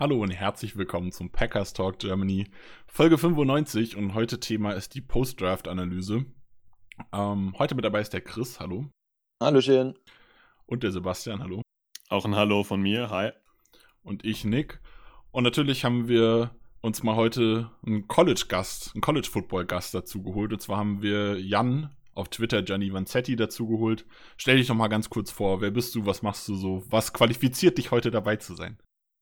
[0.00, 2.46] Hallo und herzlich willkommen zum Packers Talk Germany,
[2.86, 6.24] Folge 95 und heute Thema ist die Post-Draft-Analyse.
[7.12, 8.86] Ähm, heute mit dabei ist der Chris, hallo.
[9.42, 9.98] Hallöchen.
[10.66, 11.62] Und der Sebastian, hallo.
[12.10, 13.32] Auch ein Hallo von mir, hi.
[14.04, 14.80] Und ich, Nick.
[15.32, 20.52] Und natürlich haben wir uns mal heute einen College-Gast, einen College-Football-Gast dazu geholt.
[20.52, 24.06] Und zwar haben wir Jan auf Twitter, Gianni Vanzetti, dazu geholt.
[24.36, 27.12] Stell dich doch mal ganz kurz vor, wer bist du, was machst du so, was
[27.12, 28.78] qualifiziert dich heute dabei zu sein?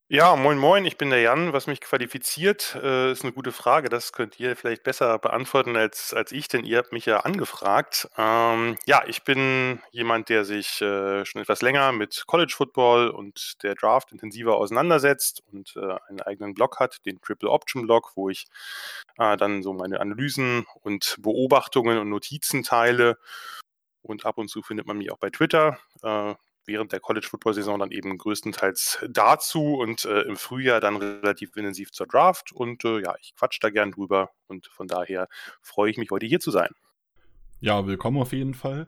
[0.09, 1.53] Ja, moin moin, ich bin der Jan.
[1.53, 3.89] Was mich qualifiziert, äh, ist eine gute Frage.
[3.89, 8.09] Das könnt ihr vielleicht besser beantworten als, als ich, denn ihr habt mich ja angefragt.
[8.17, 13.61] Ähm, ja, ich bin jemand, der sich äh, schon etwas länger mit College Football und
[13.65, 18.31] der Draft intensiver auseinandersetzt und äh, einen eigenen Blog hat, den Triple Option Blog, wo
[18.31, 18.47] ich
[19.19, 23.19] äh, dann so meine Analysen und Beobachtungen und Notizen teile.
[24.03, 25.79] Und ab und zu findet man mich auch bei Twitter.
[26.05, 26.35] Äh,
[26.67, 32.07] während der College-Football-Saison dann eben größtenteils dazu und äh, im Frühjahr dann relativ intensiv zur
[32.07, 32.53] Draft.
[32.53, 35.29] Und äh, ja, ich quatsch da gern drüber und von daher
[35.63, 36.71] freue ich mich, heute hier zu sein.
[37.61, 38.87] Ja, willkommen auf jeden Fall.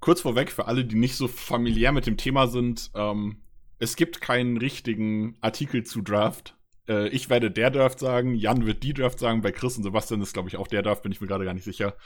[0.00, 3.42] Kurz vorweg, für alle, die nicht so familiär mit dem Thema sind, ähm,
[3.78, 6.56] es gibt keinen richtigen Artikel zu Draft.
[6.88, 10.20] Äh, ich werde der Draft sagen, Jan wird die Draft sagen, bei Chris und Sebastian
[10.22, 11.96] ist, glaube ich, auch der Draft, bin ich mir gerade gar nicht sicher.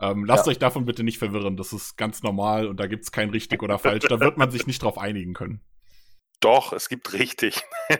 [0.00, 0.52] Ähm, lasst ja.
[0.52, 1.56] euch davon bitte nicht verwirren.
[1.56, 4.04] Das ist ganz normal und da gibt es kein richtig oder falsch.
[4.08, 5.60] Da wird man sich nicht drauf einigen können.
[6.40, 7.62] Doch, es gibt richtig.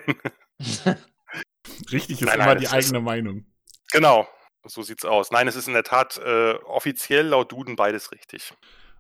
[1.91, 3.47] richtig ist nein, immer nein, die eigene ist, Meinung.
[3.91, 4.29] Genau,
[4.65, 5.31] so sieht's aus.
[5.33, 8.53] Nein, es ist in der Tat äh, offiziell laut Duden beides richtig.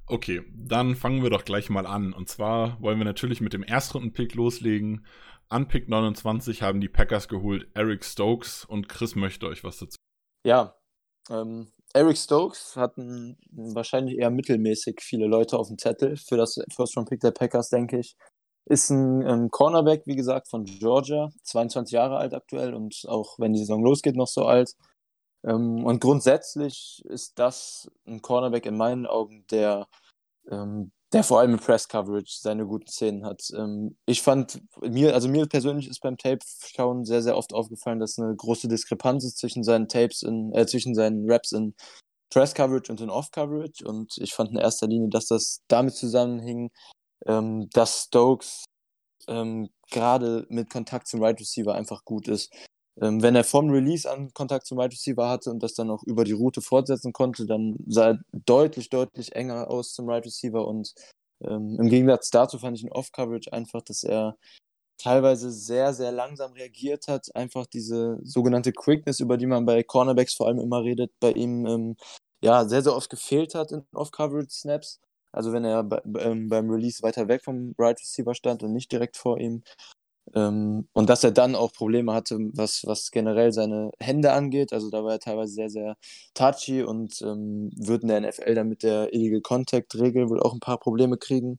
[0.07, 2.13] Okay, dann fangen wir doch gleich mal an.
[2.13, 5.07] Und zwar wollen wir natürlich mit dem Erstrunden-Pick loslegen.
[5.51, 9.97] An Pick 29 haben die Packers geholt Eric Stokes und Chris möchte euch was dazu.
[10.45, 10.75] Ja,
[11.31, 17.21] ähm, Eric Stokes hatten wahrscheinlich eher mittelmäßig viele Leute auf dem Zettel für das First-Round-Pick
[17.21, 18.17] der Packers, denke ich.
[18.67, 23.55] Ist ein ähm, Cornerback, wie gesagt, von Georgia, 22 Jahre alt aktuell und auch wenn
[23.55, 24.75] die Saison losgeht, noch so alt.
[25.45, 29.89] Ähm, und grundsätzlich ist das ein Cornerback in meinen Augen, der
[30.51, 33.43] ähm, der vor allem im Press Coverage seine guten Szenen hat.
[33.57, 38.19] Ähm, ich fand, mir, also mir persönlich ist beim Tape-Schauen sehr, sehr oft aufgefallen, dass
[38.19, 41.75] eine große Diskrepanz ist zwischen seinen Tapes in, äh, zwischen seinen Raps in
[42.31, 43.87] Press Coverage und in Off Coverage.
[43.87, 46.71] Und ich fand in erster Linie, dass das damit zusammenhing,
[47.27, 48.65] ähm, dass Stokes
[49.29, 52.53] ähm, gerade mit Kontakt zum Right Receiver einfach gut ist
[53.01, 56.03] ähm, wenn er vom Release an Kontakt zum Wide Receiver hatte und das dann auch
[56.05, 60.67] über die Route fortsetzen konnte, dann sah er deutlich, deutlich enger aus zum Wide Receiver
[60.67, 60.95] und
[61.43, 64.37] ähm, im Gegensatz dazu fand ich in Off-Coverage einfach, dass er
[64.99, 67.35] teilweise sehr, sehr langsam reagiert hat.
[67.35, 71.67] Einfach diese sogenannte Quickness, über die man bei Cornerbacks vor allem immer redet, bei ihm
[71.67, 71.97] ähm,
[72.43, 75.01] ja sehr, sehr oft gefehlt hat in Off-Coverage-Snaps.
[75.33, 75.89] Also wenn er
[76.19, 79.63] ähm, beim Release weiter weg vom Right Receiver stand und nicht direkt vor ihm.
[80.39, 84.73] Ähm, und dass er dann auch Probleme hatte, was, was generell seine Hände angeht.
[84.73, 85.97] Also da war er teilweise sehr, sehr
[86.35, 90.61] touchy und ähm, wird in der NFL dann mit der Illegal Contact-Regel wohl auch ein
[90.61, 91.59] paar Probleme kriegen.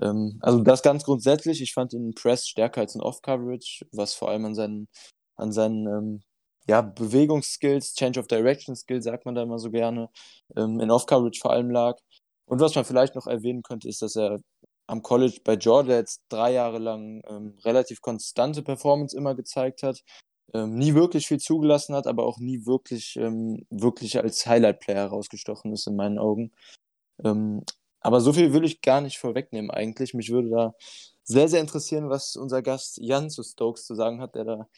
[0.00, 1.62] Ähm, also das ganz grundsätzlich.
[1.62, 4.88] Ich fand ihn in Press stärker als in Off-Coverage, was vor allem an seinen,
[5.36, 6.22] an seinen ähm,
[6.68, 10.08] ja, Bewegungsskills, Change of Direction Skills, sagt man da immer so gerne,
[10.56, 11.98] ähm, in Off-Coverage vor allem lag.
[12.46, 14.40] Und was man vielleicht noch erwähnen könnte, ist, dass er
[14.86, 20.02] am College bei Georgia jetzt drei Jahre lang ähm, relativ konstante Performance immer gezeigt hat,
[20.52, 25.72] ähm, nie wirklich viel zugelassen hat, aber auch nie wirklich, ähm, wirklich als Highlight-Player herausgestochen
[25.72, 26.52] ist in meinen Augen.
[27.24, 27.64] Ähm,
[28.00, 30.14] aber so viel will ich gar nicht vorwegnehmen eigentlich.
[30.14, 30.74] Mich würde da
[31.24, 34.68] sehr, sehr interessieren, was unser Gast Jan zu Stokes zu sagen hat, der da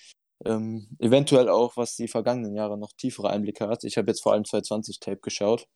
[0.45, 3.84] ähm, eventuell auch, was die vergangenen Jahre noch tiefere Einblicke hat.
[3.84, 5.66] Ich habe jetzt vor allem 220 Tape geschaut.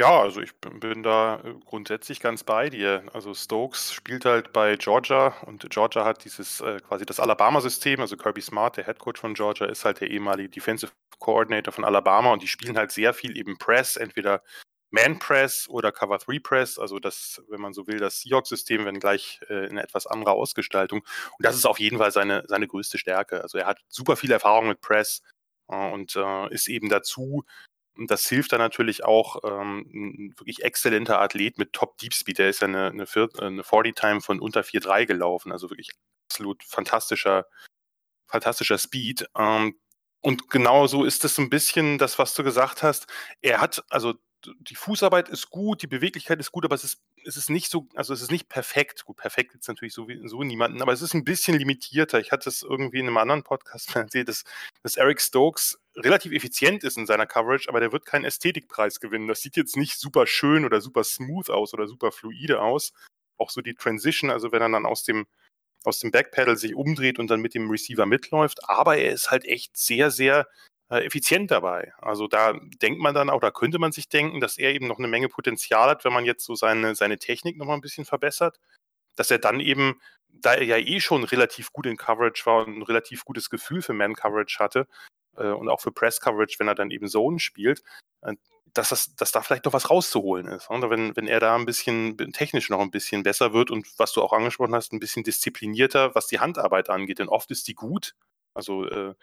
[0.00, 3.04] Ja, also ich bin da, äh, grundsätzlich ganz bei dir.
[3.12, 8.00] Also Stokes spielt halt bei Georgia und Georgia hat dieses, äh, quasi das Alabama-System.
[8.00, 12.32] Also Kirby Smart, der Headcoach von Georgia, ist halt der ehemalige Defensive Coordinator von Alabama
[12.32, 14.42] und die spielen halt sehr viel eben Press, entweder
[14.90, 19.00] Man Press oder Cover 3 Press, also das, wenn man so will, das Seahawks-System, wenn
[19.00, 21.00] gleich äh, in etwas anderer Ausgestaltung.
[21.38, 23.42] Und das ist auf jeden Fall seine, seine größte Stärke.
[23.42, 25.22] Also er hat super viel Erfahrung mit Press
[25.68, 27.44] äh, und äh, ist eben dazu
[28.06, 32.38] das hilft dann natürlich auch ähm, ein wirklich exzellenter Athlet mit Top Deep Speed.
[32.38, 35.52] Der ist ja eine, eine, eine 40-Time von unter 4,3 gelaufen.
[35.52, 35.90] Also wirklich
[36.28, 37.46] absolut fantastischer,
[38.26, 39.28] fantastischer Speed.
[39.36, 39.78] Ähm,
[40.22, 43.06] und genau so ist es ein bisschen das, was du gesagt hast.
[43.40, 44.14] Er hat also
[44.60, 47.88] die Fußarbeit ist gut, die Beweglichkeit ist gut, aber es ist, es ist nicht so,
[47.94, 49.04] also es ist nicht perfekt.
[49.04, 52.20] Gut, perfekt es natürlich sowieso niemanden, aber es ist ein bisschen limitierter.
[52.20, 54.44] Ich hatte es irgendwie in einem anderen Podcast erzählt, dass,
[54.82, 59.28] dass Eric Stokes relativ effizient ist in seiner Coverage, aber der wird keinen Ästhetikpreis gewinnen.
[59.28, 62.92] Das sieht jetzt nicht super schön oder super smooth aus oder super fluide aus.
[63.36, 65.26] Auch so die Transition, also wenn er dann aus dem,
[65.84, 68.68] aus dem Backpedal sich umdreht und dann mit dem Receiver mitläuft.
[68.68, 70.46] Aber er ist halt echt sehr, sehr
[70.90, 71.92] äh, effizient dabei.
[71.98, 74.98] Also da denkt man dann auch, da könnte man sich denken, dass er eben noch
[74.98, 78.04] eine Menge Potenzial hat, wenn man jetzt so seine, seine Technik noch mal ein bisschen
[78.04, 78.58] verbessert,
[79.16, 82.78] dass er dann eben, da er ja eh schon relativ gut in Coverage war und
[82.78, 84.86] ein relativ gutes Gefühl für Man-Coverage hatte
[85.36, 87.82] äh, und auch für Press-Coverage, wenn er dann eben Zone spielt,
[88.22, 88.34] äh,
[88.74, 90.70] dass, das, dass da vielleicht noch was rauszuholen ist.
[90.70, 94.12] Und wenn, wenn er da ein bisschen technisch noch ein bisschen besser wird und was
[94.12, 97.18] du auch angesprochen hast, ein bisschen disziplinierter, was die Handarbeit angeht.
[97.18, 98.14] Denn oft ist die gut,
[98.54, 99.14] also äh,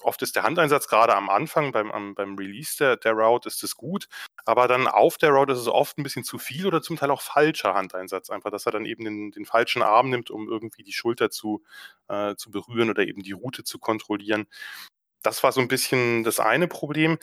[0.00, 3.62] oft ist der Handeinsatz gerade am Anfang, beim, am, beim Release der, der Route ist
[3.62, 4.08] es gut,
[4.44, 7.10] aber dann auf der Route ist es oft ein bisschen zu viel oder zum Teil
[7.10, 8.30] auch falscher Handeinsatz.
[8.30, 11.62] Einfach, dass er dann eben den, den falschen Arm nimmt, um irgendwie die Schulter zu,
[12.08, 14.46] äh, zu berühren oder eben die Route zu kontrollieren.
[15.22, 17.18] Das war so ein bisschen das eine Problem.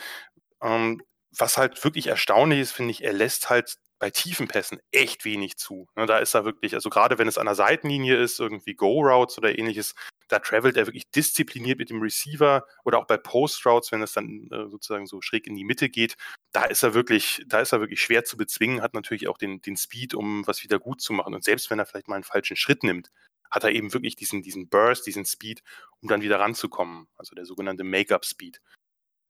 [0.62, 1.02] Ähm,
[1.38, 5.56] was halt wirklich erstaunlich ist, finde ich, er lässt halt bei tiefen Pässen echt wenig
[5.58, 5.88] zu.
[5.96, 9.38] Ne, da ist er wirklich, also gerade wenn es an der Seitenlinie ist, irgendwie Go-Routes
[9.38, 9.96] oder ähnliches,
[10.34, 14.50] da travelt er wirklich diszipliniert mit dem Receiver oder auch bei Post-Routes, wenn es dann
[14.52, 16.16] äh, sozusagen so schräg in die Mitte geht,
[16.52, 19.62] da ist er wirklich, da ist er wirklich schwer zu bezwingen, hat natürlich auch den,
[19.62, 21.36] den Speed, um was wieder gut zu machen.
[21.36, 23.12] Und selbst wenn er vielleicht mal einen falschen Schritt nimmt,
[23.52, 25.62] hat er eben wirklich diesen, diesen Burst, diesen Speed,
[26.02, 27.08] um dann wieder ranzukommen.
[27.16, 28.60] Also der sogenannte Make-up-Speed.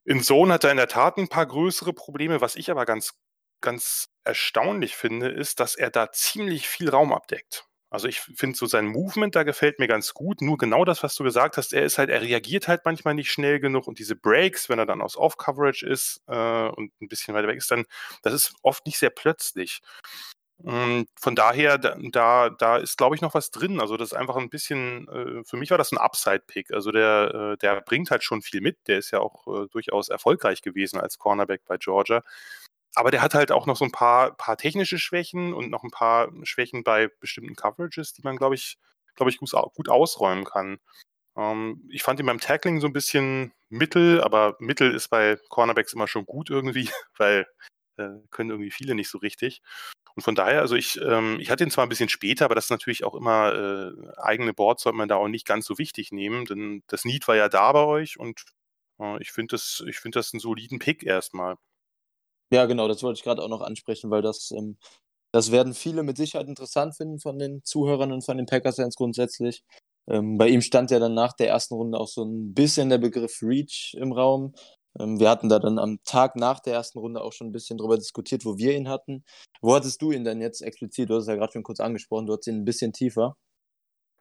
[0.06, 2.40] In Zone hat er in der Tat ein paar größere Probleme.
[2.40, 3.14] Was ich aber ganz,
[3.60, 7.68] ganz erstaunlich finde, ist, dass er da ziemlich viel Raum abdeckt.
[7.94, 10.42] Also ich finde so sein Movement, da gefällt mir ganz gut.
[10.42, 13.32] Nur genau das, was du gesagt hast, er ist halt, er reagiert halt manchmal nicht
[13.32, 17.36] schnell genug und diese Breaks, wenn er dann aus Off-Coverage ist äh, und ein bisschen
[17.36, 17.86] weiter weg ist, dann,
[18.24, 19.82] das ist oft nicht sehr plötzlich.
[20.58, 23.80] Und von daher, da, da ist, glaube ich, noch was drin.
[23.80, 26.74] Also das ist einfach ein bisschen, äh, für mich war das ein Upside-Pick.
[26.74, 28.88] Also der, äh, der bringt halt schon viel mit.
[28.88, 32.24] Der ist ja auch äh, durchaus erfolgreich gewesen als Cornerback bei Georgia
[32.96, 35.92] aber der hat halt auch noch so ein paar, paar technische Schwächen und noch ein
[35.92, 38.78] paar Schwächen bei bestimmten Coverages, die man, glaube ich,
[39.16, 40.80] glaube ich, gut, ausräumen kann.
[41.38, 45.94] Ähm, ich fand ihn beim Tackling so ein bisschen mittel, aber mittel ist bei Cornerbacks
[45.94, 47.48] immer schon gut irgendwie, weil
[47.98, 49.62] äh, können irgendwie viele nicht so richtig.
[50.16, 52.66] Und von daher, also ich, ähm, ich hatte ihn zwar ein bisschen später, aber das
[52.66, 56.12] ist natürlich auch immer äh, eigene Boards sollte man da auch nicht ganz so wichtig
[56.12, 58.44] nehmen, denn das Need war ja da bei euch und
[59.00, 61.58] äh, ich finde das, ich finde das einen soliden Pick erstmal.
[62.54, 64.78] Ja, genau, das wollte ich gerade auch noch ansprechen, weil das, ähm,
[65.34, 69.64] das werden viele mit Sicherheit interessant finden von den Zuhörern und von den Packers-Fans grundsätzlich.
[70.08, 73.00] Ähm, bei ihm stand ja dann nach der ersten Runde auch so ein bisschen der
[73.00, 74.54] Begriff Reach im Raum.
[75.00, 77.80] Ähm, wir hatten da dann am Tag nach der ersten Runde auch schon ein bisschen
[77.80, 79.24] drüber diskutiert, wo wir ihn hatten.
[79.62, 81.10] Wo hattest du ihn denn jetzt explizit?
[81.10, 83.36] Du hast es ja gerade schon kurz angesprochen, du hattest ihn ein bisschen tiefer.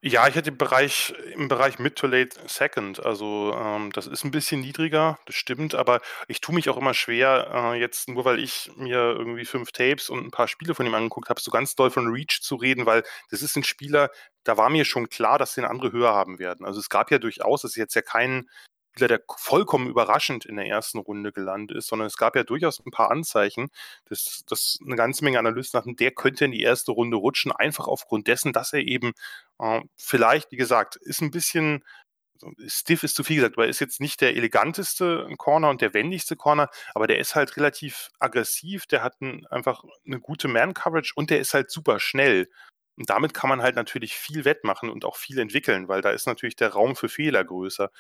[0.05, 2.99] Ja, ich hätte im Bereich im Bereich Mid to Late Second.
[3.07, 6.93] Also, ähm, das ist ein bisschen niedriger, das stimmt, aber ich tue mich auch immer
[6.93, 10.87] schwer, äh, jetzt nur weil ich mir irgendwie fünf Tapes und ein paar Spiele von
[10.87, 14.11] ihm angeguckt habe, so ganz doll von Reach zu reden, weil das ist ein Spieler,
[14.43, 16.67] da war mir schon klar, dass den andere höher haben werden.
[16.67, 18.49] Also, es gab ja durchaus das ist jetzt ja kein
[18.93, 22.81] Spieler, der vollkommen überraschend in der ersten Runde gelandet ist, sondern es gab ja durchaus
[22.85, 23.71] ein paar Anzeichen,
[24.05, 27.89] dass, dass eine ganze Menge Analysten dachten, der könnte in die erste Runde rutschen, einfach
[27.89, 29.13] aufgrund dessen, dass er eben
[29.59, 31.83] äh, vielleicht, wie gesagt, ist ein bisschen
[32.67, 35.95] stiff ist zu viel gesagt, aber er ist jetzt nicht der eleganteste Corner und der
[35.95, 41.13] wendigste Corner, aber der ist halt relativ aggressiv, der hat ein, einfach eine gute Man-Coverage
[41.15, 42.49] und der ist halt super schnell.
[42.97, 46.27] Und damit kann man halt natürlich viel wettmachen und auch viel entwickeln, weil da ist
[46.27, 47.91] natürlich der Raum für Fehler größer.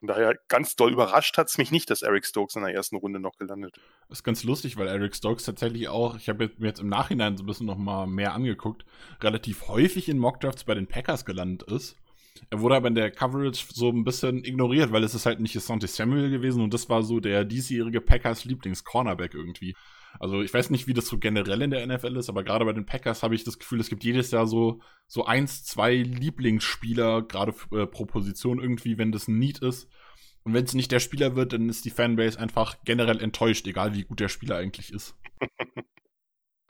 [0.00, 2.96] Von daher ganz doll überrascht hat es mich nicht, dass Eric Stokes in der ersten
[2.96, 3.84] Runde noch gelandet ist.
[4.08, 7.36] Das ist ganz lustig, weil Eric Stokes tatsächlich auch, ich habe mir jetzt im Nachhinein
[7.36, 8.86] so ein bisschen noch mal mehr angeguckt,
[9.20, 11.96] relativ häufig in Mockdrafts bei den Packers gelandet ist.
[12.48, 15.54] Er wurde aber in der Coverage so ein bisschen ignoriert, weil es ist halt nicht
[15.54, 19.76] Asante Samuel gewesen und das war so der diesjährige Packers Lieblings-Cornerback irgendwie.
[20.18, 22.72] Also ich weiß nicht, wie das so generell in der NFL ist, aber gerade bei
[22.72, 27.22] den Packers habe ich das Gefühl, es gibt jedes Jahr so, so eins, zwei Lieblingsspieler,
[27.22, 29.88] gerade äh, pro Position irgendwie, wenn das ein Need ist.
[30.42, 33.94] Und wenn es nicht der Spieler wird, dann ist die Fanbase einfach generell enttäuscht, egal
[33.94, 35.14] wie gut der Spieler eigentlich ist.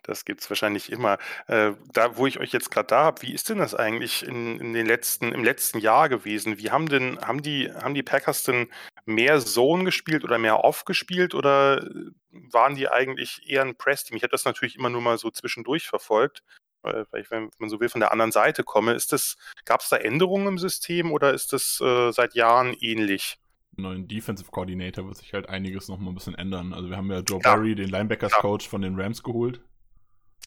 [0.03, 1.19] Das gibt es wahrscheinlich immer.
[1.47, 4.59] Äh, da, wo ich euch jetzt gerade da habe, wie ist denn das eigentlich in,
[4.61, 6.59] in den letzten, im letzten Jahr gewesen?
[6.59, 8.69] Wie haben denn, haben die, haben die Packers denn
[9.05, 14.17] mehr Zone gespielt oder mehr Off gespielt oder äh, waren die eigentlich eher ein Press-Team?
[14.17, 16.43] Ich habe das natürlich immer nur mal so zwischendurch verfolgt,
[16.83, 18.95] weil ich, wenn man so will, von der anderen Seite komme.
[18.95, 23.39] Ist das, gab es da Änderungen im System oder ist das äh, seit Jahren ähnlich?
[23.81, 26.73] neuen Defensive Coordinator wird sich halt einiges noch mal ein bisschen ändern.
[26.73, 27.57] Also wir haben ja Joe Klar.
[27.57, 29.61] Barry, den Linebackers Coach von den Rams geholt.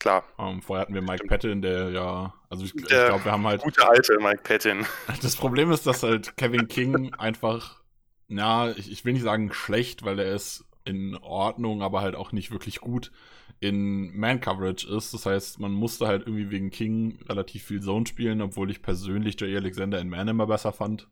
[0.04, 0.22] Klar.
[0.36, 3.46] Um, ähm, vorher hatten wir Mike Patton, der ja, also ich, ich glaube, wir haben
[3.46, 3.62] halt.
[3.62, 4.84] Gute alte Mike Patton.
[5.22, 7.80] Das Problem ist, dass halt Kevin King einfach,
[8.28, 12.32] na, ich, ich will nicht sagen schlecht, weil er ist in Ordnung, aber halt auch
[12.32, 13.12] nicht wirklich gut
[13.60, 15.14] in Man-Coverage ist.
[15.14, 19.40] Das heißt, man musste halt irgendwie wegen King relativ viel Zone spielen, obwohl ich persönlich
[19.40, 21.08] Jay Alexander in Man immer besser fand.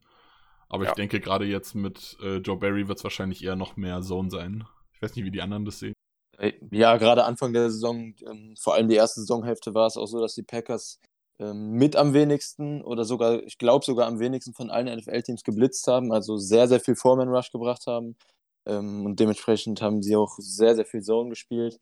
[0.68, 0.90] Aber ja.
[0.90, 4.30] ich denke, gerade jetzt mit äh, Joe Barry wird es wahrscheinlich eher noch mehr Zone
[4.30, 4.64] sein.
[4.92, 5.94] Ich weiß nicht, wie die anderen das sehen.
[6.42, 10.06] Äh, ja, gerade Anfang der Saison, ähm, vor allem die erste Saisonhälfte, war es auch
[10.06, 10.98] so, dass die Packers
[11.38, 15.86] ähm, mit am wenigsten oder sogar, ich glaube sogar am wenigsten von allen NFL-Teams geblitzt
[15.86, 18.16] haben, also sehr, sehr viel Foreman-Rush gebracht haben.
[18.66, 21.78] Ähm, und dementsprechend haben sie auch sehr, sehr viel Zone gespielt.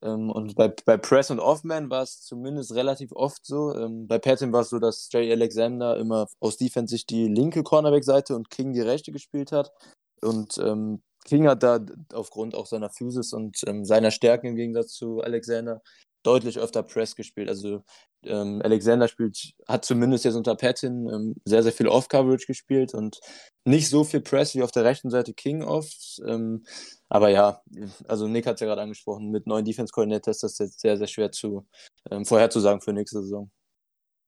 [0.00, 3.72] Und bei, bei Press und Offman war es zumindest relativ oft so.
[4.06, 8.36] Bei Patton war es so, dass Jay Alexander immer aus Defense sich die linke Cornerback-Seite
[8.36, 9.72] und King die rechte gespielt hat.
[10.20, 14.92] Und ähm, King hat da aufgrund auch seiner Physis und ähm, seiner Stärken im Gegensatz
[14.92, 15.82] zu Alexander
[16.24, 17.48] deutlich öfter Press gespielt.
[17.48, 17.84] Also
[18.24, 23.20] ähm, Alexander spielt, hat zumindest jetzt unter Patton ähm, sehr, sehr viel Off-Coverage gespielt und
[23.64, 26.20] nicht so viel Press wie auf der rechten Seite King oft.
[26.26, 26.64] Ähm,
[27.08, 27.62] aber ja,
[28.08, 31.06] also Nick hat es ja gerade angesprochen, mit neuen Defense-Coordinators ist das jetzt sehr, sehr
[31.06, 31.66] schwer zu
[32.10, 33.50] ähm, vorherzusagen für nächste Saison.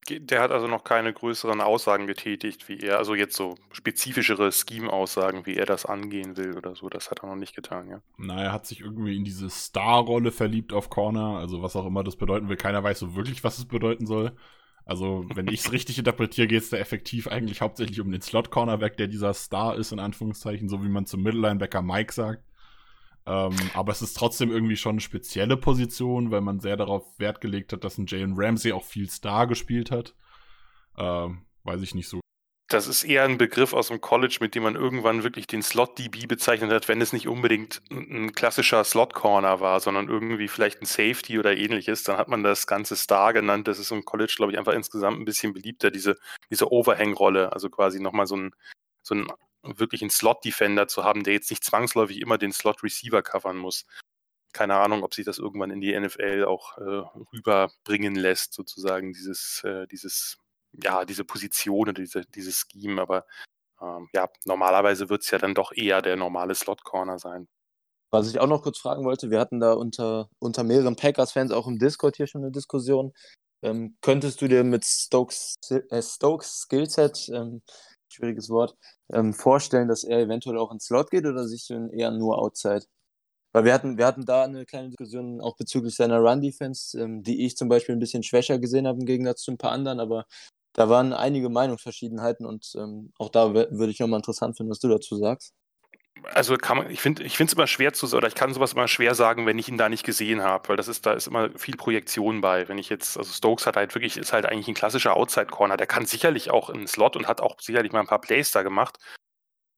[0.09, 5.47] Der hat also noch keine größeren Aussagen getätigt, wie er, also jetzt so spezifischere Scheme-Aussagen,
[5.47, 6.89] wie er das angehen will oder so.
[6.89, 8.01] Das hat er noch nicht getan, ja.
[8.17, 12.05] Na, er hat sich irgendwie in diese Star-Rolle verliebt auf Corner, also was auch immer
[12.05, 12.57] das bedeuten will.
[12.57, 14.37] Keiner weiß so wirklich, was es bedeuten soll.
[14.85, 18.97] Also, wenn ich es richtig interpretiere, geht es da effektiv eigentlich hauptsächlich um den Slot-Cornerback,
[18.97, 22.45] der dieser Star ist, in Anführungszeichen, so wie man zum Middle-Linebacker Mike sagt.
[23.27, 27.41] Ähm, aber es ist trotzdem irgendwie schon eine spezielle Position, weil man sehr darauf Wert
[27.41, 30.15] gelegt hat, dass ein Jalen Ramsey auch viel Star gespielt hat.
[30.97, 32.21] Ähm, weiß ich nicht so.
[32.69, 36.27] Das ist eher ein Begriff aus dem College, mit dem man irgendwann wirklich den Slot-DB
[36.27, 41.39] bezeichnet hat, wenn es nicht unbedingt ein klassischer Slot-Corner war, sondern irgendwie vielleicht ein Safety
[41.39, 42.03] oder ähnliches.
[42.03, 43.69] Dann hat man das Ganze Star genannt.
[43.69, 46.17] Das ist im College, glaube ich, einfach insgesamt ein bisschen beliebter, diese,
[46.51, 47.53] diese Overhang-Rolle.
[47.53, 48.51] Also quasi nochmal so ein,
[49.03, 49.31] so ein
[49.77, 53.87] wirklich einen Slot-Defender zu haben, der jetzt nicht zwangsläufig immer den Slot-Receiver covern muss.
[54.53, 59.63] Keine Ahnung, ob sich das irgendwann in die NFL auch äh, rüberbringen lässt, sozusagen, dieses,
[59.65, 60.39] äh, dieses,
[60.73, 63.03] ja, diese Position oder diese, dieses Scheme.
[63.03, 63.27] Aber
[63.81, 67.49] ähm, ja, normalerweise wird es ja dann doch eher der normale Slot-Corner sein.
[68.11, 71.67] Was ich auch noch kurz fragen wollte, wir hatten da unter, unter mehreren Packers-Fans auch
[71.67, 73.13] im Discord hier schon eine Diskussion.
[73.63, 77.63] Ähm, könntest du dir mit Stokes, äh, Stokes Skillset, ähm,
[78.17, 78.77] schwieriges Wort,
[79.13, 82.85] ähm, vorstellen, dass er eventuell auch ins Slot geht oder sich eher nur outside?
[83.53, 87.47] Weil wir hatten, wir hatten da eine kleine Diskussion auch bezüglich seiner Run-Defense, ähm, die
[87.47, 90.27] ich zum Beispiel ein bisschen schwächer gesehen habe im Gegensatz zu ein paar anderen, aber
[90.75, 94.89] da waren einige Meinungsverschiedenheiten und ähm, auch da würde ich nochmal interessant finden, was du
[94.89, 95.55] dazu sagst
[96.35, 98.89] also kann man, ich finde ich es immer schwer zu oder ich kann sowas immer
[98.89, 101.51] schwer sagen, wenn ich ihn da nicht gesehen habe, weil das ist, da ist immer
[101.57, 102.69] viel Projektion bei.
[102.69, 105.87] Wenn ich jetzt, also Stokes hat halt wirklich, ist halt eigentlich ein klassischer Outside-Corner, der
[105.87, 108.99] kann sicherlich auch im Slot und hat auch sicherlich mal ein paar Plays da gemacht.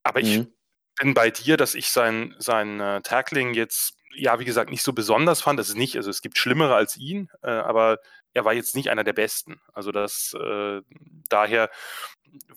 [0.03, 0.53] Aber ich mhm.
[0.99, 4.93] bin bei dir, dass ich sein, sein äh, Tackling jetzt, ja, wie gesagt, nicht so
[4.93, 5.59] besonders fand.
[5.59, 7.99] Das ist nicht, also es gibt Schlimmere als ihn, äh, aber
[8.35, 9.61] er war jetzt nicht einer der Besten.
[9.73, 10.83] Also das, äh,
[11.29, 11.71] daher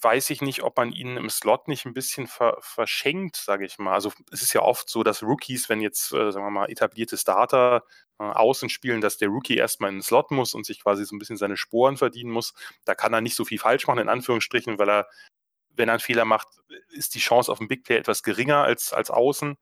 [0.01, 3.77] weiß ich nicht, ob man ihn im Slot nicht ein bisschen ver verschenkt, sage ich
[3.79, 3.93] mal.
[3.93, 7.17] Also es ist ja oft so, dass Rookies, wenn jetzt, äh, sagen wir mal, etablierte
[7.17, 7.83] Starter
[8.19, 11.15] äh, außen spielen, dass der Rookie erstmal in den Slot muss und sich quasi so
[11.15, 12.53] ein bisschen seine Sporen verdienen muss.
[12.85, 15.09] Da kann er nicht so viel falsch machen, in Anführungsstrichen, weil er,
[15.69, 16.47] wenn er einen Fehler macht,
[16.89, 19.57] ist die Chance auf einen Big Play etwas geringer als, als außen.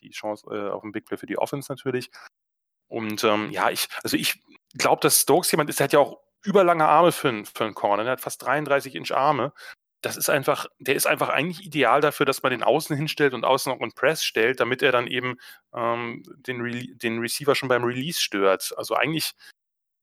[0.00, 2.10] Die Chance äh, auf einen Big Play für die Offense natürlich.
[2.88, 4.40] Und ähm, ja, ich, also ich
[4.78, 7.74] glaube, dass Stokes jemand ist, der hat ja auch überlange Arme für, einen, für einen
[7.74, 8.04] Corner.
[8.04, 9.52] Der hat fast 33 Inch Arme.
[10.02, 13.44] Das ist einfach, der ist einfach eigentlich ideal dafür, dass man den außen hinstellt und
[13.44, 15.38] außen auch in Press stellt, damit er dann eben
[15.74, 18.74] ähm, den, Re den Receiver schon beim Release stört.
[18.76, 19.34] Also eigentlich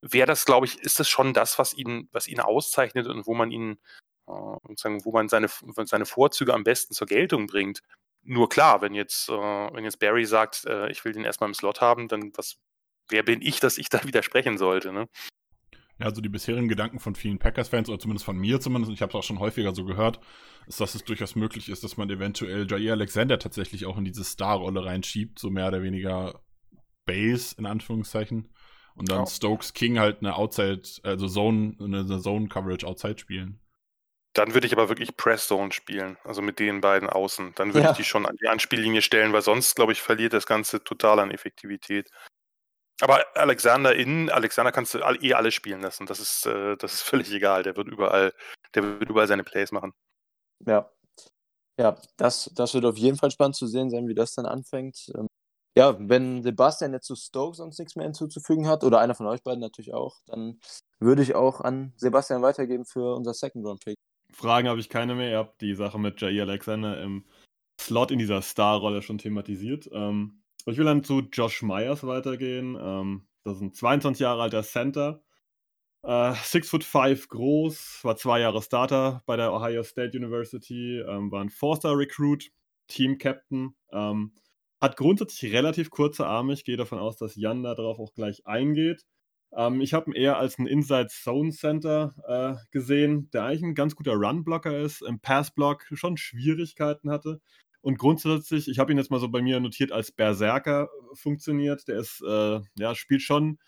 [0.01, 3.33] wäre das, glaube ich, ist das schon das, was ihn, was ihn auszeichnet und wo
[3.33, 3.79] man ihn,
[4.27, 5.47] äh, sagen, wo man seine,
[5.85, 7.81] seine Vorzüge am besten zur Geltung bringt.
[8.23, 11.53] Nur klar, wenn jetzt, äh, wenn jetzt Barry sagt, äh, ich will den erstmal im
[11.53, 12.57] Slot haben, dann was,
[13.09, 15.07] wer bin ich, dass ich da widersprechen sollte, ne?
[15.99, 19.01] Ja, also die bisherigen Gedanken von vielen Packers-Fans, oder zumindest von mir zumindest, und ich
[19.01, 20.19] habe es auch schon häufiger so gehört,
[20.65, 24.23] ist, dass es durchaus möglich ist, dass man eventuell Jair Alexander tatsächlich auch in diese
[24.23, 26.41] Star-Rolle reinschiebt, so mehr oder weniger
[27.05, 28.49] Base in Anführungszeichen.
[28.95, 29.25] Und dann ja.
[29.25, 33.59] Stokes King halt eine Outside, also Zone, eine Zone-Coverage Outside spielen.
[34.33, 37.53] Dann würde ich aber wirklich Press Zone spielen, also mit den beiden Außen.
[37.55, 37.91] Dann würde ja.
[37.91, 41.19] ich die schon an die Anspiellinie stellen, weil sonst, glaube ich, verliert das Ganze total
[41.19, 42.09] an Effektivität.
[43.01, 46.05] Aber Alexander innen, Alexander kannst du eh alle spielen lassen.
[46.05, 47.63] Das ist, äh, das ist völlig egal.
[47.63, 48.33] Der wird überall,
[48.75, 49.93] der wird überall seine Plays machen.
[50.65, 50.89] Ja.
[51.79, 55.11] Ja, das, das wird auf jeden Fall spannend zu sehen sein, wie das dann anfängt.
[55.15, 55.27] Ähm,
[55.75, 59.41] ja, wenn Sebastian jetzt zu Stokes sonst nichts mehr hinzuzufügen hat, oder einer von euch
[59.41, 60.59] beiden natürlich auch, dann
[60.99, 63.95] würde ich auch an Sebastian weitergeben für unser Second Round Pick.
[64.31, 65.31] Fragen habe ich keine mehr.
[65.31, 67.25] Ihr habt die Sache mit Jair Alexander im
[67.81, 69.89] Slot in dieser Star-Rolle schon thematisiert.
[69.91, 72.77] Ähm, ich will dann zu Josh Myers weitergehen.
[72.79, 75.23] Ähm, das ist ein 22 Jahre alter Center.
[76.03, 81.31] Äh, six foot five groß, war zwei Jahre Starter bei der Ohio State University, ähm,
[81.31, 82.51] war ein Four-Star-Recruit,
[82.87, 83.73] Team-Captain.
[83.91, 84.33] Ähm,
[84.81, 86.53] hat grundsätzlich relativ kurze Arme.
[86.53, 89.05] Ich gehe davon aus, dass Jan darauf auch gleich eingeht.
[89.55, 93.75] Ähm, ich habe ihn eher als ein Inside Zone Center äh, gesehen, der eigentlich ein
[93.75, 97.39] ganz guter Run-Blocker ist, im Pass-Block schon Schwierigkeiten hatte.
[97.83, 101.87] Und grundsätzlich, ich habe ihn jetzt mal so bei mir notiert, als Berserker funktioniert.
[101.89, 103.59] Der ist, äh, ja, spielt schon,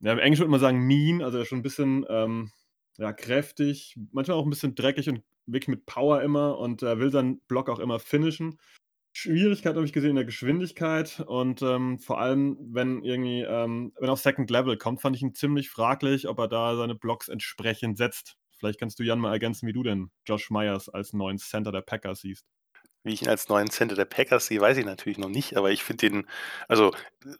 [0.00, 2.52] ja, im Englischen würde man sagen mean, also er ist schon ein bisschen ähm,
[2.98, 7.10] ja, kräftig, manchmal auch ein bisschen dreckig und wirklich mit Power immer und er will
[7.10, 8.58] seinen Block auch immer finishen.
[9.12, 14.10] Schwierigkeit habe ich gesehen in der Geschwindigkeit und ähm, vor allem, wenn irgendwie, ähm, wenn
[14.10, 17.96] auf Second Level kommt, fand ich ihn ziemlich fraglich, ob er da seine Blocks entsprechend
[17.96, 18.36] setzt.
[18.58, 21.80] Vielleicht kannst du Jan mal ergänzen, wie du denn Josh Myers als neuen Center der
[21.80, 22.46] Packers siehst.
[23.02, 25.70] Wie ich ihn als neuen Center der Packers sehe, weiß ich natürlich noch nicht, aber
[25.70, 26.28] ich finde den,
[26.68, 26.92] also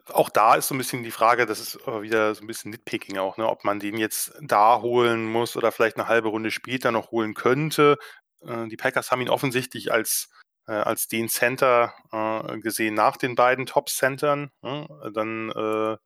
[0.07, 2.71] auch da ist so ein bisschen die Frage, das ist aber wieder so ein bisschen
[2.71, 6.51] Nitpicking auch, ne, ob man den jetzt da holen muss oder vielleicht eine halbe Runde
[6.51, 7.99] später noch holen könnte.
[8.41, 10.31] Äh, die Packers haben ihn offensichtlich als
[10.67, 14.51] äh, als den Center äh, gesehen nach den beiden Top-Centern.
[14.63, 15.11] Ne?
[15.13, 15.97] Dann äh,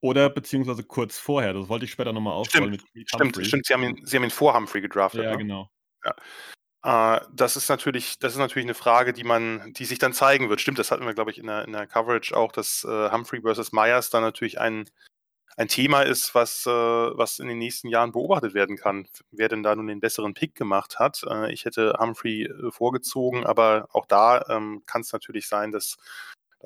[0.00, 3.74] oder beziehungsweise kurz vorher, das wollte ich später nochmal aufrollen mit, mit Stimmt, stimmt, Sie
[3.74, 5.24] haben, ihn, Sie haben ihn vor Humphrey gedraftet.
[5.24, 5.38] Ja, ne?
[5.38, 5.70] genau.
[6.04, 6.14] Ja.
[6.86, 10.48] Äh, das ist natürlich, das ist natürlich eine Frage, die man, die sich dann zeigen
[10.48, 10.60] wird.
[10.60, 13.40] Stimmt, das hatten wir, glaube ich, in der, in der Coverage auch, dass äh, Humphrey
[13.42, 14.88] versus Myers dann natürlich ein,
[15.56, 19.64] ein Thema ist, was, äh, was in den nächsten Jahren beobachtet werden kann, wer denn
[19.64, 21.24] da nun den besseren Pick gemacht hat.
[21.28, 25.96] Äh, ich hätte Humphrey äh, vorgezogen, aber auch da ähm, kann es natürlich sein, dass,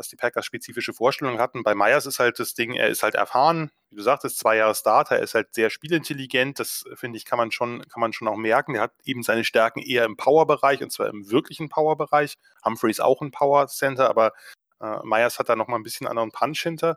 [0.00, 1.62] dass die Packers spezifische Vorstellungen hatten.
[1.62, 4.74] Bei Myers ist halt das Ding, er ist halt erfahren, wie du sagtest, zwei Jahre
[4.74, 8.27] Starter, er ist halt sehr spielintelligent, das finde ich, kann man schon, kann man schon
[8.27, 8.74] auch merken.
[8.74, 12.38] Er hat eben seine Stärken eher im Power-Bereich und zwar im wirklichen Power-Bereich.
[12.64, 14.33] Humphrey ist auch ein Power-Center, aber
[14.81, 16.96] äh, Myers hat da nochmal ein bisschen anderen Punch hinter.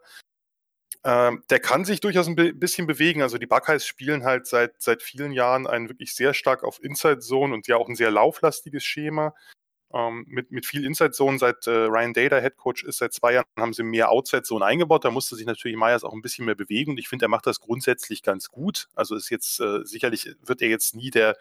[1.03, 3.21] Ähm, der kann sich durchaus ein bisschen bewegen.
[3.21, 7.19] Also die Buckeyes spielen halt seit, seit vielen Jahren ein wirklich sehr stark auf Inside
[7.19, 9.33] Zone und ja auch ein sehr lauflastiges Schema.
[9.93, 13.33] Ähm, mit, mit viel Inside Zone, seit äh, Ryan der Head Coach ist, seit zwei
[13.33, 15.05] Jahren haben sie mehr Outside Zone eingebaut.
[15.05, 17.45] Da musste sich natürlich Myers auch ein bisschen mehr bewegen und ich finde, er macht
[17.45, 18.87] das grundsätzlich ganz gut.
[18.95, 21.35] Also ist jetzt äh, sicherlich wird er jetzt nie der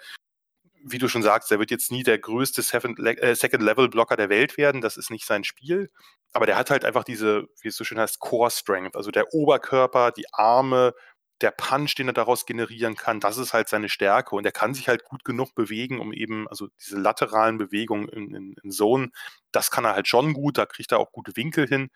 [0.84, 4.80] wie du schon sagst, er wird jetzt nie der größte äh, Second-Level-Blocker der Welt werden.
[4.80, 5.90] Das ist nicht sein Spiel.
[6.32, 8.96] Aber der hat halt einfach diese, wie es so schön heißt, Core-Strength.
[8.96, 10.94] Also der Oberkörper, die Arme,
[11.42, 14.34] der Punch, den er daraus generieren kann, das ist halt seine Stärke.
[14.34, 18.34] Und er kann sich halt gut genug bewegen, um eben, also diese lateralen Bewegungen in,
[18.34, 19.10] in, in Zone,
[19.50, 20.58] das kann er halt schon gut.
[20.58, 21.90] Da kriegt er auch gute Winkel hin.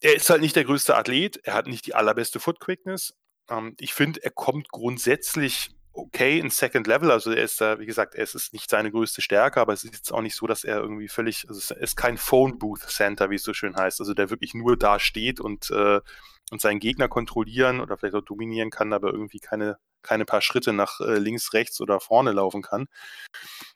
[0.00, 1.38] Er ist halt nicht der größte Athlet.
[1.44, 3.14] Er hat nicht die allerbeste Foot-Quickness.
[3.50, 7.10] Ähm, ich finde, er kommt grundsätzlich okay in Second Level.
[7.10, 9.94] Also er ist da, wie gesagt, es ist nicht seine größte Stärke, aber es ist
[9.94, 13.30] jetzt auch nicht so, dass er irgendwie völlig, also er ist kein Phone Booth Center,
[13.30, 16.00] wie es so schön heißt, also der wirklich nur da steht und, äh,
[16.54, 20.72] und seinen Gegner kontrollieren oder vielleicht auch dominieren kann, aber irgendwie keine, keine paar Schritte
[20.72, 22.86] nach äh, links, rechts oder vorne laufen kann.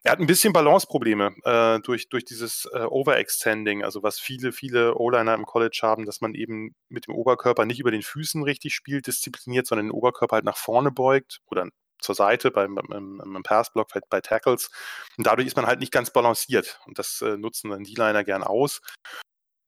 [0.04, 4.94] Er hat ein bisschen Balanceprobleme äh, durch, durch dieses äh, Overextending, also was viele, viele
[4.94, 8.76] O-Liner im College haben, dass man eben mit dem Oberkörper nicht über den Füßen richtig
[8.76, 11.68] spielt, diszipliniert, sondern den Oberkörper halt nach vorne beugt oder
[12.00, 14.70] zur Seite beim, beim, beim Passblock, bei Tackles.
[15.16, 16.78] Und dadurch ist man halt nicht ganz balanciert.
[16.86, 18.80] Und das äh, nutzen dann die Liner gern aus.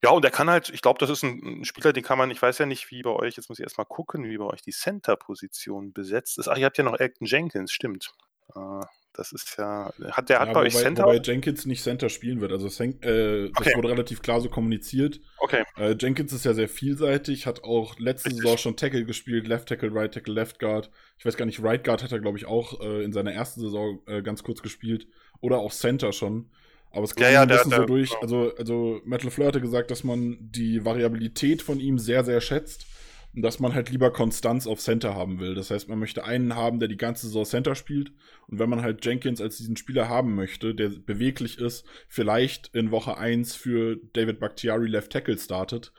[0.02, 2.30] Ja, und er kann halt, ich glaube, das ist ein, ein, Spieler, den kann man,
[2.30, 4.62] ich weiß ja nicht, wie bei euch, jetzt muss ich erstmal gucken, wie bei euch
[4.62, 6.48] die Center-Position besetzt ist.
[6.48, 8.10] Ach, ihr habt ja noch Elton Jenkins, stimmt.
[8.54, 8.80] Äh,
[9.12, 9.92] das ist ja.
[10.12, 11.04] Hat der ja, hat bei wobei, euch Center?
[11.04, 12.52] Wobei Jenkins nicht Center spielen wird.
[12.52, 13.76] Also äh, das okay.
[13.76, 15.20] wurde relativ klar so kommuniziert.
[15.38, 15.64] Okay.
[15.76, 18.42] Äh, Jenkins ist ja sehr vielseitig, hat auch letzte Richtig.
[18.42, 20.90] Saison schon Tackle gespielt, Left Tackle, Right Tackle, Left Guard.
[21.18, 23.60] Ich weiß gar nicht, Right Guard hat er, glaube ich, auch äh, in seiner ersten
[23.60, 25.06] Saison äh, ganz kurz gespielt.
[25.40, 26.50] Oder auch Center schon.
[26.90, 28.10] Aber es kommt ja, ja, ein bisschen der, so durch.
[28.10, 28.22] Genau.
[28.22, 32.86] Also, also Metal Fleur hatte gesagt, dass man die Variabilität von ihm sehr, sehr schätzt
[33.32, 35.54] dass man halt lieber Konstanz auf Center haben will.
[35.54, 38.12] Das heißt, man möchte einen haben, der die ganze Saison Center spielt.
[38.48, 42.90] Und wenn man halt Jenkins als diesen Spieler haben möchte, der beweglich ist, vielleicht in
[42.90, 45.92] Woche 1 für David Bakhtiari Left Tackle startet,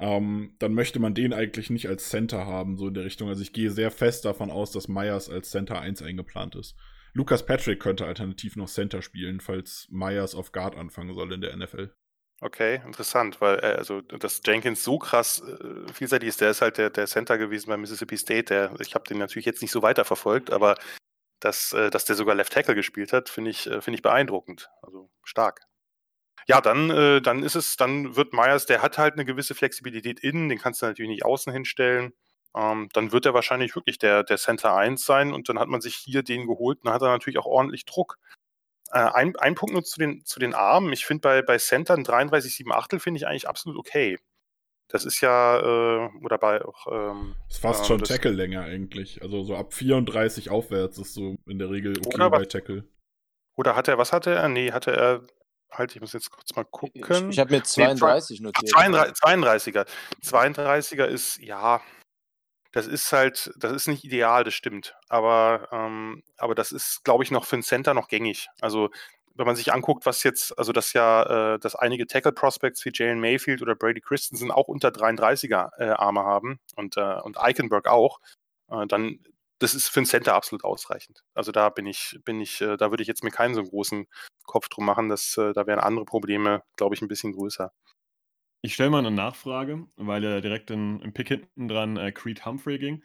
[0.00, 3.28] ähm, dann möchte man den eigentlich nicht als Center haben, so in der Richtung.
[3.28, 6.74] Also ich gehe sehr fest davon aus, dass Myers als Center 1 eingeplant ist.
[7.14, 11.56] Lucas Patrick könnte alternativ noch Center spielen, falls Myers auf Guard anfangen soll in der
[11.56, 11.94] NFL.
[12.40, 16.76] Okay, interessant, weil äh, also dass Jenkins so krass äh, vielseitig ist, der ist halt
[16.76, 18.44] der, der Center gewesen bei Mississippi State.
[18.44, 20.74] Der, ich habe den natürlich jetzt nicht so weiterverfolgt, aber
[21.40, 24.68] dass, äh, dass der sogar Left Tackle gespielt hat, finde ich, äh, finde ich beeindruckend.
[24.82, 25.60] Also stark.
[26.46, 30.20] Ja, dann, äh, dann ist es, dann wird Myers, der hat halt eine gewisse Flexibilität
[30.20, 32.12] innen, den kannst du natürlich nicht außen hinstellen.
[32.56, 35.80] Ähm, dann wird er wahrscheinlich wirklich der, der Center 1 sein und dann hat man
[35.80, 38.18] sich hier den geholt und dann hat er natürlich auch ordentlich Druck.
[38.92, 40.92] Äh, ein, ein Punkt nur zu den, zu den Armen.
[40.92, 44.18] Ich finde bei, bei Centern 33, 7 Achtel finde ich eigentlich absolut okay.
[44.88, 46.86] Das ist ja, äh, oder bei auch.
[46.86, 49.22] Ähm, das ist fast äh, schon Tackle-Länge eigentlich.
[49.22, 52.84] Also so ab 34 aufwärts ist so in der Regel okay Oder bei Tackle.
[53.56, 54.48] Oder hat er, was hatte er?
[54.48, 55.26] Nee, hatte er,
[55.70, 57.02] halt, ich muss jetzt kurz mal gucken.
[57.02, 58.70] Ich, ich habe mir 32 Ach, notiert.
[58.70, 59.86] 32, 32er.
[60.22, 61.80] 32er ist, ja,
[62.74, 64.96] das ist halt, das ist nicht ideal, das stimmt.
[65.08, 68.48] Aber, ähm, aber das ist, glaube ich, noch für einen Center noch gängig.
[68.60, 68.90] Also,
[69.36, 73.20] wenn man sich anguckt, was jetzt, also das ja, äh, dass einige Tackle-Prospects wie Jalen
[73.20, 78.18] Mayfield oder Brady Christensen auch unter 33er äh, Arme haben und, äh, und Eichenberg auch,
[78.70, 79.20] äh, dann,
[79.60, 81.22] das ist für einen Center absolut ausreichend.
[81.34, 84.06] Also da bin ich, bin ich, äh, da würde ich jetzt mir keinen so großen
[84.46, 87.72] Kopf drum machen, dass, äh, da wären andere Probleme, glaube ich, ein bisschen größer.
[88.64, 92.46] Ich stelle mal eine Nachfrage, weil ja direkt in, im Pick hinten dran äh, Creed
[92.46, 93.02] Humphrey ging.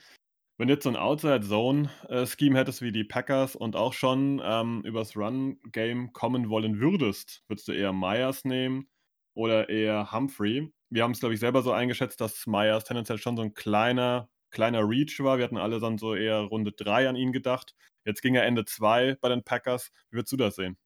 [0.58, 5.18] Wenn du jetzt so ein Outside-Zone-Scheme hättest wie die Packers und auch schon ähm, übers
[5.18, 8.90] Run-Game kommen wollen würdest, würdest du eher Myers nehmen
[9.34, 10.72] oder eher Humphrey?
[10.92, 14.30] Wir haben es, glaube ich, selber so eingeschätzt, dass Myers tendenziell schon so ein kleiner,
[14.52, 15.40] kleiner Reach war.
[15.40, 17.76] Wir hatten alle dann so eher Runde 3 an ihn gedacht.
[18.06, 19.92] Jetzt ging er Ende 2 bei den Packers.
[20.10, 20.78] Wie würdest du das sehen?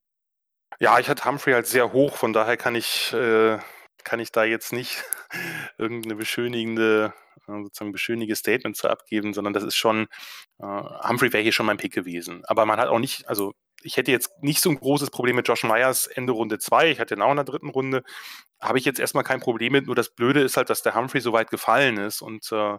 [0.80, 3.60] Ja, ich hatte Humphrey halt sehr hoch, von daher kann ich, äh,
[4.04, 5.02] kann ich da jetzt nicht
[5.78, 7.12] irgendeine beschönigende,
[7.48, 10.06] äh, sozusagen beschönige Statement zu abgeben, sondern das ist schon,
[10.58, 10.64] äh,
[11.08, 12.44] Humphrey wäre hier schon mein Pick gewesen.
[12.44, 15.48] Aber man hat auch nicht, also ich hätte jetzt nicht so ein großes Problem mit
[15.48, 18.02] Josh Myers Ende Runde 2, ich hatte ihn auch in der dritten Runde,
[18.60, 21.20] habe ich jetzt erstmal kein Problem mit, nur das Blöde ist halt, dass der Humphrey
[21.20, 22.78] so weit gefallen ist und äh,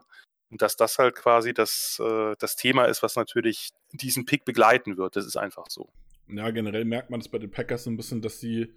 [0.51, 5.15] dass das halt quasi das, äh, das Thema ist, was natürlich diesen Pick begleiten wird.
[5.15, 5.89] Das ist einfach so.
[6.27, 8.73] Ja, generell merkt man das bei den Packers so ein bisschen, dass sie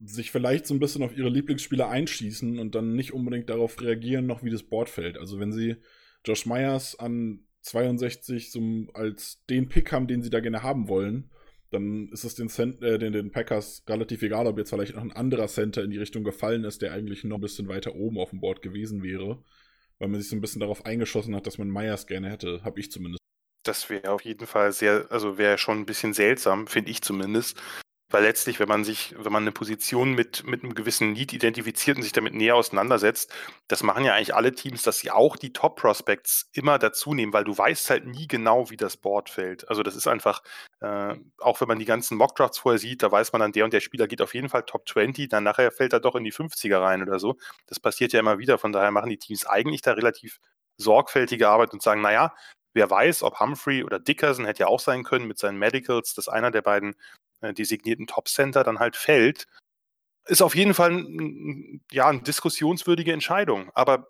[0.00, 4.26] sich vielleicht so ein bisschen auf ihre Lieblingsspieler einschießen und dann nicht unbedingt darauf reagieren,
[4.26, 5.18] noch wie das Board fällt.
[5.18, 5.76] Also wenn sie
[6.24, 11.30] Josh Myers an 62 zum, als den Pick haben, den sie da gerne haben wollen,
[11.70, 15.02] dann ist es den, Cent, äh, den, den Packers relativ egal, ob jetzt vielleicht noch
[15.02, 18.18] ein anderer Center in die Richtung gefallen ist, der eigentlich noch ein bisschen weiter oben
[18.18, 19.42] auf dem Board gewesen wäre,
[19.98, 22.80] weil man sich so ein bisschen darauf eingeschossen hat, dass man Myers gerne hätte, habe
[22.80, 23.18] ich zumindest.
[23.64, 27.60] Das wäre auf jeden Fall sehr, also wäre schon ein bisschen seltsam, finde ich zumindest.
[28.10, 31.98] Weil letztlich, wenn man sich, wenn man eine Position mit, mit einem gewissen Need identifiziert
[31.98, 33.30] und sich damit näher auseinandersetzt,
[33.68, 37.44] das machen ja eigentlich alle Teams, dass sie auch die Top-Prospects immer dazu nehmen, weil
[37.44, 39.68] du weißt halt nie genau, wie das Board fällt.
[39.68, 40.42] Also das ist einfach,
[40.80, 43.74] äh, auch wenn man die ganzen Mockdrafts vorher sieht, da weiß man dann, der und
[43.74, 46.32] der Spieler geht auf jeden Fall Top 20, dann nachher fällt er doch in die
[46.32, 47.36] 50er rein oder so.
[47.66, 50.40] Das passiert ja immer wieder, von daher machen die Teams eigentlich da relativ
[50.78, 52.34] sorgfältige Arbeit und sagen, naja,
[52.72, 56.28] wer weiß, ob Humphrey oder Dickerson hätte ja auch sein können mit seinen Medicals, dass
[56.28, 56.94] einer der beiden
[57.42, 59.46] designierten Top-Center dann halt fällt,
[60.26, 61.06] ist auf jeden Fall
[61.90, 63.70] ja, eine diskussionswürdige Entscheidung.
[63.74, 64.08] Aber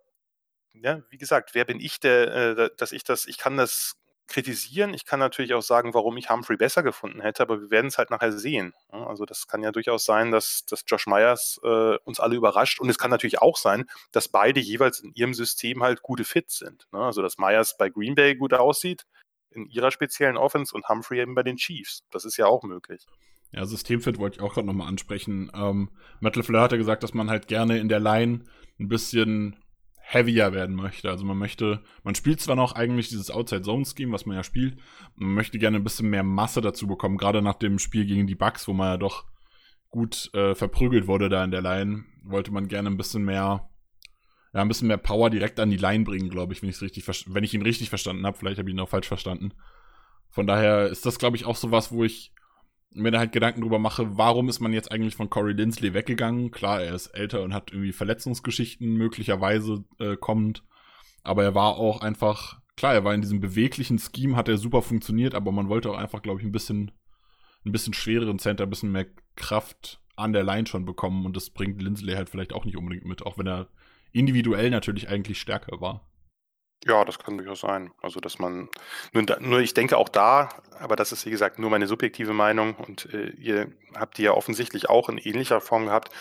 [0.74, 3.96] ja, wie gesagt, wer bin ich, der, äh, dass ich das, ich kann das
[4.28, 7.86] kritisieren, ich kann natürlich auch sagen, warum ich Humphrey besser gefunden hätte, aber wir werden
[7.86, 8.74] es halt nachher sehen.
[8.90, 12.90] Also das kann ja durchaus sein, dass, dass Josh Myers äh, uns alle überrascht und
[12.90, 16.86] es kann natürlich auch sein, dass beide jeweils in ihrem System halt gute Fits sind.
[16.92, 17.00] Ne?
[17.00, 19.06] Also dass Myers bei Green Bay gut aussieht,
[19.50, 22.04] in ihrer speziellen Offense und Humphrey eben bei den Chiefs.
[22.10, 23.06] Das ist ja auch möglich.
[23.52, 25.50] Ja, Systemfit wollte ich auch gerade nochmal ansprechen.
[25.54, 28.44] Ähm, Metal Fleur hatte gesagt, dass man halt gerne in der Line
[28.78, 29.56] ein bisschen
[30.10, 31.10] heavier werden möchte.
[31.10, 34.78] Also man möchte, man spielt zwar noch eigentlich dieses Outside-Zone-Scheme, was man ja spielt,
[35.16, 38.34] man möchte gerne ein bisschen mehr Masse dazu bekommen, gerade nach dem Spiel gegen die
[38.34, 39.26] Bucks, wo man ja doch
[39.90, 43.67] gut äh, verprügelt wurde da in der Line, wollte man gerne ein bisschen mehr,
[44.58, 47.06] ja, ein bisschen mehr Power direkt an die Line bringen, glaube ich, wenn ich richtig,
[47.06, 48.36] wenn ich ihn richtig verstanden habe.
[48.36, 49.52] Vielleicht habe ich ihn auch falsch verstanden.
[50.30, 52.32] Von daher ist das, glaube ich, auch sowas, wo ich
[52.90, 56.50] mir da halt Gedanken drüber mache, warum ist man jetzt eigentlich von Corey Lindsley weggegangen?
[56.50, 60.64] Klar, er ist älter und hat irgendwie Verletzungsgeschichten möglicherweise äh, kommend,
[61.22, 64.82] aber er war auch einfach, klar, er war in diesem beweglichen Scheme, hat er super
[64.82, 66.90] funktioniert, aber man wollte auch einfach, glaube ich, ein bisschen,
[67.64, 71.50] ein bisschen schwereren Center, ein bisschen mehr Kraft an der Line schon bekommen und das
[71.50, 73.68] bringt Lindsley halt vielleicht auch nicht unbedingt mit, auch wenn er
[74.12, 76.08] individuell natürlich eigentlich stärker war.
[76.84, 77.92] Ja, das kann durchaus sein.
[78.00, 78.68] Also, dass man,
[79.12, 82.74] nur, nur ich denke auch da, aber das ist wie gesagt nur meine subjektive Meinung
[82.76, 86.12] und äh, ihr habt die ja offensichtlich auch in ähnlicher Form gehabt,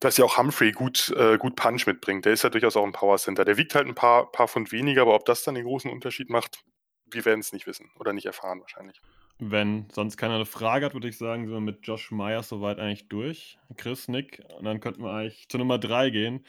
[0.00, 2.24] dass ja auch Humphrey gut, äh, gut Punch mitbringt.
[2.24, 3.44] Der ist ja durchaus auch ein Power Center.
[3.44, 6.30] Der wiegt halt ein paar, paar Pfund weniger, aber ob das dann den großen Unterschied
[6.30, 6.62] macht,
[7.10, 9.00] wir werden es nicht wissen oder nicht erfahren wahrscheinlich.
[9.38, 12.78] Wenn sonst keiner eine Frage hat, würde ich sagen, sind wir mit Josh Myers soweit
[12.78, 13.58] eigentlich durch.
[13.76, 16.44] Chris, Nick, und dann könnten wir eigentlich zur Nummer 3 gehen.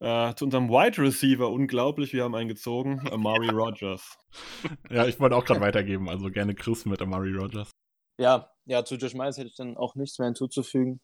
[0.00, 4.16] Äh, zu unserem Wide Receiver, unglaublich, wir haben einen gezogen, Amari Rogers.
[4.90, 7.70] Ja, ich wollte auch gerade weitergeben, also gerne Chris mit Amari Rogers.
[8.20, 11.00] Ja, ja, zu Josh Myers hätte ich dann auch nichts mehr hinzuzufügen.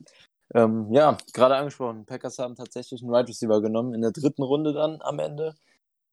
[0.55, 4.73] Ähm, ja, gerade angesprochen, Packers haben tatsächlich einen Wide Receiver genommen, in der dritten Runde
[4.73, 5.55] dann am Ende.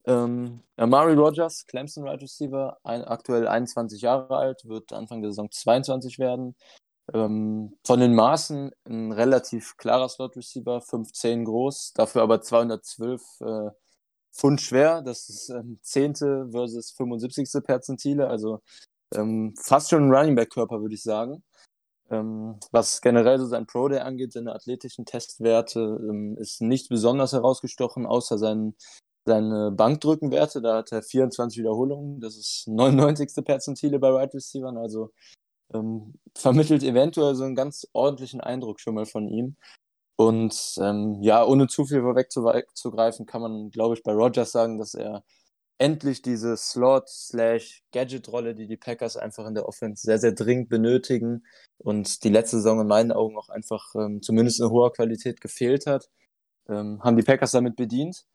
[0.05, 5.51] Ähm, Amari Rogers, Clemson Wide Receiver, ein, aktuell 21 Jahre alt, wird Anfang der Saison
[5.51, 6.55] 22 werden.
[7.13, 13.69] Ähm, von den Maßen ein relativ klarer Slot Receiver, 5'10 groß, dafür aber 212 äh,
[14.33, 15.01] Pfund schwer.
[15.01, 16.51] Das ist ähm, 10.
[16.51, 17.63] versus 75.
[17.65, 18.61] Perzentile, also
[19.13, 21.43] ähm, fast schon ein Running Back Körper, würde ich sagen.
[22.09, 27.33] Ähm, was generell so sein Pro Day angeht, seine athletischen Testwerte, ähm, ist nicht besonders
[27.33, 28.75] herausgestochen, außer seinen,
[29.25, 30.61] seine Bankdrückenwerte.
[30.61, 32.19] Da hat er 24 Wiederholungen.
[32.21, 33.45] Das ist 99.
[33.45, 35.11] Perzentile bei Wide Receivers, also
[35.73, 39.55] ähm, vermittelt eventuell so einen ganz ordentlichen Eindruck schon mal von ihm.
[40.17, 44.93] Und ähm, ja, ohne zu viel vorwegzugreifen, kann man, glaube ich, bei Rogers sagen, dass
[44.93, 45.23] er
[45.79, 51.43] endlich diese Slot-Gadget-Rolle, die die Packers einfach in der Offense sehr, sehr dringend benötigen
[51.79, 55.87] und die letzte Saison in meinen Augen auch einfach ähm, zumindest in hoher Qualität gefehlt
[55.87, 56.07] hat,
[56.69, 58.25] ähm, haben die Packers damit bedient.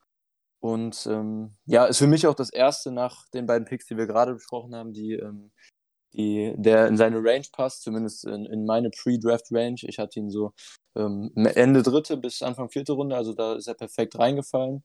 [0.59, 4.07] Und ähm, ja, ist für mich auch das erste nach den beiden Picks, die wir
[4.07, 5.53] gerade besprochen haben, die ähm,
[6.17, 9.81] die, der in seine Range passt, zumindest in, in meine Pre-Draft-Range.
[9.83, 10.53] Ich hatte ihn so
[10.97, 14.83] ähm, Ende dritte bis Anfang vierte Runde, also da ist er perfekt reingefallen.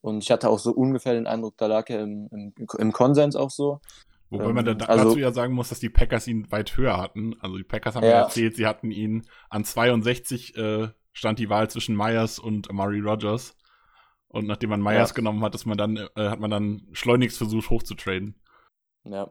[0.00, 3.36] Und ich hatte auch so ungefähr den Eindruck, da lag er im, im, im Konsens
[3.36, 3.80] auch so.
[4.30, 6.96] Wobei ähm, man da, also, dazu ja sagen muss, dass die Packers ihn weit höher
[6.96, 7.36] hatten.
[7.40, 11.50] Also die Packers haben ja, ja erzählt, sie hatten ihn an 62 äh, stand die
[11.50, 13.56] Wahl zwischen Myers und Amari Rogers.
[14.28, 15.14] Und nachdem man Myers ja.
[15.14, 18.40] genommen hat, ist man dann, äh, hat man dann schleunigst versucht hochzutraden.
[19.04, 19.30] Ja.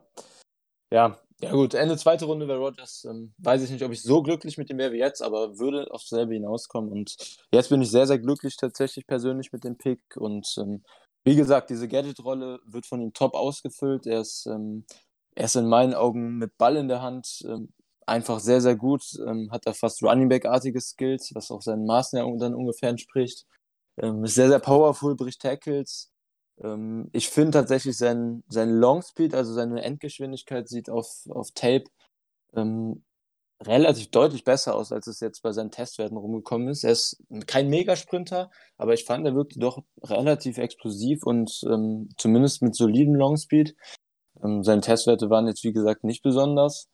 [0.92, 3.04] Ja, ja gut, Ende zweite Runde bei Rogers.
[3.04, 5.90] Ähm, weiß ich nicht, ob ich so glücklich mit dem wäre wie jetzt, aber würde
[5.90, 6.92] aufs selbe hinauskommen.
[6.92, 7.16] Und
[7.52, 10.00] jetzt bin ich sehr, sehr glücklich tatsächlich persönlich mit dem Pick.
[10.16, 10.84] Und ähm,
[11.24, 14.06] wie gesagt, diese Gadget-Rolle wird von ihm top ausgefüllt.
[14.06, 14.84] Er ist, ähm,
[15.34, 17.72] er ist in meinen Augen mit Ball in der Hand ähm,
[18.06, 19.02] einfach sehr, sehr gut.
[19.26, 23.46] Ähm, hat da fast Running Back-artige Skills, was auch seinen ja dann ungefähr entspricht.
[23.96, 26.11] Ähm, ist sehr, sehr powerful, bricht Tackles
[26.60, 31.84] ähm, ich finde tatsächlich sein, sein Longspeed, also seine Endgeschwindigkeit, sieht auf, auf Tape
[32.54, 33.04] ähm,
[33.62, 36.84] relativ deutlich besser aus, als es jetzt bei seinen Testwerten rumgekommen ist.
[36.84, 42.62] Er ist kein Megasprinter, aber ich fand, er wirkte doch relativ explosiv und ähm, zumindest
[42.62, 43.76] mit solidem Longspeed.
[44.42, 46.88] Ähm, seine Testwerte waren jetzt, wie gesagt, nicht besonders.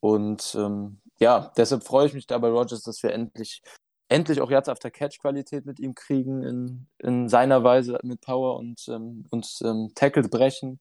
[0.00, 3.62] Und ähm, ja, deshalb freue ich mich da bei Rogers, dass wir endlich
[4.08, 8.56] endlich auch Yards after Catch Qualität mit ihm kriegen in, in seiner Weise mit Power
[8.56, 10.80] und, ähm, und ähm, Tackles brechen.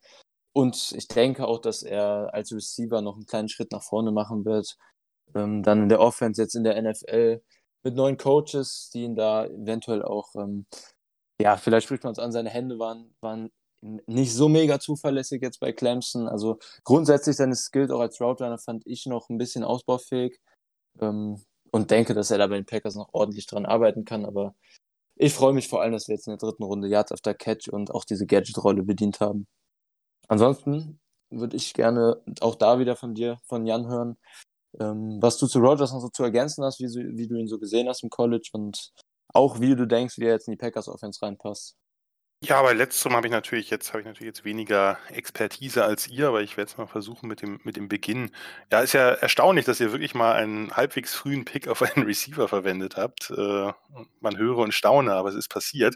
[0.53, 4.45] Und ich denke auch, dass er als Receiver noch einen kleinen Schritt nach vorne machen
[4.45, 4.77] wird.
[5.33, 7.41] Ähm, dann in der Offense, jetzt in der NFL
[7.83, 10.65] mit neuen Coaches, die ihn da eventuell auch, ähm,
[11.41, 15.59] ja, vielleicht spricht man uns an, seine Hände waren, waren nicht so mega zuverlässig jetzt
[15.59, 16.27] bei Clemson.
[16.27, 20.39] Also grundsätzlich seine Skills auch als Route Runner fand ich noch ein bisschen ausbaufähig.
[20.99, 21.43] Ähm,
[21.75, 24.23] und denke, dass er da bei den Packers noch ordentlich dran arbeiten kann.
[24.23, 24.55] Aber
[25.17, 27.67] ich freue mich vor allem, dass wir jetzt in der dritten Runde Yards after Catch
[27.67, 29.45] und auch diese Gadget-Rolle bedient haben.
[30.29, 34.17] Ansonsten würde ich gerne auch da wieder von dir, von Jan hören,
[34.79, 37.59] ähm, was du zu Rogers noch so zu ergänzen hast, wie, wie du ihn so
[37.59, 38.93] gesehen hast im College und
[39.33, 41.75] auch wie du denkst, wie er jetzt in die Packers Offense reinpasst.
[42.43, 46.27] Ja, bei letzterem habe ich natürlich jetzt habe ich natürlich jetzt weniger Expertise als ihr,
[46.27, 48.31] aber ich werde es mal versuchen mit dem mit dem Beginn.
[48.71, 52.47] Ja, ist ja erstaunlich, dass ihr wirklich mal einen halbwegs frühen Pick auf einen Receiver
[52.47, 53.31] verwendet habt.
[53.31, 53.71] Äh,
[54.19, 55.95] man höre und staune, aber es ist passiert.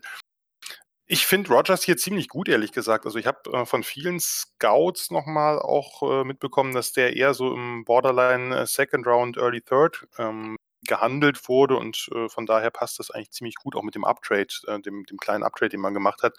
[1.08, 3.06] Ich finde Rogers hier ziemlich gut, ehrlich gesagt.
[3.06, 7.54] Also ich habe äh, von vielen Scouts nochmal auch äh, mitbekommen, dass der eher so
[7.54, 12.99] im Borderline äh, Second Round, Early Third ähm, gehandelt wurde und äh, von daher passt
[12.99, 15.93] das eigentlich ziemlich gut auch mit dem Uptrade, äh, dem, dem kleinen Uptrade, den man
[15.93, 16.35] gemacht hat.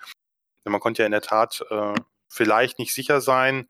[0.65, 1.95] Denn man konnte ja in der Tat äh,
[2.29, 3.69] vielleicht nicht sicher sein,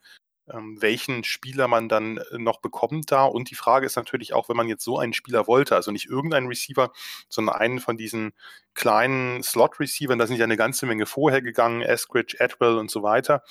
[0.52, 3.24] ähm, welchen Spieler man dann äh, noch bekommt da.
[3.24, 6.06] Und die Frage ist natürlich auch, wenn man jetzt so einen Spieler wollte, also nicht
[6.08, 6.92] irgendeinen Receiver,
[7.28, 8.32] sondern einen von diesen
[8.74, 13.42] kleinen Slot-Receivern, da sind ja eine ganze Menge vorher gegangen, Eskridge, Atwell und so weiter,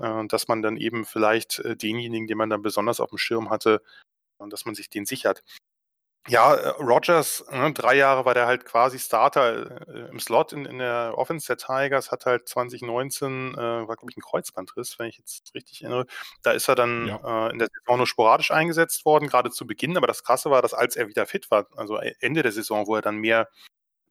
[0.00, 3.50] äh, dass man dann eben vielleicht äh, denjenigen, den man dann besonders auf dem Schirm
[3.50, 3.82] hatte,
[4.50, 5.42] dass man sich den sichert.
[6.28, 10.66] Ja, äh, Rogers, ne, drei Jahre war der halt quasi Starter äh, im Slot in,
[10.66, 15.06] in der Offense der Tigers, hat halt 2019, äh, war glaube ich ein Kreuzbandriss, wenn
[15.06, 16.06] ich jetzt richtig erinnere.
[16.42, 17.48] Da ist er dann ja.
[17.48, 19.96] äh, in der Saison nur sporadisch eingesetzt worden, gerade zu Beginn.
[19.96, 22.86] Aber das Krasse war, dass als er wieder fit war, also e, Ende der Saison,
[22.86, 23.48] wo er dann mehr,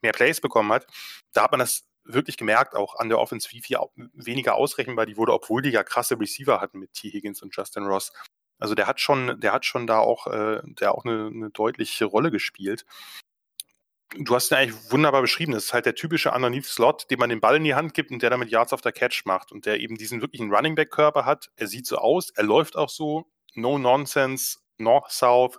[0.02, 0.88] mehr Plays bekommen hat,
[1.34, 3.78] da hat man das wirklich gemerkt, auch an der Offense, wie viel
[4.14, 7.12] weniger ausrechenbar die wurde, obwohl die ja krasse Receiver hatten mit T.
[7.12, 8.12] Higgins und Justin Ross.
[8.60, 12.06] Also der hat schon, der hat schon da auch, äh, der auch eine, eine deutliche
[12.06, 12.86] Rolle gespielt.
[14.16, 15.52] du hast ihn eigentlich wunderbar beschrieben.
[15.52, 18.22] Das ist halt der typische Underneath-Slot, dem man den Ball in die Hand gibt und
[18.22, 21.52] der damit Yards auf der Catch macht und der eben diesen wirklichen Running Back-Körper hat.
[21.56, 25.58] Er sieht so aus, er läuft auch so, no nonsense, North-South,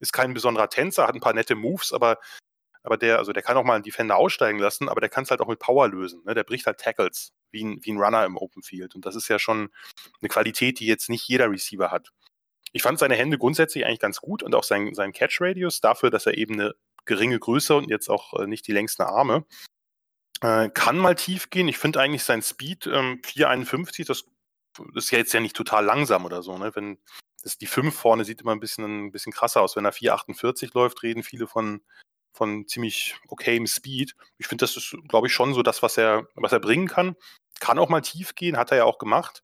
[0.00, 2.18] ist kein besonderer Tänzer, hat ein paar nette Moves, aber,
[2.82, 5.30] aber der, also der kann auch mal einen Defender aussteigen lassen, aber der kann es
[5.30, 6.22] halt auch mit Power lösen.
[6.24, 6.34] Ne?
[6.34, 8.94] Der bricht halt Tackles, wie ein, wie ein Runner im Open Field.
[8.94, 9.70] Und das ist ja schon
[10.20, 12.12] eine Qualität, die jetzt nicht jeder Receiver hat.
[12.72, 16.26] Ich fand seine Hände grundsätzlich eigentlich ganz gut und auch sein, sein Catch-Radius dafür, dass
[16.26, 16.74] er eben eine
[17.06, 19.44] geringe Größe und jetzt auch äh, nicht die längsten Arme.
[20.40, 21.68] Äh, kann mal tief gehen.
[21.68, 24.24] Ich finde eigentlich sein Speed ähm, 4,51, das,
[24.94, 26.56] ist ja jetzt ja nicht total langsam oder so.
[26.58, 26.70] Ne?
[26.74, 26.98] Wenn
[27.42, 29.74] das, die 5 vorne sieht immer ein bisschen, ein bisschen krasser aus.
[29.74, 31.80] Wenn er 4,48 läuft, reden viele von,
[32.32, 34.14] von ziemlich okayem Speed.
[34.36, 37.16] Ich finde, das ist, glaube ich, schon so das, was er, was er bringen kann.
[37.58, 39.42] Kann auch mal tief gehen, hat er ja auch gemacht.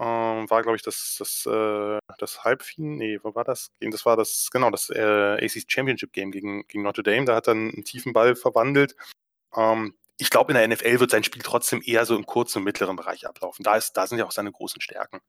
[0.00, 3.72] Ähm, war, glaube ich, das, das, äh, das Halbfinale, nee, wo war das?
[3.80, 7.24] Das war das, genau, das äh, AC's Championship Game gegen, gegen Notre Dame.
[7.24, 8.94] Da hat er einen tiefen Ball verwandelt.
[9.56, 12.64] Ähm, ich glaube, in der NFL wird sein Spiel trotzdem eher so im kurzen und
[12.64, 13.62] mittleren Bereich ablaufen.
[13.64, 15.20] Da, ist, da sind ja auch seine großen Stärken.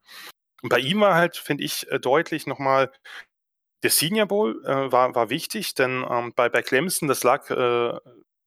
[0.61, 2.91] Und bei ihm war halt, finde ich, äh, deutlich nochmal,
[3.83, 7.97] der Senior Bowl äh, war, war wichtig, denn ähm, bei, bei Clemson, das lag, äh,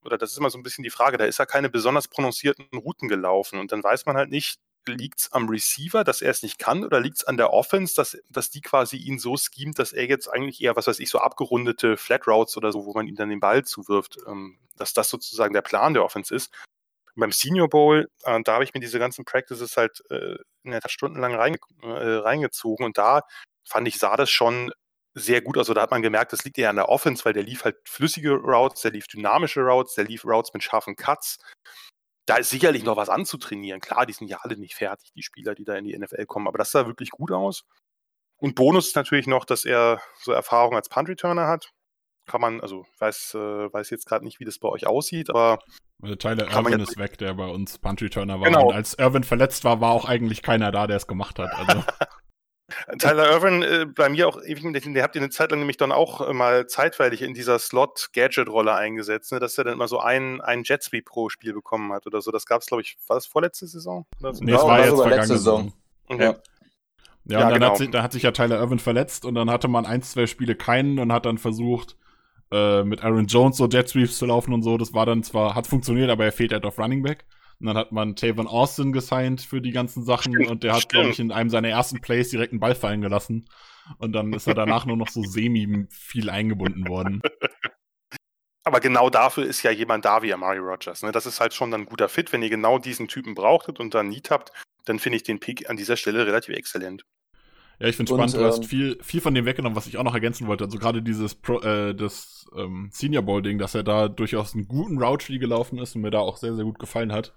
[0.05, 2.67] oder das ist immer so ein bisschen die Frage, da ist er keine besonders prononcierten
[2.77, 3.59] Routen gelaufen.
[3.59, 6.85] Und dann weiß man halt nicht, liegt es am Receiver, dass er es nicht kann,
[6.85, 10.07] oder liegt es an der Offense, dass, dass die quasi ihn so schemt, dass er
[10.07, 13.17] jetzt eigentlich eher, was weiß ich, so abgerundete Flat Routes oder so, wo man ihm
[13.17, 16.53] dann den Ball zuwirft, ähm, dass das sozusagen der Plan der Offense ist.
[17.15, 20.81] Beim Senior Bowl, äh, da habe ich mir diese ganzen Practices halt äh, in der
[20.87, 23.23] stundenlang reinge äh, reingezogen und da
[23.69, 24.73] fand ich, sah das schon
[25.15, 25.59] sehr gut.
[25.59, 27.77] Also da hat man gemerkt, das liegt eher an der Offense, weil der lief halt
[27.85, 31.39] flüssige Routes, der lief dynamische Routes, der lief Routes mit scharfen Cuts
[32.27, 33.81] da ist sicherlich noch was anzutrainieren.
[33.81, 36.47] Klar, die sind ja alle nicht fertig, die Spieler, die da in die NFL kommen,
[36.47, 37.65] aber das sah wirklich gut aus.
[38.37, 41.71] Und Bonus ist natürlich noch, dass er so Erfahrung als Punt Returner hat.
[42.27, 45.59] Kann man, also weiß, äh, weiß jetzt gerade nicht, wie das bei euch aussieht, aber.
[46.03, 48.49] Also Tyler Irvin ist weg, der bei uns Punt Returner war.
[48.49, 48.69] Genau.
[48.69, 51.53] Und als Irvin verletzt war, war auch eigentlich keiner da, der es gemacht hat.
[51.53, 51.85] Also.
[52.99, 54.63] Tyler Irvin, äh, bei mir auch ewig,
[54.95, 58.75] der habt ihr eine Zeit lang nämlich dann auch äh, mal zeitweilig in dieser Slot-Gadget-Rolle
[58.75, 62.07] eingesetzt, ne, dass er dann immer so einen, einen Jet Sweep pro Spiel bekommen hat
[62.07, 62.31] oder so.
[62.31, 64.07] Das gab es, glaube ich, war das vorletzte Saison?
[64.21, 64.45] Oder so?
[64.45, 65.73] Nee, es war jetzt vergangene Saison.
[66.09, 66.25] Okay.
[66.25, 66.37] Ja.
[67.25, 67.71] Ja, ja, und dann, genau.
[67.71, 70.27] hat sich, dann hat sich ja Tyler Irvin verletzt und dann hatte man ein, zwei
[70.27, 71.97] Spiele keinen und hat dann versucht,
[72.51, 74.77] äh, mit Aaron Jones so Jet Sweeps zu laufen und so.
[74.77, 77.25] Das war dann zwar, hat funktioniert, aber er fehlt halt auf Running Back.
[77.63, 80.51] Und dann hat man Tavon Austin gesigned für die ganzen Sachen Stimmt.
[80.51, 83.49] und der hat, glaube ich, in einem seiner ersten Plays direkt einen Ball fallen gelassen.
[83.99, 87.23] Und dann ist er danach nur noch so semi viel eingebunden worden.
[88.65, 91.05] Aber genau dafür ist ja jemand da wie Amari Rogers.
[91.05, 91.13] Ne?
[91.13, 92.33] Das ist halt schon ein guter Fit.
[92.33, 94.51] Wenn ihr genau diesen Typen brauchtet und dann Need habt,
[94.85, 97.05] dann finde ich den Pick an dieser Stelle relativ exzellent.
[97.79, 100.05] Ja, ich finde spannend, du hast ähm, viel, viel von dem weggenommen, was ich auch
[100.05, 100.65] noch ergänzen wollte.
[100.65, 104.67] Also gerade dieses Pro, äh, das ähm, Senior Bowl Ding, dass er da durchaus einen
[104.67, 107.35] guten Route Tree gelaufen ist und mir da auch sehr, sehr gut gefallen hat.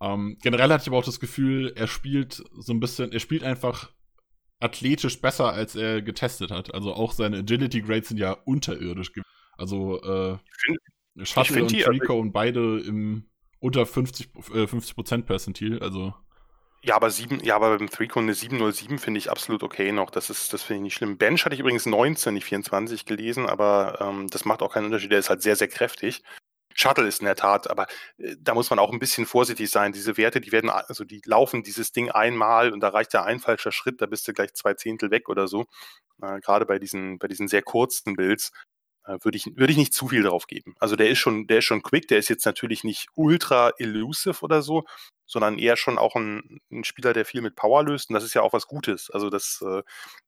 [0.00, 3.44] Ähm, generell hatte ich aber auch das Gefühl, er spielt so ein bisschen, er spielt
[3.44, 3.90] einfach
[4.60, 6.74] athletisch besser, als er getestet hat.
[6.74, 9.12] Also auch seine Agility Grades sind ja unterirdisch.
[9.56, 10.78] Also äh, find,
[11.28, 13.24] Shuttle und also und beide im
[13.58, 16.14] unter 50, äh, 50 Percentil, also
[16.86, 20.08] ja, aber sieben, ja, aber beim Threecon eine 707 finde ich absolut okay noch.
[20.08, 21.18] Das ist, das finde ich nicht schlimm.
[21.18, 25.10] Bench hatte ich übrigens 19, nicht 24 gelesen, aber ähm, das macht auch keinen Unterschied.
[25.10, 26.22] Der ist halt sehr, sehr kräftig.
[26.76, 27.86] Shuttle ist in der Tat, aber
[28.18, 29.92] äh, da muss man auch ein bisschen vorsichtig sein.
[29.92, 33.40] Diese Werte, die werden, also die laufen dieses Ding einmal und da reicht ja ein
[33.40, 35.64] falscher Schritt, da bist du gleich zwei Zehntel weg oder so.
[36.22, 38.52] Äh, Gerade bei diesen, bei diesen sehr kurzen Builds
[39.06, 40.74] würde ich, würde ich nicht zu viel drauf geben.
[40.78, 44.42] Also der ist schon, der ist schon quick, der ist jetzt natürlich nicht ultra elusive
[44.42, 44.84] oder so,
[45.26, 48.10] sondern eher schon auch ein, ein Spieler, der viel mit Power löst.
[48.10, 49.10] Und das ist ja auch was Gutes.
[49.10, 49.82] Also das, äh,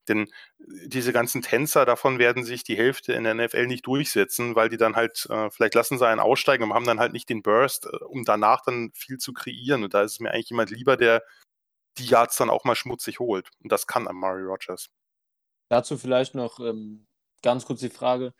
[0.08, 4.68] denn diese ganzen Tänzer, davon werden sich die Hälfte in der NFL nicht durchsetzen, weil
[4.68, 7.42] die dann halt, äh, vielleicht lassen sie einen aussteigen und haben dann halt nicht den
[7.42, 9.84] Burst, äh, um danach dann viel zu kreieren.
[9.84, 11.22] Und da ist mir eigentlich jemand lieber, der
[11.98, 13.50] die Yards dann auch mal schmutzig holt.
[13.62, 14.88] Und das kann Amari Rogers.
[15.68, 17.07] Dazu vielleicht noch ähm,
[17.42, 18.34] ganz kurz die Frage.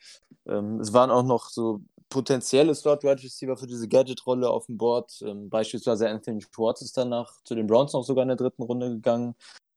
[0.46, 5.20] Ähm, es waren auch noch so potenzielle Slot-Wide Receiver für diese Gadget-Rolle auf dem Board.
[5.22, 8.90] Ähm, beispielsweise Anthony Schwartz ist danach zu den Browns noch sogar in der dritten Runde
[8.90, 9.34] gegangen.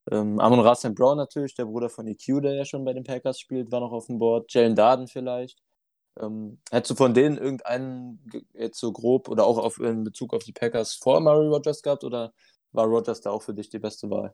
[0.10, 3.40] Ähm, Amon Rassam Brown natürlich, der Bruder von EQ, der ja schon bei den Packers
[3.40, 4.52] spielt, war noch auf dem Board.
[4.54, 5.62] Jalen Darden vielleicht.
[6.20, 8.20] Ähm, hättest du von denen irgendeinen
[8.54, 12.04] jetzt so grob oder auch auf, in Bezug auf die Packers vor Murray Rogers gehabt
[12.04, 12.34] oder
[12.74, 14.34] war Rogers da auch für dich die beste Wahl?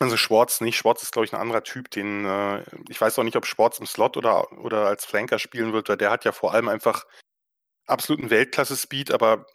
[0.00, 0.76] Also Schwartz nicht.
[0.76, 3.78] Schwartz ist, glaube ich, ein anderer Typ, den äh, ich weiß auch nicht, ob Schwartz
[3.78, 7.04] im Slot oder, oder als Flanker spielen wird, weil der hat ja vor allem einfach
[7.86, 9.46] absoluten Weltklasse-Speed, aber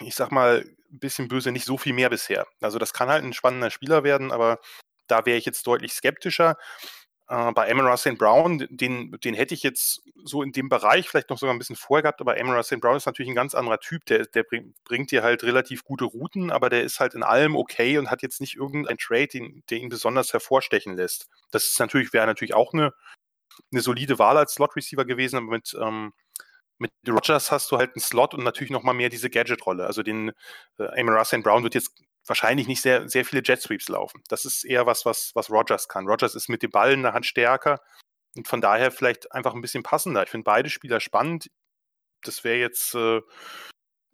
[0.00, 2.46] ich sag mal, ein bisschen böse, nicht so viel mehr bisher.
[2.60, 4.60] Also das kann halt ein spannender Spieler werden, aber
[5.08, 6.56] da wäre ich jetzt deutlich skeptischer.
[7.28, 8.16] Äh, bei Amon St.
[8.16, 11.76] Brown, den, den hätte ich jetzt so in dem Bereich vielleicht noch sogar ein bisschen
[11.76, 12.80] vorher gehabt, aber Amon St.
[12.80, 14.06] Brown ist natürlich ein ganz anderer Typ.
[14.06, 17.54] Der, der bring, bringt dir halt relativ gute Routen, aber der ist halt in allem
[17.54, 21.28] okay und hat jetzt nicht irgendeinen Trade, den, der ihn besonders hervorstechen lässt.
[21.50, 22.94] Das ist natürlich, wäre natürlich auch eine,
[23.72, 26.14] eine solide Wahl als Slot-Receiver gewesen, aber mit, ähm,
[26.78, 29.86] mit Rogers hast du halt einen Slot und natürlich nochmal mehr diese Gadget-Rolle.
[29.86, 30.32] Also den
[30.78, 31.42] äh, Amon St.
[31.42, 31.92] Brown wird jetzt
[32.28, 34.22] wahrscheinlich nicht sehr, sehr viele Jet Sweeps laufen.
[34.28, 36.06] Das ist eher was, was, was Rogers kann.
[36.06, 37.80] Rogers ist mit dem Ball in der Hand stärker
[38.36, 40.22] und von daher vielleicht einfach ein bisschen passender.
[40.22, 41.50] Ich finde beide Spieler spannend.
[42.22, 43.20] Das wäre jetzt, äh,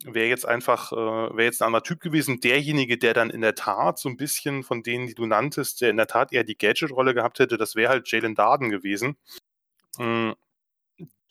[0.05, 2.41] wäre jetzt einfach, äh, wäre jetzt ein anderer Typ gewesen.
[2.41, 5.91] Derjenige, der dann in der Tat so ein bisschen von denen, die du nanntest, der
[5.91, 9.17] in der Tat eher die Gadget-Rolle gehabt hätte, das wäre halt Jalen Darden gewesen.
[9.99, 10.35] Mhm.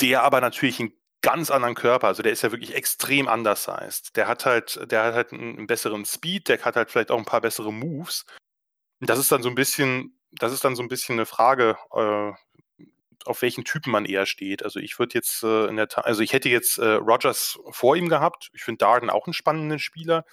[0.01, 0.93] Der aber natürlich ein
[1.23, 2.07] ganz anderen Körper.
[2.07, 4.15] Also der ist ja wirklich extrem undersized.
[4.15, 7.25] Der hat halt, der hat halt einen, besseren Speed, der hat halt vielleicht auch ein
[7.25, 8.25] paar bessere Moves.
[8.99, 12.31] Das ist dann so ein bisschen, das ist dann so ein bisschen eine Frage, äh,
[13.25, 14.63] auf welchen Typen man eher steht.
[14.63, 17.95] Also ich würde jetzt äh, in der Tat, also ich hätte jetzt äh, Rogers vor
[17.95, 18.49] ihm gehabt.
[18.53, 20.25] Ich finde Darden auch einen spannenden Spieler.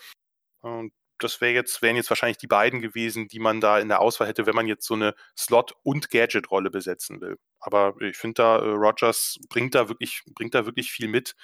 [0.60, 4.00] Und das wäre jetzt, wären jetzt wahrscheinlich die beiden gewesen, die man da in der
[4.00, 7.38] Auswahl hätte, wenn man jetzt so eine Slot- und Gadget-Rolle besetzen will.
[7.58, 11.34] Aber ich finde da, äh, Rogers bringt da wirklich, bringt da wirklich viel mit,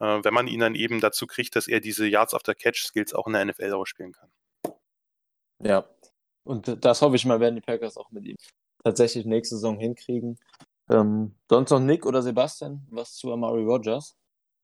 [0.00, 3.26] äh, wenn man ihn dann eben dazu kriegt, dass er diese Yards after Catch-Skills auch
[3.26, 4.30] in der NFL ausspielen kann.
[5.62, 5.88] Ja.
[6.44, 8.36] Und das hoffe ich mal, werden die Packers auch mit ihm
[8.84, 10.38] tatsächlich nächste Saison hinkriegen.
[10.90, 14.16] Ähm, sonst noch Nick oder Sebastian, was zu Amari Rogers?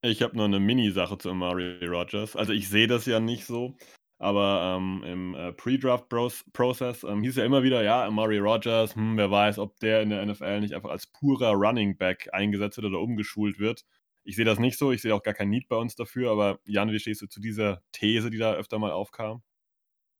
[0.02, 2.36] Ich habe noch eine Mini-Sache zu Amari Rogers.
[2.36, 3.74] Also ich sehe das ja nicht so.
[4.18, 9.30] Aber ähm, im äh, Pre-Draft-Prozess ähm, hieß ja immer wieder, ja, Amari Rogers, hm, wer
[9.30, 13.00] weiß, ob der in der NFL nicht einfach als purer Running Back eingesetzt wird oder
[13.00, 13.84] umgeschult wird.
[14.24, 16.58] Ich sehe das nicht so, ich sehe auch gar kein Need bei uns dafür, aber
[16.64, 19.42] Jan, wie stehst du zu dieser These, die da öfter mal aufkam?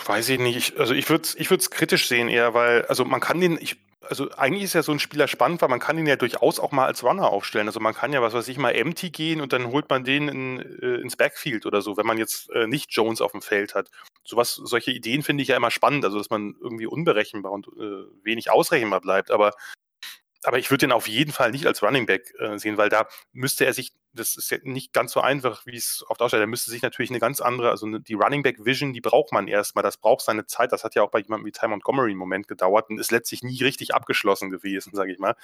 [0.05, 0.78] Weiß ich nicht.
[0.78, 4.30] Also ich würde es ich kritisch sehen eher, weil, also man kann den, ich also
[4.36, 6.86] eigentlich ist ja so ein Spieler spannend, weil man kann ihn ja durchaus auch mal
[6.86, 7.66] als Runner aufstellen.
[7.66, 10.28] Also man kann ja, was weiß ich, mal empty gehen und dann holt man den
[10.28, 13.74] in, äh, ins Backfield oder so, wenn man jetzt äh, nicht Jones auf dem Feld
[13.74, 13.90] hat.
[14.24, 18.05] Sowas, solche Ideen finde ich ja immer spannend, also dass man irgendwie unberechenbar und äh,
[18.22, 19.30] wenig ausrechenbar bleibt.
[19.30, 19.53] Aber
[20.49, 23.07] aber ich würde den auf jeden Fall nicht als Running Back äh, sehen, weil da
[23.32, 26.46] müsste er sich, das ist ja nicht ganz so einfach, wie es oft aussieht, da
[26.46, 29.84] müsste sich natürlich eine ganz andere, also die Running Back Vision, die braucht man erstmal,
[29.84, 32.49] das braucht seine Zeit, das hat ja auch bei jemandem wie Ty Montgomery einen Moment
[32.49, 35.36] gedauert und ist letztlich nie richtig abgeschlossen gewesen, sage ich mal,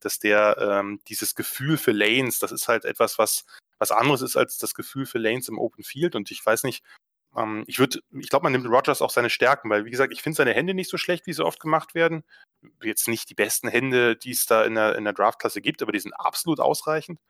[0.00, 3.46] dass der ähm, dieses Gefühl für Lanes, das ist halt etwas, was
[3.80, 6.14] was anderes ist als das Gefühl für Lanes im Open Field.
[6.14, 6.84] Und ich weiß nicht,
[7.36, 10.36] ähm, ich ich glaube, man nimmt Rogers auch seine Stärken, weil, wie gesagt, ich finde
[10.36, 12.24] seine Hände nicht so schlecht, wie sie oft gemacht werden.
[12.82, 15.92] Jetzt nicht die besten Hände, die es da in der, in der Draftklasse gibt, aber
[15.92, 17.20] die sind absolut ausreichend.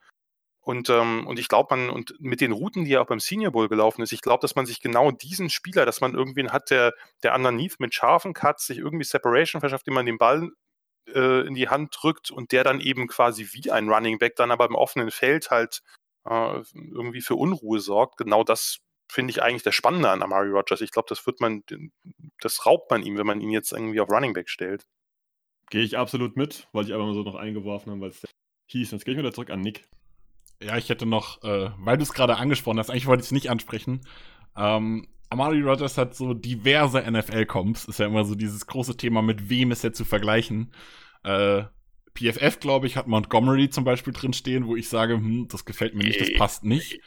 [0.63, 3.53] Und, ähm, und ich glaube, man, und mit den Routen, die ja auch beim Senior
[3.53, 6.71] Bowl gelaufen ist, ich glaube, dass man sich genau diesen Spieler, dass man irgendwen hat,
[6.71, 10.51] der, der underneath mit scharfen Cuts sich irgendwie Separation verschafft, den man den Ball
[11.15, 14.51] äh, in die Hand drückt und der dann eben quasi wie ein Running Back dann
[14.51, 15.83] aber im offenen Feld halt
[16.29, 18.19] äh, irgendwie für Unruhe sorgt.
[18.19, 18.81] Genau das
[19.11, 20.81] finde ich eigentlich das Spannende an Amari Rogers.
[20.81, 21.63] Ich glaube, das wird man,
[22.41, 24.87] das raubt man ihm, wenn man ihn jetzt irgendwie auf Running Back stellt.
[25.71, 28.25] Gehe ich absolut mit, weil ich einfach mal so noch eingeworfen habe, weil es
[28.67, 28.91] hieß.
[28.91, 29.89] Jetzt gehe ich wieder zurück an Nick.
[30.63, 33.33] Ja, ich hätte noch, äh, weil du es gerade angesprochen hast, eigentlich wollte ich es
[33.33, 34.01] nicht ansprechen.
[34.57, 37.85] Ähm, Amari Rogers hat so diverse NFL-Comps.
[37.87, 40.73] Ist ja immer so dieses große Thema, mit wem ist er zu vergleichen.
[41.23, 41.65] Äh,
[42.15, 46.05] PFF, glaube ich, hat Montgomery zum Beispiel drinstehen, wo ich sage, hm, das gefällt mir
[46.05, 47.01] nicht, das passt nicht.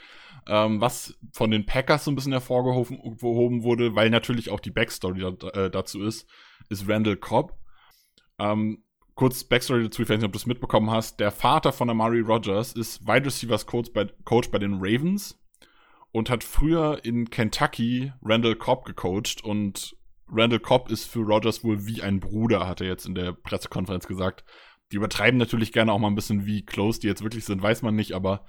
[0.47, 5.19] Ähm, was von den Packers so ein bisschen hervorgehoben wurde, weil natürlich auch die Backstory
[5.37, 6.29] da, äh, dazu ist,
[6.69, 7.57] ist Randall Cobb.
[8.39, 8.83] Ähm,
[9.15, 11.19] kurz Backstory dazu, ich weiß nicht, ob du es mitbekommen hast.
[11.19, 15.39] Der Vater von Amari Rogers ist Wide Receivers Coach bei, Coach bei den Ravens
[16.11, 19.95] und hat früher in Kentucky Randall Cobb gecoacht und
[20.27, 24.07] Randall Cobb ist für Rogers wohl wie ein Bruder, hat er jetzt in der Pressekonferenz
[24.07, 24.43] gesagt.
[24.91, 27.81] Die übertreiben natürlich gerne auch mal ein bisschen, wie close die jetzt wirklich sind, weiß
[27.81, 28.45] man nicht, aber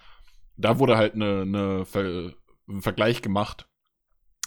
[0.56, 2.32] da wurde halt eine, eine Ver
[2.66, 3.68] ein Vergleich gemacht.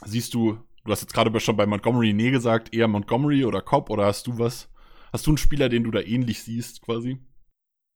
[0.03, 3.89] Siehst du, du hast jetzt gerade schon bei Montgomery nee gesagt, eher Montgomery oder Cobb
[3.89, 4.69] oder hast du was?
[5.13, 7.19] Hast du einen Spieler, den du da ähnlich siehst, quasi?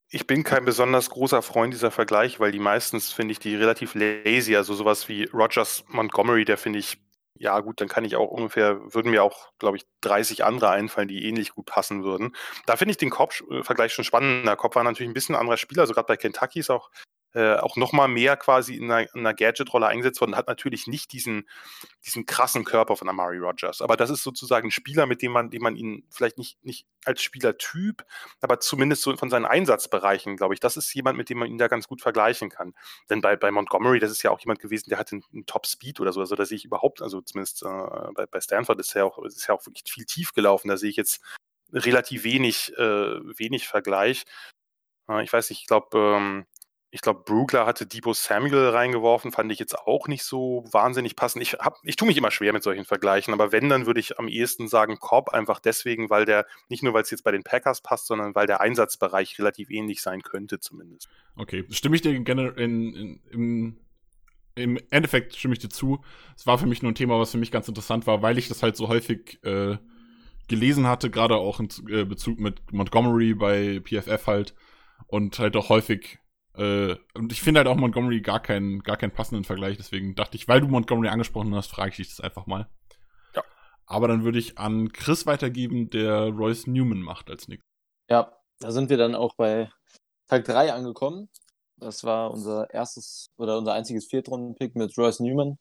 [0.09, 3.95] Ich bin kein besonders großer Freund dieser Vergleich, weil die meistens finde ich die relativ
[3.95, 4.55] lazy.
[4.55, 6.97] Also sowas wie Rogers Montgomery, der finde ich,
[7.37, 11.07] ja gut, dann kann ich auch ungefähr, würden mir auch, glaube ich, 30 andere einfallen,
[11.07, 12.35] die ähnlich gut passen würden.
[12.65, 14.55] Da finde ich den Kopf-Vergleich schon spannender.
[14.57, 16.91] Kopf war natürlich ein bisschen ein anderer Spieler, also gerade bei Kentucky ist auch
[17.33, 21.13] äh, auch noch mal mehr quasi in einer, einer Gadget-Rolle eingesetzt worden, hat natürlich nicht
[21.13, 21.47] diesen,
[22.05, 23.81] diesen krassen Körper von Amari Rogers.
[23.81, 26.85] Aber das ist sozusagen ein Spieler, mit dem man, dem man ihn vielleicht nicht, nicht
[27.05, 28.03] als Spielertyp,
[28.41, 31.57] aber zumindest so von seinen Einsatzbereichen, glaube ich, das ist jemand, mit dem man ihn
[31.57, 32.73] da ganz gut vergleichen kann.
[33.09, 35.99] Denn bei, bei Montgomery, das ist ja auch jemand gewesen, der hatte einen, einen Top-Speed
[35.99, 37.67] oder so, also da sehe ich überhaupt, also zumindest äh,
[38.13, 40.89] bei, bei Stanford ist ja auch, ist ja auch wirklich viel tief gelaufen, da sehe
[40.89, 41.21] ich jetzt
[41.73, 42.81] relativ wenig, äh,
[43.37, 44.25] wenig Vergleich.
[45.09, 46.45] Äh, ich weiß nicht, ich glaube, ähm,
[46.93, 51.41] ich glaube, Brugler hatte Debo Samuel reingeworfen, fand ich jetzt auch nicht so wahnsinnig passend.
[51.41, 54.27] Ich, ich tue mich immer schwer mit solchen Vergleichen, aber wenn, dann würde ich am
[54.27, 57.81] ehesten sagen Cobb, einfach deswegen, weil der, nicht nur weil es jetzt bei den Packers
[57.81, 61.07] passt, sondern weil der Einsatzbereich relativ ähnlich sein könnte zumindest.
[61.37, 63.77] Okay, stimme ich dir gerne in, in, im,
[64.55, 66.03] im Endeffekt stimme ich dir zu.
[66.35, 68.49] Es war für mich nur ein Thema, was für mich ganz interessant war, weil ich
[68.49, 69.77] das halt so häufig äh,
[70.49, 74.53] gelesen hatte, gerade auch in äh, Bezug mit Montgomery bei PFF halt
[75.07, 76.19] und halt auch häufig
[76.55, 79.77] äh, und ich finde halt auch Montgomery gar keinen, gar keinen passenden Vergleich.
[79.77, 82.69] Deswegen dachte ich, weil du Montgomery angesprochen hast, frage ich dich das einfach mal.
[83.35, 83.43] Ja.
[83.85, 87.69] Aber dann würde ich an Chris weitergeben, der Royce Newman macht als nächstes.
[88.09, 89.71] Ja, da sind wir dann auch bei
[90.27, 91.29] Tag 3 angekommen.
[91.77, 95.57] Das war unser erstes oder unser einziges Viertrunden-Pick mit Royce Newman.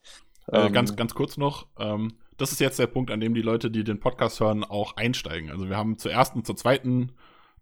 [0.49, 1.69] Äh, ähm, ganz, ganz kurz noch.
[1.79, 4.97] Ähm, das ist jetzt der Punkt, an dem die Leute, die den Podcast hören, auch
[4.97, 5.51] einsteigen.
[5.51, 7.13] Also wir haben zur ersten und zur zweiten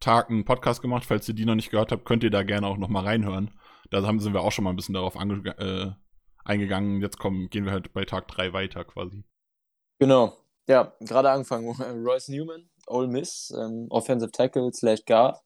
[0.00, 1.04] Tag einen Podcast gemacht.
[1.06, 3.50] Falls ihr die noch nicht gehört habt, könnt ihr da gerne auch noch mal reinhören.
[3.90, 5.90] Da haben, sind wir auch schon mal ein bisschen darauf äh,
[6.44, 7.00] eingegangen.
[7.00, 9.24] Jetzt kommen, gehen wir halt bei Tag 3 weiter quasi.
[9.98, 10.36] Genau.
[10.68, 11.68] Ja, gerade angefangen.
[12.06, 15.38] Royce Newman, Ole Miss, ähm, Offensive Tackle slash Guard.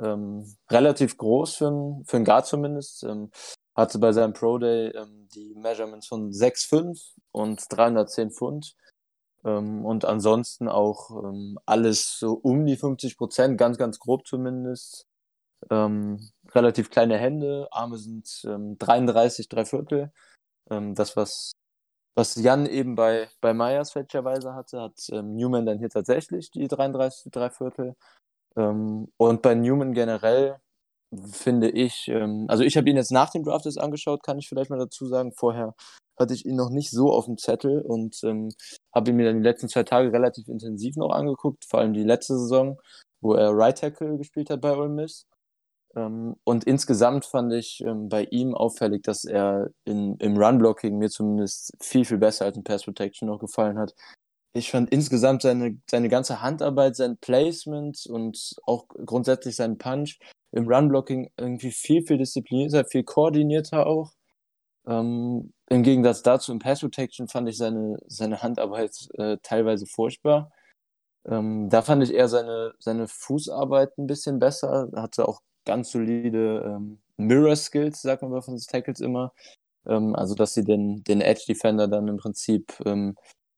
[0.00, 3.04] Ähm, relativ groß für einen für Guard zumindest.
[3.04, 3.30] Ähm,
[3.74, 8.74] hatte bei seinem Pro Day ähm, die Measurements von 6,5 und 310 Pfund.
[9.48, 15.06] Ähm, und ansonsten auch ähm, alles so um die 50 Prozent, ganz, ganz grob zumindest.
[15.70, 20.12] Ähm, relativ kleine Hände, Arme sind ähm, 33, drei Viertel.
[20.70, 21.52] Das, was,
[22.14, 26.68] was Jan eben bei, bei Myers fälschlicherweise hatte, hat ähm, Newman dann hier tatsächlich die
[26.68, 27.94] 33, drei Viertel.
[28.56, 30.58] Ähm, und bei Newman generell
[31.32, 34.48] finde ich, ähm, also ich habe ihn jetzt nach dem Draft jetzt angeschaut, kann ich
[34.48, 35.32] vielleicht mal dazu sagen.
[35.32, 35.74] Vorher
[36.18, 38.50] hatte ich ihn noch nicht so auf dem Zettel und ähm,
[38.94, 42.04] habe ihn mir dann die letzten zwei Tage relativ intensiv noch angeguckt, vor allem die
[42.04, 42.80] letzte Saison,
[43.20, 45.26] wo er Right Tackle gespielt hat bei Ole Miss.
[45.96, 51.10] Ähm, und insgesamt fand ich ähm, bei ihm auffällig, dass er in, im Run-Blocking mir
[51.10, 53.94] zumindest viel, viel besser als in Pass Protection noch gefallen hat.
[54.54, 60.18] Ich fand insgesamt seine, seine ganze Handarbeit, sein Placement und auch grundsätzlich seinen Punch
[60.52, 64.12] im Run-Blocking irgendwie viel, viel disziplinierter, viel koordinierter auch.
[64.88, 70.50] Ähm, Im Gegensatz dazu im Pass Protection fand ich seine, seine Handarbeit äh, teilweise furchtbar.
[71.26, 74.90] Ähm, da fand ich eher seine, seine Fußarbeit ein bisschen besser.
[74.96, 79.32] Hatte auch ganz solide ähm, Mirror Skills, sagt man bei von Tackles immer.
[79.86, 83.16] Ähm, also, dass sie den, den Edge Defender dann im Prinzip ähm,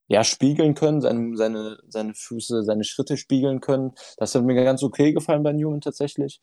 [0.08, 3.92] ja, spiegeln können, seine, seine, seine Füße, seine Schritte spiegeln können.
[4.18, 6.40] Das hat mir ganz okay gefallen bei Newman tatsächlich.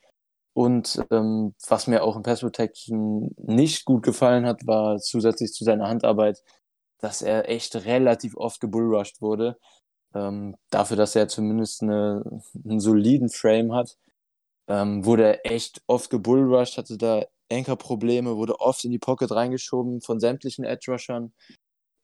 [0.58, 5.64] Und ähm, was mir auch im Pass Protection nicht gut gefallen hat, war zusätzlich zu
[5.64, 6.44] seiner Handarbeit,
[6.98, 9.60] dass er echt relativ oft gebullrushed wurde.
[10.16, 12.24] Ähm, dafür, dass er zumindest eine,
[12.66, 14.00] einen soliden Frame hat,
[14.68, 20.02] ähm, wurde er echt oft gebullrushed, hatte da Anchor-Probleme, wurde oft in die Pocket reingeschoben
[20.02, 21.34] von sämtlichen Edge-Rushern.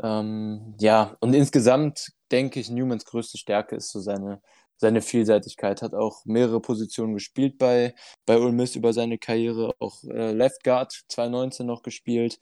[0.04, 4.44] Ähm, ja, und insgesamt denke ich, Newmans größte Stärke ist so seine,
[4.78, 7.96] seine Vielseitigkeit, hat auch mehrere Positionen gespielt bei,
[8.26, 12.40] bei Ole Miss über seine Karriere, auch äh, Left Guard 2019 noch gespielt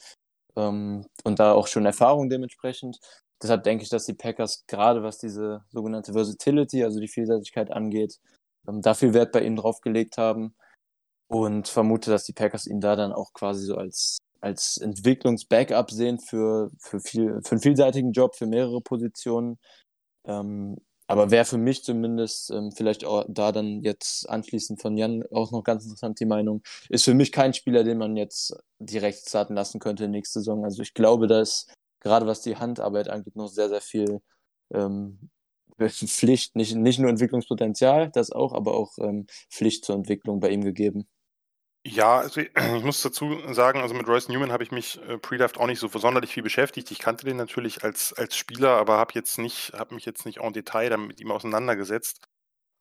[0.56, 3.00] ähm, und da auch schon Erfahrung dementsprechend.
[3.42, 8.20] Deshalb denke ich, dass die Packers gerade was diese sogenannte Versatility, also die Vielseitigkeit angeht,
[8.68, 10.54] ähm, da viel Wert bei ihm drauf gelegt haben
[11.28, 16.20] und vermute, dass die Packers ihn da dann auch quasi so als, als Entwicklungs-Backup sehen
[16.20, 19.58] für, für, viel, für einen vielseitigen Job, für mehrere Positionen.
[20.28, 20.78] Ähm,
[21.12, 25.52] aber wäre für mich zumindest, ähm, vielleicht auch da dann jetzt anschließend von Jan auch
[25.52, 29.56] noch ganz interessant die Meinung, ist für mich kein Spieler, den man jetzt direkt starten
[29.56, 30.64] lassen könnte nächste Saison.
[30.64, 31.68] Also ich glaube, dass
[32.00, 34.22] gerade was die Handarbeit angeht, noch sehr, sehr viel
[34.74, 35.30] ähm,
[35.90, 40.64] Pflicht, nicht, nicht nur Entwicklungspotenzial, das auch, aber auch ähm, Pflicht zur Entwicklung bei ihm
[40.64, 41.08] gegeben.
[41.84, 42.42] Ja, also
[42.78, 45.80] ich muss dazu sagen, also mit Royce Newman habe ich mich äh, Pre-Draft auch nicht
[45.80, 46.92] so sonderlich viel beschäftigt.
[46.92, 50.40] Ich kannte den natürlich als, als Spieler, aber habe jetzt nicht, habe mich jetzt nicht
[50.40, 52.28] en Detail damit mit ihm auseinandergesetzt.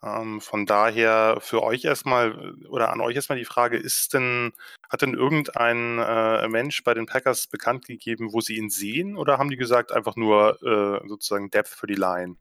[0.02, 2.32] Ähm, von daher für euch erstmal
[2.62, 4.52] äh, oder an euch erstmal die Frage, ist denn,
[4.90, 9.38] hat denn irgendein äh, Mensch bei den Packers bekannt gegeben, wo sie ihn sehen oder
[9.38, 12.36] haben die gesagt einfach nur äh, sozusagen Depth für die Line?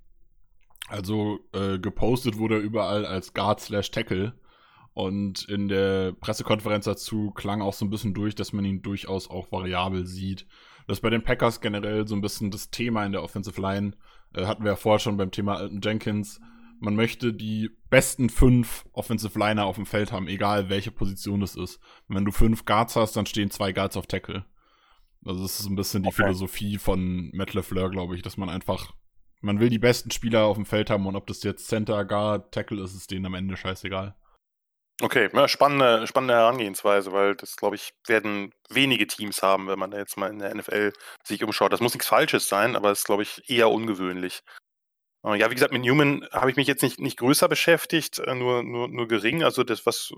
[0.87, 4.33] Also äh, gepostet wurde er überall als Guard slash Tackle.
[4.93, 9.29] Und in der Pressekonferenz dazu klang auch so ein bisschen durch, dass man ihn durchaus
[9.29, 10.45] auch variabel sieht.
[10.87, 13.93] Das ist bei den Packers generell so ein bisschen das Thema in der Offensive Line.
[14.33, 16.41] Äh, hatten wir ja vorher schon beim Thema Alton Jenkins.
[16.79, 21.55] Man möchte die besten fünf Offensive Liner auf dem Feld haben, egal welche Position es
[21.55, 21.79] ist.
[22.07, 24.45] Und wenn du fünf Guards hast, dann stehen zwei Guards auf Tackle.
[25.25, 26.23] Also das ist ein bisschen die okay.
[26.23, 28.93] Philosophie von Matt LeFleur, glaube ich, dass man einfach
[29.41, 32.53] man will die besten Spieler auf dem Feld haben und ob das jetzt Center, Guard,
[32.53, 34.15] Tackle ist, ist denen am Ende scheißegal.
[35.01, 39.91] Okay, ja, spannende, spannende Herangehensweise, weil das, glaube ich, werden wenige Teams haben, wenn man
[39.91, 40.91] da jetzt mal in der NFL
[41.23, 41.71] sich umschaut.
[41.71, 44.41] Das muss nichts Falsches sein, aber es ist, glaube ich, eher ungewöhnlich.
[45.25, 48.35] Äh, ja, wie gesagt, mit Newman habe ich mich jetzt nicht, nicht größer beschäftigt, äh,
[48.35, 49.43] nur, nur, nur gering.
[49.43, 50.11] Also das, was,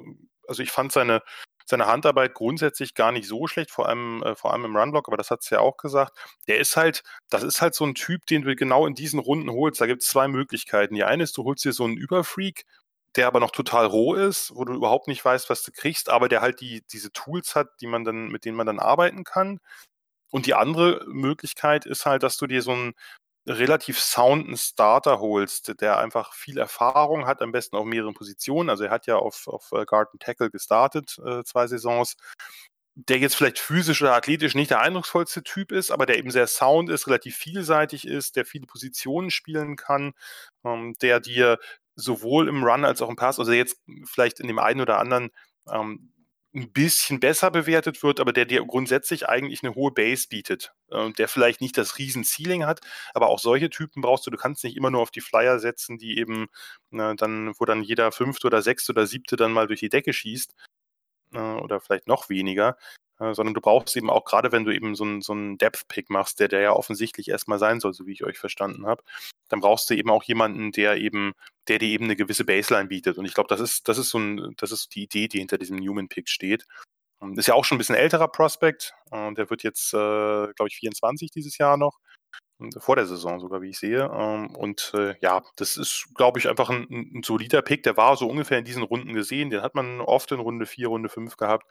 [0.47, 1.21] also ich fand seine,
[1.65, 5.17] seine Handarbeit grundsätzlich gar nicht so schlecht, vor allem, äh, vor allem im Runblock, aber
[5.17, 6.17] das hat es ja auch gesagt.
[6.47, 9.51] Der ist halt, das ist halt so ein Typ, den du genau in diesen Runden
[9.51, 9.81] holst.
[9.81, 10.95] Da gibt es zwei Möglichkeiten.
[10.95, 12.65] Die eine ist, du holst dir so einen Überfreak,
[13.15, 16.29] der aber noch total roh ist, wo du überhaupt nicht weißt, was du kriegst, aber
[16.29, 19.59] der halt die, diese Tools hat, die man dann, mit denen man dann arbeiten kann.
[20.31, 22.93] Und die andere Möglichkeit ist halt, dass du dir so einen
[23.47, 28.69] relativ sounden Starter holst, der einfach viel Erfahrung hat, am besten auf mehreren Positionen.
[28.69, 32.17] Also er hat ja auf, auf äh, Garden Tackle gestartet, äh, zwei Saisons.
[32.95, 36.47] Der jetzt vielleicht physisch oder athletisch nicht der eindrucksvollste Typ ist, aber der eben sehr
[36.47, 40.13] sound ist, relativ vielseitig ist, der viele Positionen spielen kann,
[40.65, 41.57] ähm, der dir
[41.95, 45.31] sowohl im Run als auch im Pass, also jetzt vielleicht in dem einen oder anderen
[45.69, 46.11] ähm,
[46.53, 51.11] ein bisschen besser bewertet wird, aber der dir grundsätzlich eigentlich eine hohe Base bietet, äh,
[51.11, 52.81] der vielleicht nicht das riesen Ceiling hat,
[53.13, 54.31] aber auch solche Typen brauchst du.
[54.31, 56.47] Du kannst nicht immer nur auf die Flyer setzen, die eben
[56.91, 60.11] äh, dann, wo dann jeder fünfte oder sechste oder siebte dann mal durch die Decke
[60.13, 60.53] schießt
[61.33, 62.77] äh, oder vielleicht noch weniger,
[63.19, 66.39] äh, sondern du brauchst eben auch gerade, wenn du eben so einen so Depth-Pick machst,
[66.41, 69.03] der der ja offensichtlich erstmal sein soll, so wie ich euch verstanden habe,
[69.51, 71.33] dann brauchst du eben auch jemanden, der eben,
[71.67, 73.17] der dir eben eine gewisse Baseline bietet.
[73.17, 75.57] Und ich glaube, das ist, das ist so ein, das ist die Idee, die hinter
[75.57, 76.65] diesem Newman-Pick steht.
[77.19, 78.93] Und ist ja auch schon ein bisschen älterer Prospect.
[79.09, 81.99] Und der wird jetzt, äh, glaube ich, 24 dieses Jahr noch.
[82.77, 84.09] Vor der Saison sogar, wie ich sehe.
[84.13, 87.83] Ähm, und äh, ja, das ist, glaube ich, einfach ein, ein, solider Pick.
[87.83, 89.49] Der war so ungefähr in diesen Runden gesehen.
[89.49, 91.65] Den hat man oft in Runde 4, Runde 5 gehabt.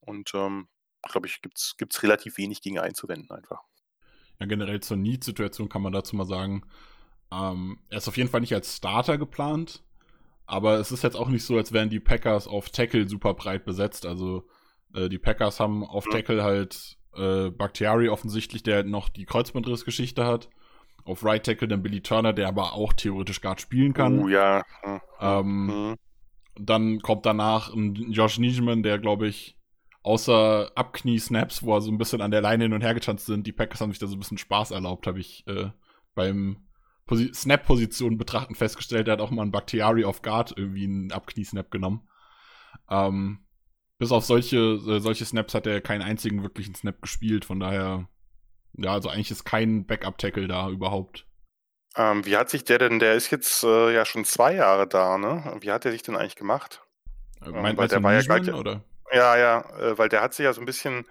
[0.00, 0.68] Und ähm,
[1.08, 1.58] glaube ich, gibt
[1.94, 3.60] es relativ wenig gegen einzuwenden einfach.
[4.40, 6.62] Ja, generell zur Need-Situation kann man dazu mal sagen,
[7.32, 9.82] ähm, er ist auf jeden Fall nicht als Starter geplant,
[10.46, 13.64] aber es ist jetzt auch nicht so, als wären die Packers auf Tackle super breit
[13.64, 14.04] besetzt.
[14.04, 14.48] Also
[14.94, 16.04] äh, die Packers haben auf.
[16.10, 20.48] Tackle halt äh, Bakhtiari offensichtlich, der noch die Kreuzbandrissgeschichte hat.
[21.04, 24.18] Auf Right Tackle dann Billy Turner, der aber auch theoretisch Guard spielen kann.
[24.18, 24.64] Oh ja.
[25.20, 25.96] Ähm, mhm.
[26.58, 29.56] Dann kommt danach ein Josh Nijman, der glaube ich
[30.02, 33.46] außer Abknie-Snaps, wo er so ein bisschen an der Leine hin und her getanzt sind,
[33.46, 35.70] die Packers haben sich da so ein bisschen Spaß erlaubt, habe ich äh,
[36.14, 36.56] beim
[37.16, 39.08] Snap-Position betrachten festgestellt.
[39.08, 42.08] Er hat auch mal einen Bakhtiari auf Guard irgendwie einen Abknie-Snap genommen.
[42.88, 43.46] Ähm,
[43.98, 48.08] bis auf solche, äh, solche Snaps hat er keinen einzigen wirklichen Snap gespielt, von daher,
[48.72, 51.26] ja, also eigentlich ist kein Backup-Tackle da überhaupt.
[51.96, 55.18] Ähm, wie hat sich der denn, der ist jetzt äh, ja schon zwei Jahre da,
[55.18, 55.58] ne?
[55.60, 56.82] Wie hat er sich denn eigentlich gemacht?
[57.44, 58.84] Äh, meint, ähm, der war ja gleich, oder?
[59.12, 61.04] Ja, ja, äh, weil der hat sich ja so ein bisschen,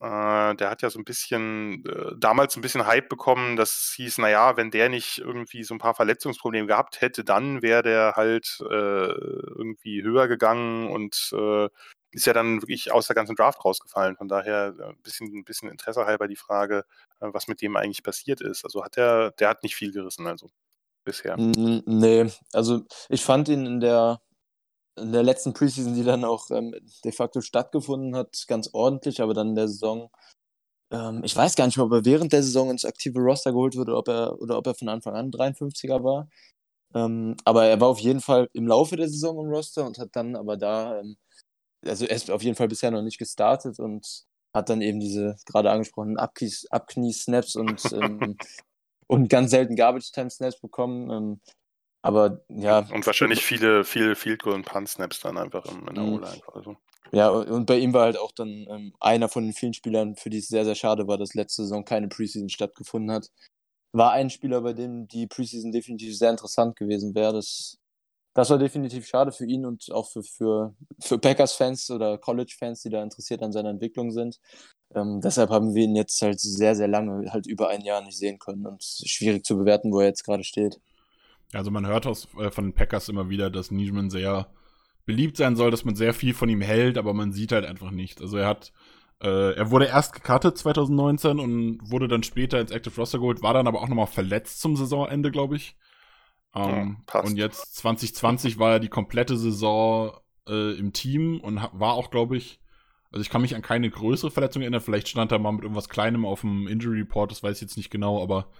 [0.00, 4.18] äh, der hat ja so ein bisschen, äh, damals ein bisschen Hype bekommen, das hieß,
[4.18, 8.58] naja, wenn der nicht irgendwie so ein paar Verletzungsprobleme gehabt hätte, dann wäre der halt
[8.60, 11.68] äh, irgendwie höher gegangen und äh,
[12.10, 14.16] ist ja dann wirklich aus der ganzen Draft rausgefallen.
[14.16, 16.84] Von daher ein äh, bisschen, ein bisschen Interesse halber die Frage,
[17.20, 18.64] was mit dem eigentlich passiert ist.
[18.64, 20.48] Also hat der, der hat nicht viel gerissen, also
[21.04, 21.36] bisher.
[21.36, 24.20] Nee, also ich fand ihn in der
[24.98, 26.74] in der letzten Preseason, die dann auch ähm,
[27.04, 30.10] de facto stattgefunden hat, ganz ordentlich, aber dann in der Saison,
[30.92, 33.76] ähm, ich weiß gar nicht mehr, ob er während der Saison ins aktive Roster geholt
[33.76, 36.28] wurde oder ob er, oder ob er von Anfang an 53er war.
[36.94, 40.10] Ähm, aber er war auf jeden Fall im Laufe der Saison im Roster und hat
[40.14, 41.16] dann aber da, ähm,
[41.86, 44.24] also er ist auf jeden Fall bisher noch nicht gestartet und
[44.54, 48.36] hat dann eben diese gerade angesprochenen Abknie-Snaps und, ähm,
[49.08, 51.40] und ganz selten Garbage-Time-Snaps bekommen.
[52.02, 52.86] Aber ja.
[52.92, 56.14] Und wahrscheinlich viele, viele Field Goal und Punt Snaps dann einfach in, der mhm.
[56.14, 56.40] O-Line.
[56.52, 56.76] Also.
[57.12, 60.30] Ja, und bei ihm war halt auch dann ähm, einer von den vielen Spielern, für
[60.30, 63.30] die es sehr, sehr schade war, dass letzte Saison keine Preseason stattgefunden hat.
[63.92, 67.32] War ein Spieler, bei dem die Preseason definitiv sehr interessant gewesen wäre.
[67.32, 67.78] Das,
[68.34, 72.90] das war definitiv schade für ihn und auch für, für, für Packers-Fans oder College-Fans, die
[72.90, 74.38] da interessiert an seiner Entwicklung sind.
[74.94, 78.18] Ähm, deshalb haben wir ihn jetzt halt sehr, sehr lange, halt über ein Jahr nicht
[78.18, 80.78] sehen können und schwierig zu bewerten, wo er jetzt gerade steht.
[81.52, 84.48] Also man hört aus, äh, von den Packers immer wieder, dass Nijman sehr
[85.06, 87.90] beliebt sein soll, dass man sehr viel von ihm hält, aber man sieht halt einfach
[87.90, 88.20] nicht.
[88.20, 88.72] Also er hat,
[89.22, 93.54] äh, er wurde erst gecuttet 2019 und wurde dann später ins Active Roster geholt, war
[93.54, 95.76] dann aber auch nochmal verletzt zum Saisonende, glaube ich.
[96.54, 100.12] Ähm, ja, und jetzt 2020 war er die komplette Saison
[100.46, 102.60] äh, im Team und war auch, glaube ich,
[103.10, 104.82] also ich kann mich an keine größere Verletzung erinnern.
[104.82, 107.76] Vielleicht stand er mal mit irgendwas Kleinem auf dem Injury Report, das weiß ich jetzt
[107.78, 108.50] nicht genau, aber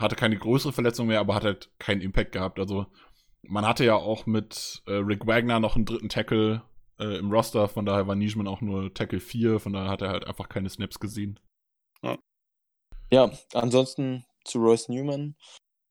[0.00, 2.58] hatte keine größere Verletzung mehr, aber hat halt keinen Impact gehabt.
[2.58, 2.86] Also
[3.42, 6.62] man hatte ja auch mit äh, Rick Wagner noch einen dritten Tackle
[6.98, 10.10] äh, im Roster, von daher war Nijman auch nur Tackle 4, von daher hat er
[10.10, 11.40] halt einfach keine Snaps gesehen.
[12.02, 12.18] Ja,
[13.10, 15.36] ja ansonsten zu Royce Newman.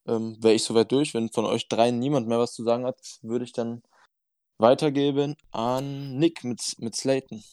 [0.08, 1.14] ähm, wäre ich soweit durch.
[1.14, 3.84] Wenn von euch dreien niemand mehr was zu sagen hat, würde ich dann
[4.58, 7.44] weitergeben an Nick mit, mit Slayton.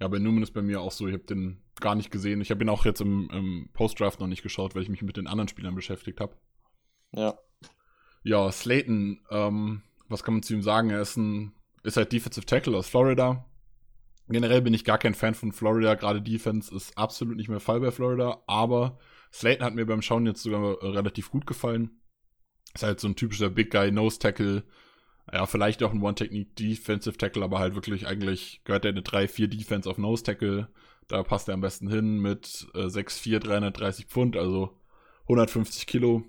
[0.00, 2.40] Ja, bei Newman ist bei mir auch so, ich habe den gar nicht gesehen.
[2.40, 5.18] Ich habe ihn auch jetzt im, im Post-Draft noch nicht geschaut, weil ich mich mit
[5.18, 6.34] den anderen Spielern beschäftigt habe.
[7.12, 7.38] Ja.
[8.22, 10.90] Ja, Slayton, ähm, was kann man zu ihm sagen?
[10.90, 11.52] Er ist ein,
[11.82, 13.44] ist halt Defensive Tackle aus Florida.
[14.28, 15.94] Generell bin ich gar kein Fan von Florida.
[15.94, 18.42] Gerade Defense ist absolut nicht mehr Fall bei Florida.
[18.46, 18.98] Aber
[19.32, 22.00] Slayton hat mir beim Schauen jetzt sogar äh, relativ gut gefallen.
[22.74, 24.64] Ist halt so ein typischer Big Guy Nose Tackle.
[25.32, 29.46] Ja, vielleicht auch ein One-Technique Defensive Tackle, aber halt wirklich eigentlich gehört er eine 3-4
[29.48, 30.68] Defense auf Nose Tackle.
[31.12, 34.70] Da passt er am besten hin mit äh, 6'4, 330 Pfund, also
[35.24, 36.24] 150 Kilo.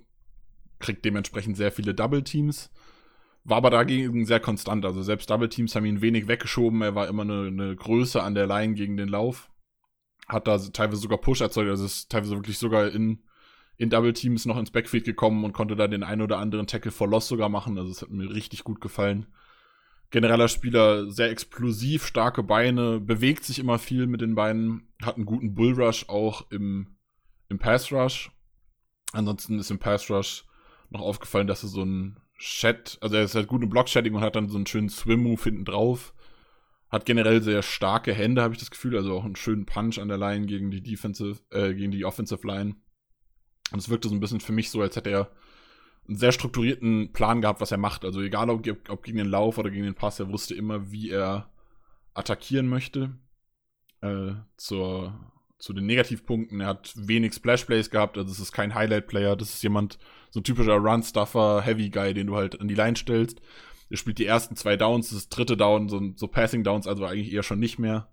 [0.79, 2.69] Kriegt dementsprechend sehr viele Double Teams.
[3.45, 4.83] War aber dagegen sehr konstant.
[4.83, 6.81] Also selbst Double Teams haben ihn wenig weggeschoben.
[6.81, 9.49] Er war immer eine, eine Größe an der Line gegen den Lauf.
[10.27, 11.69] Hat da teilweise sogar Push erzeugt.
[11.69, 13.23] Also ist teilweise wirklich sogar in,
[13.77, 16.91] in Double Teams noch ins Backfield gekommen und konnte da den einen oder anderen Tackle
[16.91, 17.77] for Loss sogar machen.
[17.77, 19.27] Also es hat mir richtig gut gefallen.
[20.13, 25.25] Genereller Spieler, sehr explosiv, starke Beine, bewegt sich immer viel mit den Beinen, hat einen
[25.25, 26.99] guten Bullrush auch im,
[27.49, 28.29] im Pass Rush.
[29.11, 30.45] Ansonsten ist im Pass Rush
[30.91, 34.21] noch aufgefallen, dass er so ein Chat, also er ist halt gut im Block-Chatting und
[34.21, 36.13] hat dann so einen schönen Swim-Move hinten drauf.
[36.89, 40.09] Hat generell sehr starke Hände, habe ich das Gefühl, also auch einen schönen Punch an
[40.09, 42.75] der Line gegen die Defensive, äh, gegen die Offensive Line.
[43.71, 45.31] Und es wirkte so ein bisschen für mich so, als hätte er
[46.07, 48.03] einen sehr strukturierten Plan gehabt, was er macht.
[48.03, 51.09] Also egal ob, ob gegen den Lauf oder gegen den Pass, er wusste immer, wie
[51.09, 51.49] er
[52.13, 53.17] attackieren möchte.
[54.01, 59.37] Äh, zur, zu den Negativpunkten, er hat wenig Splash-Plays gehabt, also es ist kein Highlight-Player,
[59.37, 59.97] das ist jemand,
[60.29, 63.41] so ein typischer Run-Stuffer, Heavy-Guy, den du halt an die Line stellst.
[63.89, 67.43] Er spielt die ersten zwei Downs, das dritte Down, so, so Passing-Downs, also eigentlich eher
[67.43, 68.11] schon nicht mehr.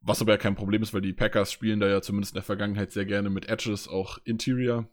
[0.00, 2.42] Was aber ja kein Problem ist, weil die Packers spielen da ja zumindest in der
[2.42, 4.88] Vergangenheit sehr gerne mit Edges, auch Interior.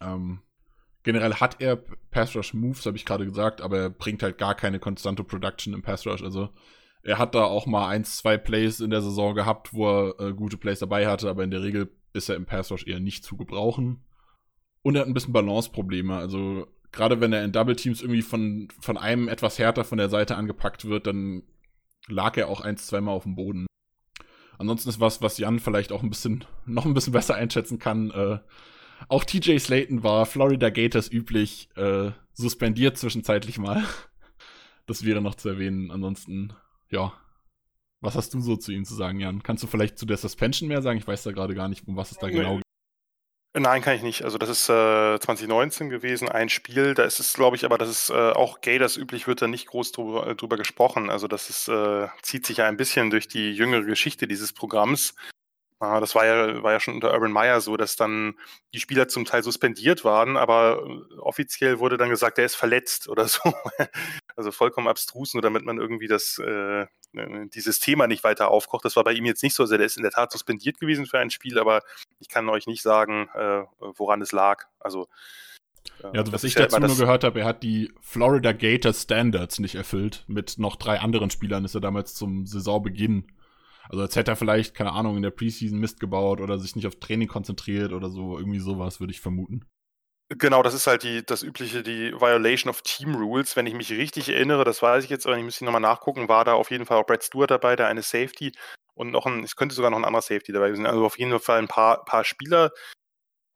[0.00, 0.40] Ähm,
[1.02, 1.76] generell hat er
[2.10, 5.74] Pass Rush Moves, habe ich gerade gesagt, aber er bringt halt gar keine konstante Production
[5.74, 6.22] im Pass Rush.
[6.22, 6.50] Also
[7.02, 10.32] er hat da auch mal eins, zwei Plays in der Saison gehabt, wo er äh,
[10.32, 13.24] gute Plays dabei hatte, aber in der Regel ist er im Pass Rush eher nicht
[13.24, 14.04] zu gebrauchen.
[14.82, 16.16] Und er hat ein bisschen Balance-Probleme.
[16.16, 20.10] Also gerade wenn er in Double Teams irgendwie von, von einem etwas härter von der
[20.10, 21.42] Seite angepackt wird, dann
[22.08, 23.66] lag er auch eins, zweimal auf dem Boden.
[24.58, 28.10] Ansonsten ist was, was Jan vielleicht auch ein bisschen, noch ein bisschen besser einschätzen kann.
[28.10, 28.38] Äh,
[29.08, 33.84] auch TJ Slayton war Florida Gators üblich äh, suspendiert zwischenzeitlich mal.
[34.86, 35.92] Das wäre noch zu erwähnen.
[35.92, 36.54] Ansonsten
[36.90, 37.12] ja.
[38.00, 39.44] Was hast du so zu ihm zu sagen, Jan?
[39.44, 40.98] Kannst du vielleicht zu der Suspension mehr sagen?
[40.98, 42.64] Ich weiß da gerade gar nicht, um was es da genau geht.
[43.54, 44.22] Nein, kann ich nicht.
[44.24, 46.94] Also das ist äh, 2019 gewesen, ein Spiel.
[46.94, 49.66] Da ist es, glaube ich, aber das ist äh, auch Gators üblich, wird da nicht
[49.66, 51.10] groß drüber, drüber gesprochen.
[51.10, 55.14] Also das ist, äh, zieht sich ja ein bisschen durch die jüngere Geschichte dieses Programms.
[55.82, 58.38] Ah, das war ja, war ja schon unter Urban Meyer so, dass dann
[58.72, 63.08] die Spieler zum Teil suspendiert waren, aber äh, offiziell wurde dann gesagt, er ist verletzt
[63.08, 63.52] oder so.
[64.36, 66.86] also vollkommen abstrus, nur damit man irgendwie das, äh, äh,
[67.52, 68.84] dieses Thema nicht weiter aufkocht.
[68.84, 69.64] Das war bei ihm jetzt nicht so.
[69.64, 71.82] Also der ist in der Tat suspendiert gewesen für ein Spiel, aber
[72.20, 74.66] ich kann euch nicht sagen, äh, woran es lag.
[74.78, 75.08] Also
[76.00, 79.74] ja, also was ich dazu nur gehört habe, er hat die Florida Gators Standards nicht
[79.74, 80.22] erfüllt.
[80.28, 83.26] Mit noch drei anderen Spielern ist er damals zum Saisonbeginn
[83.88, 86.86] also als hätte er vielleicht, keine Ahnung, in der Preseason Mist gebaut oder sich nicht
[86.86, 89.64] auf Training konzentriert oder so, irgendwie sowas, würde ich vermuten.
[90.38, 93.54] Genau, das ist halt die, das übliche, die Violation of Team Rules.
[93.56, 96.44] Wenn ich mich richtig erinnere, das weiß ich jetzt, aber ich müsste nochmal nachgucken, war
[96.44, 98.52] da auf jeden Fall auch Brad Stewart dabei, der eine Safety
[98.94, 100.86] und noch ein, es könnte sogar noch ein anderer Safety dabei sein.
[100.86, 102.70] Also auf jeden Fall ein paar, paar Spieler.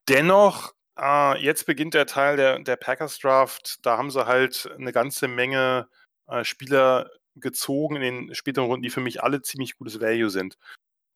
[0.09, 3.79] Dennoch, äh, jetzt beginnt der Teil der, der Packers Draft.
[3.83, 5.89] Da haben sie halt eine ganze Menge
[6.29, 10.57] äh, Spieler gezogen in den späteren Runden, die für mich alle ziemlich gutes Value sind.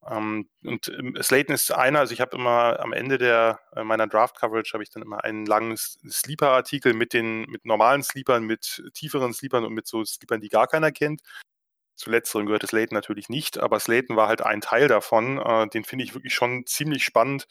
[0.08, 4.06] Ähm, und ähm, Slayton ist einer, also ich habe immer am Ende der, äh, meiner
[4.06, 9.34] Draft-Coverage habe ich dann immer einen langen Sleeper-Artikel mit den mit normalen Sleepern, mit tieferen
[9.34, 11.22] Sleepern und mit so Sleepern, die gar keiner kennt.
[11.96, 15.38] Zu letzteren gehört Slayton natürlich nicht, aber Slayton war halt ein Teil davon.
[15.38, 17.46] Äh, den finde ich wirklich schon ziemlich spannend.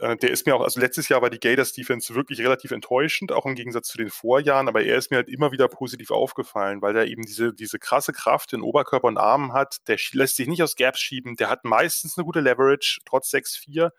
[0.00, 3.32] Äh, der ist mir auch, also letztes Jahr war die Gators Defense wirklich relativ enttäuschend,
[3.32, 6.82] auch im Gegensatz zu den Vorjahren, aber er ist mir halt immer wieder positiv aufgefallen,
[6.82, 9.78] weil er eben diese, diese krasse Kraft in Oberkörper und Armen hat.
[9.88, 13.90] Der lässt sich nicht aus Gaps schieben, der hat meistens eine gute Leverage, trotz 6-4.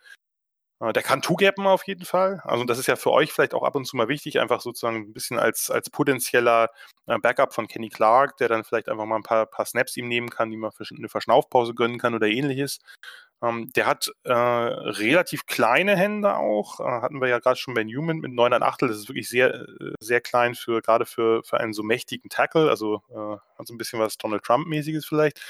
[0.81, 2.41] Äh, der kann Two-Gappen auf jeden Fall.
[2.43, 4.97] Also das ist ja für euch vielleicht auch ab und zu mal wichtig, einfach sozusagen
[4.97, 6.69] ein bisschen als, als potenzieller
[7.07, 10.07] äh, Backup von Kenny Clark, der dann vielleicht einfach mal ein paar, paar Snaps ihm
[10.07, 12.79] nehmen kann, die man eine Verschnaufpause gönnen kann oder ähnliches.
[13.45, 17.83] Ähm, der hat äh, relativ kleine Hände auch, äh, hatten wir ja gerade schon bei
[17.83, 18.87] Newman mit 9 Achtel.
[18.87, 22.69] Das ist wirklich sehr, äh, sehr klein für gerade für, für einen so mächtigen Tackle.
[22.69, 25.41] Also äh, hat so ein bisschen was Donald Trump-mäßiges vielleicht.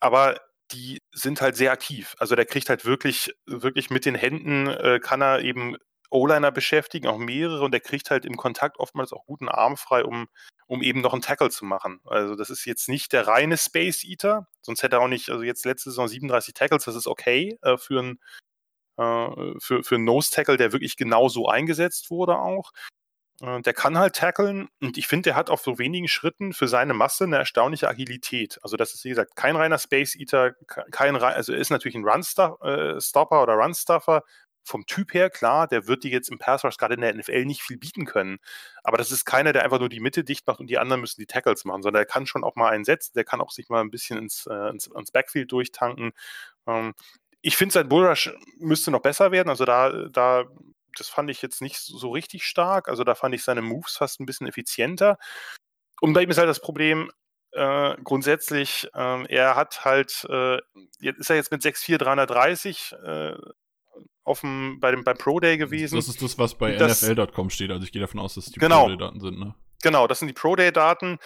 [0.00, 0.36] Aber
[0.72, 2.14] die sind halt sehr aktiv.
[2.18, 5.76] Also der kriegt halt wirklich, wirklich mit den Händen, äh, kann er eben
[6.14, 10.04] O-Liner beschäftigen, auch mehrere, und der kriegt halt im Kontakt oftmals auch guten Arm frei,
[10.04, 10.28] um,
[10.66, 12.00] um eben noch einen Tackle zu machen.
[12.04, 15.42] Also das ist jetzt nicht der reine Space Eater, sonst hätte er auch nicht, also
[15.42, 18.20] jetzt letzte Saison 37 Tackles, das ist okay äh, für einen
[18.96, 22.72] äh, für, für Nose-Tackle, der wirklich genau so eingesetzt wurde auch.
[23.40, 26.68] Äh, der kann halt tackeln und ich finde, der hat auf so wenigen Schritten für
[26.68, 28.58] seine Masse eine erstaunliche Agilität.
[28.62, 30.52] Also das ist, wie gesagt, kein reiner Space Eater,
[30.92, 34.22] kein also er ist natürlich ein Run-Stopper äh, oder Run-Stuffer.
[34.64, 37.44] Vom Typ her, klar, der wird dir jetzt im Pass Rush gerade in der NFL
[37.44, 38.38] nicht viel bieten können.
[38.82, 41.20] Aber das ist keiner, der einfach nur die Mitte dicht macht und die anderen müssen
[41.20, 43.68] die Tackles machen, sondern der kann schon auch mal einen setzen, der kann auch sich
[43.68, 46.12] mal ein bisschen ins, äh, ins, ins Backfield durchtanken.
[46.66, 46.94] Ähm,
[47.42, 49.50] ich finde, sein Bullrush müsste noch besser werden.
[49.50, 50.44] Also da, da
[50.96, 52.88] das fand ich jetzt nicht so richtig stark.
[52.88, 55.18] Also da fand ich seine Moves fast ein bisschen effizienter.
[56.00, 57.10] Und bei ihm ist halt das Problem,
[57.52, 60.58] äh, grundsätzlich, äh, er hat halt, äh,
[61.00, 63.34] ist er jetzt mit 6'4, 330 äh,
[64.24, 65.96] auf dem, bei dem, beim Pro Day gewesen.
[65.96, 67.70] Das ist das, was bei NFL.com steht.
[67.70, 69.54] Also ich gehe davon aus, dass die genau, Pro Day-Daten sind, ne?
[69.82, 71.18] Genau, das sind die Pro Day-Daten.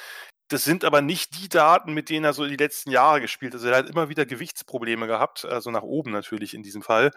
[0.49, 3.61] Das sind aber nicht die Daten, mit denen er so die letzten Jahre gespielt hat.
[3.61, 7.13] Also er hat immer wieder Gewichtsprobleme gehabt, also nach oben natürlich in diesem Fall.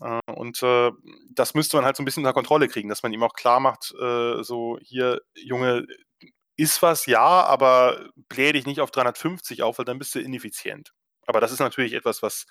[0.00, 0.92] Äh, und äh,
[1.34, 3.60] das müsste man halt so ein bisschen unter Kontrolle kriegen, dass man ihm auch klar
[3.60, 5.86] macht, äh, so hier, Junge,
[6.56, 10.92] ist was, ja, aber bläh dich nicht auf 350 auf, weil dann bist du ineffizient.
[11.26, 12.46] Aber das ist natürlich etwas, was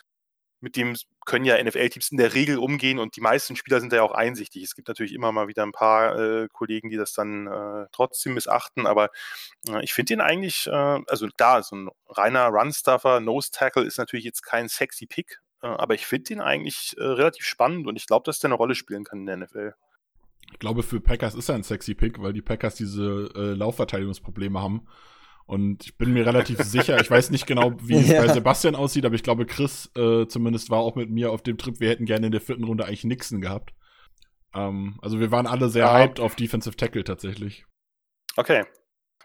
[0.60, 0.96] mit dem
[1.26, 4.64] können ja NFL-Teams in der Regel umgehen und die meisten Spieler sind ja auch einsichtig.
[4.64, 8.34] Es gibt natürlich immer mal wieder ein paar äh, Kollegen, die das dann äh, trotzdem
[8.34, 9.10] missachten, aber
[9.68, 14.26] äh, ich finde ihn eigentlich, äh, also da, so ein reiner Run-Stuffer, Nose-Tackle ist natürlich
[14.26, 18.08] jetzt kein sexy Pick, äh, aber ich finde ihn eigentlich äh, relativ spannend und ich
[18.08, 19.74] glaube, dass der eine Rolle spielen kann in der NFL.
[20.54, 24.88] Ich glaube, für Packers ist er ein sexy Pick, weil die Packers diese Laufverteidigungsprobleme haben.
[25.48, 29.06] Und ich bin mir relativ sicher, ich weiß nicht genau, wie es bei Sebastian aussieht,
[29.06, 32.06] aber ich glaube, Chris äh, zumindest war auch mit mir auf dem Trip, wir hätten
[32.06, 33.74] gerne in der vierten Runde eigentlich Nixon gehabt.
[34.54, 35.94] Ähm, also wir waren alle sehr ja.
[35.94, 37.66] hyped auf Defensive Tackle tatsächlich.
[38.36, 38.66] Okay.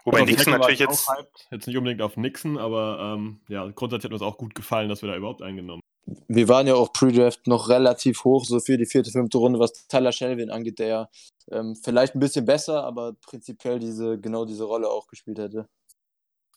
[0.05, 1.07] Wobei also Nixon natürlich jetzt.
[1.51, 5.01] Jetzt nicht unbedingt auf Nixon, aber ähm, ja, grundsätzlich hat uns auch gut gefallen, dass
[5.01, 8.85] wir da überhaupt eingenommen wir waren ja auch Pre-Draft noch relativ hoch, so für die
[8.85, 11.09] vierte, fünfte Runde, was Tyler Shelvin angeht, der ja
[11.51, 15.67] ähm, vielleicht ein bisschen besser, aber prinzipiell diese, genau diese Rolle auch gespielt hätte.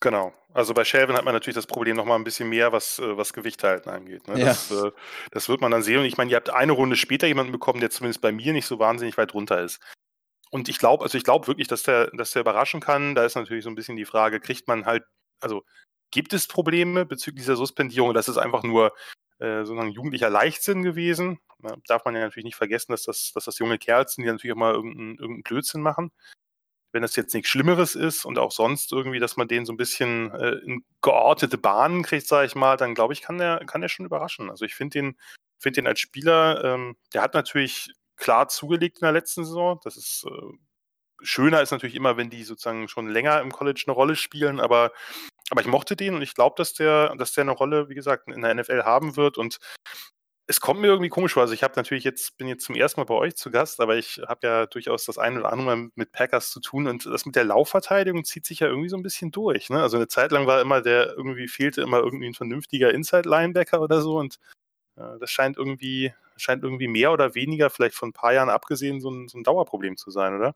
[0.01, 0.35] Genau.
[0.53, 3.33] Also bei Shelvin hat man natürlich das Problem nochmal ein bisschen mehr, was, äh, was
[3.33, 4.27] Gewicht halten angeht.
[4.29, 4.39] Ne?
[4.39, 4.47] Ja.
[4.47, 4.91] Das, äh,
[5.31, 5.99] das, wird man dann sehen.
[5.99, 8.67] Und ich meine, ihr habt eine Runde später jemanden bekommen, der zumindest bei mir nicht
[8.67, 9.81] so wahnsinnig weit runter ist.
[10.51, 13.15] Und ich glaube, also ich glaube wirklich, dass der, dass der überraschen kann.
[13.15, 15.05] Da ist natürlich so ein bisschen die Frage, kriegt man halt,
[15.41, 15.65] also
[16.11, 18.15] gibt es Probleme bezüglich dieser Suspendierung?
[18.15, 18.93] Das ist einfach nur
[19.39, 21.41] äh, sozusagen jugendlicher Leichtsinn gewesen.
[21.59, 24.31] Da darf man ja natürlich nicht vergessen, dass das, dass das junge Kerls sind, die
[24.31, 26.13] natürlich auch mal irgendeinen irgendein Blödsinn machen.
[26.93, 29.76] Wenn das jetzt nichts Schlimmeres ist und auch sonst irgendwie, dass man den so ein
[29.76, 33.80] bisschen äh, in geordnete Bahnen kriegt, sage ich mal, dann glaube ich, kann der, kann
[33.80, 34.51] der schon überraschen.
[34.51, 35.16] Also ich finde den,
[35.59, 39.80] find den als Spieler, ähm, der hat natürlich klar zugelegt in der letzten Saison.
[39.84, 40.57] Das ist äh,
[41.22, 44.93] schöner ist natürlich immer, wenn die sozusagen schon länger im College eine Rolle spielen, aber
[45.51, 48.28] aber ich mochte den und ich glaube, dass der, dass der eine Rolle, wie gesagt,
[48.28, 49.39] in der NFL haben wird.
[49.39, 49.59] Und
[50.49, 51.43] es kommt mir irgendwie komisch vor.
[51.43, 53.97] Also ich habe natürlich jetzt, bin jetzt zum ersten Mal bei euch zu Gast, aber
[53.97, 57.27] ich habe ja durchaus das eine oder andere Mal mit Packers zu tun und das
[57.27, 59.71] mit der Laufverteidigung zieht sich ja irgendwie so ein bisschen durch.
[59.71, 59.83] Ne?
[59.83, 64.01] Also eine Zeit lang war immer der, irgendwie fehlte immer irgendwie ein vernünftiger Inside-Linebacker oder
[64.01, 64.39] so und
[64.97, 69.01] äh, das scheint irgendwie, scheint irgendwie mehr oder weniger, vielleicht von ein paar Jahren abgesehen,
[69.01, 70.55] so ein, so ein Dauerproblem zu sein, oder?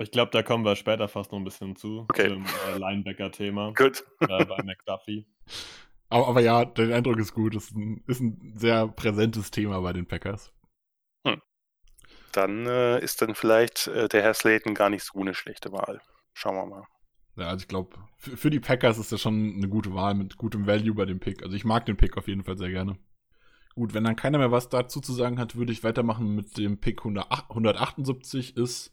[0.00, 2.28] Ich glaube, da kommen wir später fast noch ein bisschen zu, okay.
[2.28, 3.72] zum äh, Linebacker-Thema.
[3.76, 4.04] Gut.
[4.20, 5.26] Äh, bei McDuffie.
[6.08, 7.54] Aber, aber, ja, der Eindruck ist gut.
[7.54, 10.52] Ist ein, ist ein sehr präsentes Thema bei den Packers.
[11.26, 11.40] Hm.
[12.32, 16.00] Dann äh, ist dann vielleicht äh, der Herr Slayton gar nicht so eine schlechte Wahl.
[16.32, 16.84] Schauen wir mal.
[17.36, 20.36] Ja, also ich glaube, für, für, die Packers ist das schon eine gute Wahl mit
[20.36, 21.42] gutem Value bei dem Pick.
[21.42, 22.98] Also ich mag den Pick auf jeden Fall sehr gerne.
[23.74, 26.80] Gut, wenn dann keiner mehr was dazu zu sagen hat, würde ich weitermachen mit dem
[26.80, 28.92] Pick 178 ist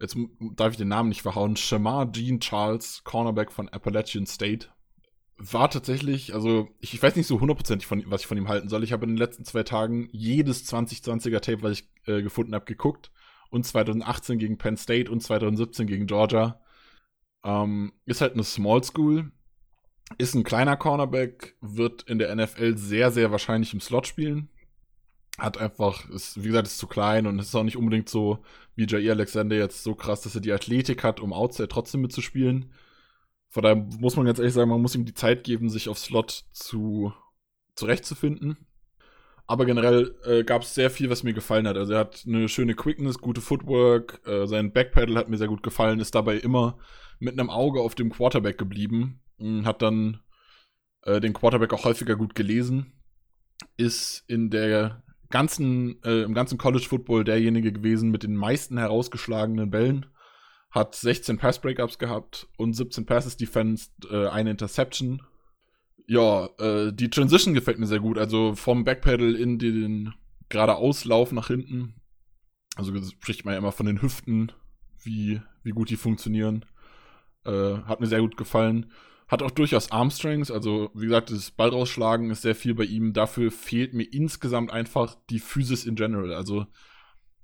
[0.00, 0.16] jetzt
[0.56, 4.68] darf ich den Namen nicht verhauen, Shamar Jean Charles, Cornerback von Appalachian State,
[5.38, 8.82] war tatsächlich, also ich, ich weiß nicht so hundertprozentig, was ich von ihm halten soll.
[8.84, 12.64] Ich habe in den letzten zwei Tagen jedes 2020er Tape, was ich äh, gefunden habe,
[12.64, 13.10] geguckt.
[13.50, 16.60] Und 2018 gegen Penn State und 2017 gegen Georgia.
[17.44, 19.32] Ähm, ist halt eine Small School.
[20.18, 24.50] Ist ein kleiner Cornerback, wird in der NFL sehr, sehr wahrscheinlich im Slot spielen
[25.38, 28.38] hat einfach, ist, wie gesagt, ist zu klein und ist auch nicht unbedingt so
[28.74, 32.72] wie Jair Alexander jetzt so krass, dass er die Athletik hat, um Outside trotzdem mitzuspielen.
[33.48, 35.98] Von daher muss man ganz ehrlich sagen, man muss ihm die Zeit geben, sich auf
[35.98, 37.12] Slot zu
[37.74, 38.56] zurechtzufinden.
[39.46, 41.78] Aber generell äh, gab es sehr viel, was mir gefallen hat.
[41.78, 45.62] Also er hat eine schöne Quickness, gute Footwork, äh, sein Backpedal hat mir sehr gut
[45.62, 46.78] gefallen, ist dabei immer
[47.18, 49.22] mit einem Auge auf dem Quarterback geblieben,
[49.64, 50.20] hat dann
[51.02, 52.92] äh, den Quarterback auch häufiger gut gelesen,
[53.78, 59.70] ist in der ganzen, äh, im ganzen College Football derjenige gewesen mit den meisten herausgeschlagenen
[59.70, 60.06] Bällen.
[60.70, 65.22] Hat 16 Pass Breakups gehabt und 17 Passes Defense, äh, eine Interception.
[66.06, 68.18] Ja, äh, die Transition gefällt mir sehr gut.
[68.18, 70.14] Also vom Backpedal in den
[70.48, 71.94] geradeauslauf nach hinten.
[72.76, 74.52] Also spricht man ja immer von den Hüften,
[75.02, 76.64] wie, wie gut die funktionieren.
[77.44, 78.92] Äh, hat mir sehr gut gefallen.
[79.26, 83.12] Hat auch durchaus Armstrings, also wie gesagt, das Ball rausschlagen ist sehr viel bei ihm.
[83.12, 86.32] Dafür fehlt mir insgesamt einfach die Physis in general.
[86.32, 86.66] Also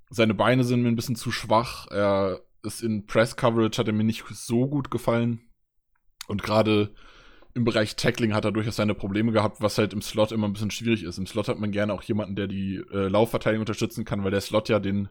[0.09, 1.87] seine Beine sind mir ein bisschen zu schwach.
[1.91, 5.41] Er ist in Press Coverage, hat er mir nicht so gut gefallen.
[6.27, 6.93] Und gerade
[7.53, 10.53] im Bereich Tackling hat er durchaus seine Probleme gehabt, was halt im Slot immer ein
[10.53, 11.17] bisschen schwierig ist.
[11.17, 14.41] Im Slot hat man gerne auch jemanden, der die äh, Laufverteidigung unterstützen kann, weil der
[14.41, 15.07] Slot ja den,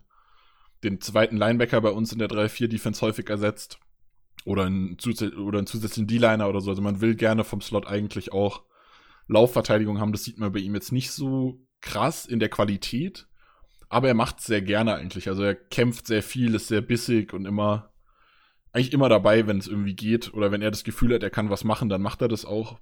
[0.83, 3.79] den zweiten Linebacker bei uns in der 3-4-Defense häufig ersetzt.
[4.45, 4.99] Oder einen,
[5.39, 6.71] oder einen zusätzlichen D-Liner oder so.
[6.71, 8.63] Also man will gerne vom Slot eigentlich auch
[9.27, 10.13] Laufverteidigung haben.
[10.13, 13.27] Das sieht man bei ihm jetzt nicht so krass in der Qualität.
[13.89, 15.29] Aber er macht es sehr gerne eigentlich.
[15.29, 17.93] Also er kämpft sehr viel, ist sehr bissig und immer,
[18.73, 20.35] eigentlich immer dabei, wenn es irgendwie geht.
[20.35, 22.79] Oder wenn er das Gefühl hat, er kann was machen, dann macht er das auch.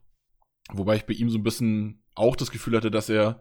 [0.72, 3.40] Wobei ich bei ihm so ein bisschen auch das Gefühl hatte, dass er,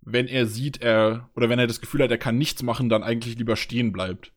[0.00, 3.02] wenn er sieht, er, oder wenn er das Gefühl hat, er kann nichts machen, dann
[3.02, 4.32] eigentlich lieber stehen bleibt.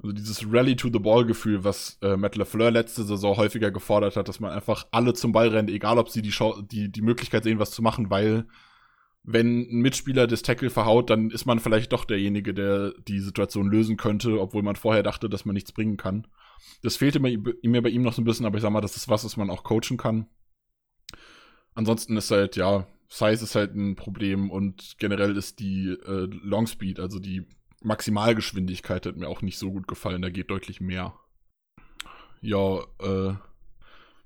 [0.00, 4.86] Also dieses Rally-to-the-Ball-Gefühl, was äh, Matt LeFleur letzte Saison häufiger gefordert hat, dass man einfach
[4.92, 6.32] alle zum Ball rennt, egal ob sie die,
[6.70, 8.46] die, die Möglichkeit sehen, was zu machen, weil
[9.22, 13.70] wenn ein Mitspieler das Tackle verhaut, dann ist man vielleicht doch derjenige, der die Situation
[13.70, 16.26] lösen könnte, obwohl man vorher dachte, dass man nichts bringen kann.
[16.82, 17.38] Das fehlte mir,
[17.82, 19.50] bei ihm noch so ein bisschen, aber ich sag mal, das ist was, was man
[19.50, 20.26] auch coachen kann.
[21.74, 26.66] Ansonsten ist halt, ja, Size ist halt ein Problem und generell ist die äh, Long
[26.66, 27.46] Speed, also die
[27.82, 30.22] Maximalgeschwindigkeit hat mir auch nicht so gut gefallen.
[30.22, 31.14] Da geht deutlich mehr.
[32.40, 33.34] Ja, äh,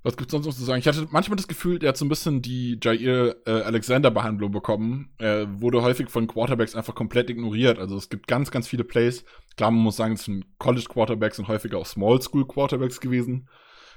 [0.02, 0.80] was gibt's sonst noch zu sagen?
[0.80, 5.10] Ich hatte manchmal das Gefühl, der hat so ein bisschen die Jair äh, Alexander-Behandlung bekommen.
[5.18, 7.78] Er wurde häufig von Quarterbacks einfach komplett ignoriert.
[7.78, 9.24] Also es gibt ganz, ganz viele Plays.
[9.56, 13.48] Klar, man muss sagen, es sind College-Quarterbacks und häufiger auch Small-School-Quarterbacks gewesen.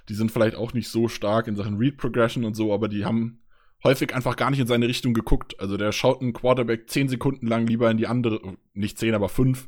[0.08, 3.40] Die sind vielleicht auch nicht so stark in Sachen Read-Progression und so, aber die haben
[3.84, 5.60] häufig einfach gar nicht in seine Richtung geguckt.
[5.60, 9.30] Also der schaut einen Quarterback zehn Sekunden lang lieber in die andere, nicht zehn, aber
[9.30, 9.68] fünf,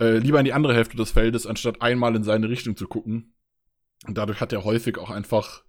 [0.00, 3.34] äh, lieber in die andere Hälfte des Feldes, anstatt einmal in seine Richtung zu gucken.
[4.06, 5.62] Und dadurch hat er häufig auch einfach,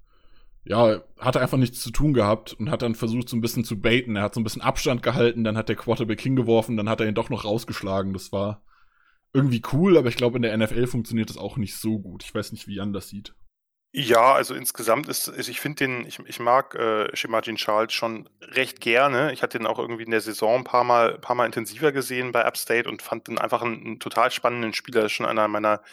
[0.66, 3.64] ja, hat er einfach nichts zu tun gehabt und hat dann versucht, so ein bisschen
[3.64, 4.16] zu baiten.
[4.16, 7.08] Er hat so ein bisschen Abstand gehalten, dann hat der Quarterback hingeworfen, dann hat er
[7.08, 8.14] ihn doch noch rausgeschlagen.
[8.14, 8.64] Das war
[9.34, 12.24] irgendwie cool, aber ich glaube, in der NFL funktioniert das auch nicht so gut.
[12.24, 13.34] Ich weiß nicht, wie Jan das sieht.
[13.96, 18.28] Ja, also insgesamt ist, ist ich finde den, ich, ich mag äh, Shemajin Charles schon
[18.42, 19.32] recht gerne.
[19.34, 22.32] Ich hatte den auch irgendwie in der Saison ein paar Mal, paar Mal intensiver gesehen
[22.32, 25.10] bei Upstate und fand den einfach einen, einen total spannenden Spieler.
[25.10, 25.84] Schon einer meiner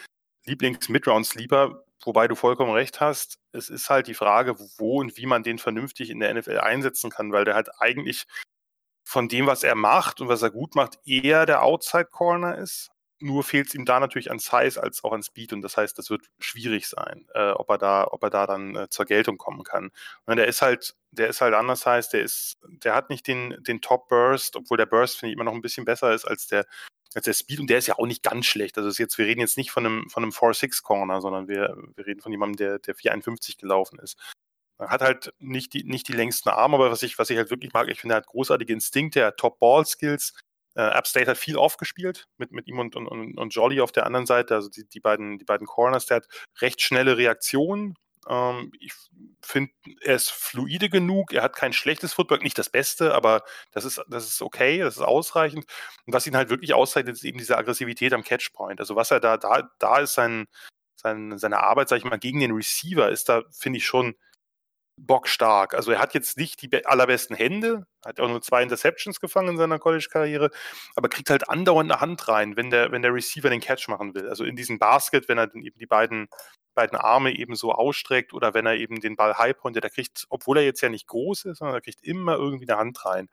[0.47, 3.39] Lieblings-Midround-Sleeper, wobei du vollkommen recht hast.
[3.53, 7.11] Es ist halt die Frage, wo und wie man den vernünftig in der NFL einsetzen
[7.11, 8.27] kann, weil der halt eigentlich
[9.05, 12.91] von dem, was er macht und was er gut macht, eher der Outside-Corner ist.
[13.23, 15.99] Nur fehlt es ihm da natürlich an Size als auch an Speed und das heißt,
[15.99, 19.37] das wird schwierig sein, äh, ob er da, ob er da dann äh, zur Geltung
[19.37, 19.91] kommen kann.
[20.25, 23.63] Und der ist halt, der ist halt anders heißt, der ist, der hat nicht den,
[23.63, 26.47] den Top Burst, obwohl der Burst finde ich immer noch ein bisschen besser ist als
[26.47, 26.65] der,
[27.15, 28.79] als der Speed und der ist ja auch nicht ganz schlecht.
[28.79, 32.07] Also jetzt, wir reden jetzt nicht von einem, von einem 4-6 Corner, sondern wir, wir
[32.07, 34.17] reden von jemandem, der, der 451 gelaufen ist.
[34.79, 37.51] Er hat halt nicht die, nicht die längsten Arme, aber was ich, was ich halt
[37.51, 40.35] wirklich mag, ich finde, er hat großartige Instinkte, er hat Top-Ball-Skills,
[40.75, 44.07] äh, App State hat viel aufgespielt mit, mit ihm und, und, und Jolly auf der
[44.07, 46.07] anderen Seite, also die, die, beiden, die beiden Corners.
[46.07, 46.29] Der hat
[46.61, 47.97] recht schnelle Reaktionen.
[48.29, 48.93] Ähm, ich
[49.43, 51.33] finde, er ist fluide genug.
[51.33, 53.43] Er hat kein schlechtes Footwork, nicht das Beste, aber
[53.73, 55.65] das ist, das ist okay, das ist ausreichend.
[56.07, 58.81] Und was ihn halt wirklich auszeichnet, ist eben diese Aggressivität am Catchpoint.
[58.81, 60.47] Also was er da, da, da ist sein,
[60.97, 64.17] sein, seine Arbeit, sag ich mal, gegen den Receiver, ist da, finde ich, schon
[65.07, 65.75] bockstark.
[65.75, 69.57] Also er hat jetzt nicht die allerbesten Hände, hat auch nur zwei Interceptions gefangen in
[69.57, 70.51] seiner College-Karriere,
[70.95, 74.15] aber kriegt halt andauernd eine Hand rein, wenn der, wenn der Receiver den Catch machen
[74.15, 74.29] will.
[74.29, 76.29] Also in diesem Basket, wenn er dann eben die beiden,
[76.75, 80.27] beiden Arme eben so ausstreckt oder wenn er eben den Ball high pointet, der kriegt,
[80.29, 83.29] obwohl er jetzt ja nicht groß ist, sondern er kriegt immer irgendwie eine Hand rein.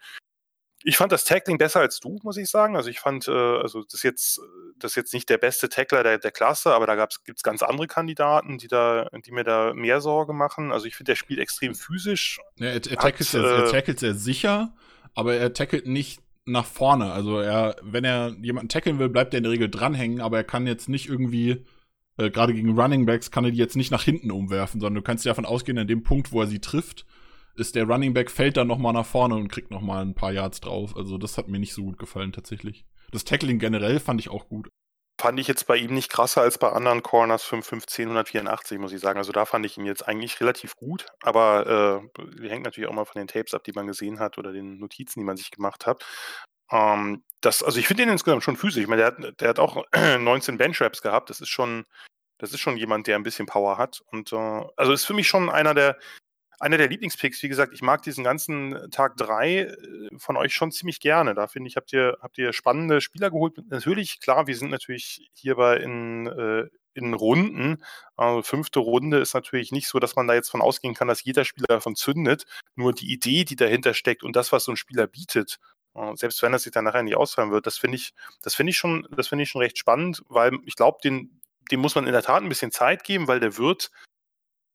[0.83, 2.75] Ich fand das Tackling besser als du, muss ich sagen.
[2.75, 4.39] Also ich fand, äh, also das ist jetzt,
[4.77, 7.63] das ist jetzt nicht der beste Tackler der, der Klasse, aber da gibt es ganz
[7.63, 10.71] andere Kandidaten, die da, die mir da mehr Sorge machen.
[10.71, 12.39] Also ich finde, der spielt extrem physisch.
[12.57, 14.73] Ja, er, er, tackelt hat, sehr, er äh, tackelt sehr sicher,
[15.15, 17.11] aber er tackelt nicht nach vorne.
[17.11, 20.43] Also er, wenn er jemanden tackeln will, bleibt er in der Regel dranhängen, aber er
[20.43, 21.65] kann jetzt nicht irgendwie,
[22.17, 25.05] äh, gerade gegen Running Backs, kann er die jetzt nicht nach hinten umwerfen, sondern du
[25.05, 27.05] kannst davon ausgehen, an dem Punkt, wo er sie trifft,
[27.55, 30.13] ist der Running Back fällt dann noch mal nach vorne und kriegt noch mal ein
[30.13, 30.95] paar Yards drauf.
[30.95, 32.85] Also das hat mir nicht so gut gefallen tatsächlich.
[33.11, 34.69] Das Tackling generell fand ich auch gut.
[35.19, 38.99] Fand ich jetzt bei ihm nicht krasser als bei anderen Corners 515 184, muss ich
[38.99, 39.17] sagen.
[39.17, 43.05] Also da fand ich ihn jetzt eigentlich relativ gut, aber äh, hängt natürlich auch mal
[43.05, 45.87] von den Tapes ab, die man gesehen hat oder den Notizen, die man sich gemacht
[45.87, 46.05] hat.
[46.71, 48.83] Ähm, das, also ich finde ihn insgesamt schon physisch.
[48.83, 49.85] Ich meine, der hat, der hat auch
[50.19, 51.29] 19 Bench-Raps gehabt.
[51.29, 51.85] Das ist schon,
[52.37, 54.01] das ist schon jemand, der ein bisschen Power hat.
[54.11, 55.97] Und äh, also ist für mich schon einer der,
[56.59, 57.43] einer der Lieblingspicks.
[57.43, 59.75] Wie gesagt, ich mag diesen ganzen Tag 3 äh,
[60.17, 61.35] von euch schon ziemlich gerne.
[61.35, 63.57] Da finde ich, habt ihr, habt ihr spannende Spieler geholt.
[63.69, 67.83] Natürlich, klar, wir sind natürlich hierbei in, äh, in Runden.
[68.15, 71.23] Also fünfte Runde ist natürlich nicht so, dass man da jetzt von ausgehen kann, dass
[71.23, 72.45] jeder Spieler davon zündet.
[72.75, 75.59] Nur die Idee, die dahinter steckt und das, was so ein Spieler bietet,
[76.15, 78.77] selbst wenn das sich dann nachher nicht ausfallen wird, das finde ich, das finde ich
[78.77, 81.41] schon, das finde ich schon recht spannend, weil ich glaube, den,
[81.71, 83.91] dem muss man in der Tat ein bisschen Zeit geben, weil der wird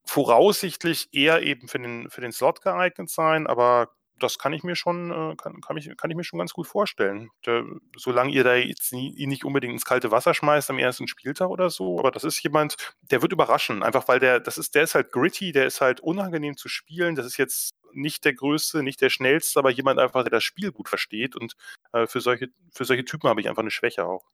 [0.05, 3.91] voraussichtlich eher eben für den, für den Slot geeignet sein, aber
[4.23, 6.66] das kann ich mir schon, äh, kann, kann, ich, kann ich mir schon ganz gut
[6.66, 7.31] vorstellen.
[7.47, 7.64] Der,
[7.97, 11.49] solange ihr da jetzt nie, ihn nicht unbedingt ins kalte Wasser schmeißt am ersten Spieltag
[11.49, 12.77] oder so, aber das ist jemand,
[13.11, 13.83] der wird überraschen.
[13.83, 17.14] Einfach weil der, das ist, der ist halt gritty, der ist halt unangenehm zu spielen.
[17.14, 20.73] Das ist jetzt nicht der größte, nicht der schnellste, aber jemand einfach, der das Spiel
[20.73, 21.37] gut versteht.
[21.37, 21.55] Und
[21.93, 24.25] äh, für, solche, für solche Typen habe ich einfach eine Schwäche auch.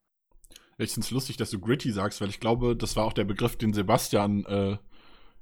[0.81, 3.25] Ich finde es lustig, dass du gritty sagst, weil ich glaube, das war auch der
[3.25, 4.79] Begriff, den Sebastian äh,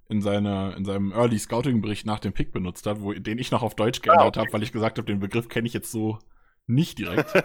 [0.09, 3.63] in, seiner, in seinem Early Scouting-Bericht nach dem Pick benutzt hat, wo, den ich noch
[3.63, 4.41] auf Deutsch geändert ah, okay.
[4.41, 6.19] habe, weil ich gesagt habe, den Begriff kenne ich jetzt so
[6.67, 7.35] nicht direkt.
[7.35, 7.41] äh,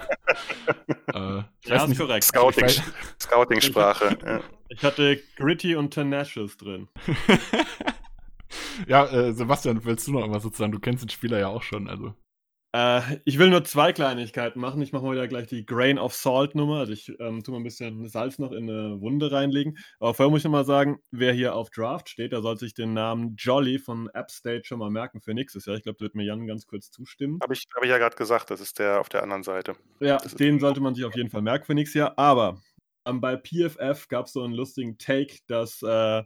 [1.61, 2.23] ich ja, weiß nicht, korrekt.
[2.23, 2.69] Scouting,
[3.19, 4.17] Scouting-Sprache.
[4.19, 4.39] Ich, ja.
[4.69, 6.87] ich hatte Gritty und Tenacious drin.
[8.87, 10.71] ja, äh, Sebastian, willst du noch immer sozusagen?
[10.71, 12.13] Du kennst den Spieler ja auch schon, also.
[12.73, 14.81] Äh, ich will nur zwei Kleinigkeiten machen.
[14.81, 16.79] Ich mache mal wieder gleich die Grain of Salt Nummer.
[16.79, 19.77] Also ich ähm, tue mal ein bisschen Salz noch in eine Wunde reinlegen.
[19.99, 22.73] Aber vorher muss ich noch mal sagen, wer hier auf Draft steht, der sollte sich
[22.73, 25.75] den Namen Jolly von App State schon mal merken für nächstes Jahr.
[25.75, 27.39] Ich glaube, da wird mir Jan ganz kurz zustimmen.
[27.41, 29.75] Habe ich, hab ich ja gerade gesagt, das ist der auf der anderen Seite.
[29.99, 32.17] Ja, den sollte man sich auf jeden Fall merken für nächstes Jahr.
[32.17, 32.61] Aber
[33.05, 36.23] ähm, bei PFF gab es so einen lustigen Take, dass äh,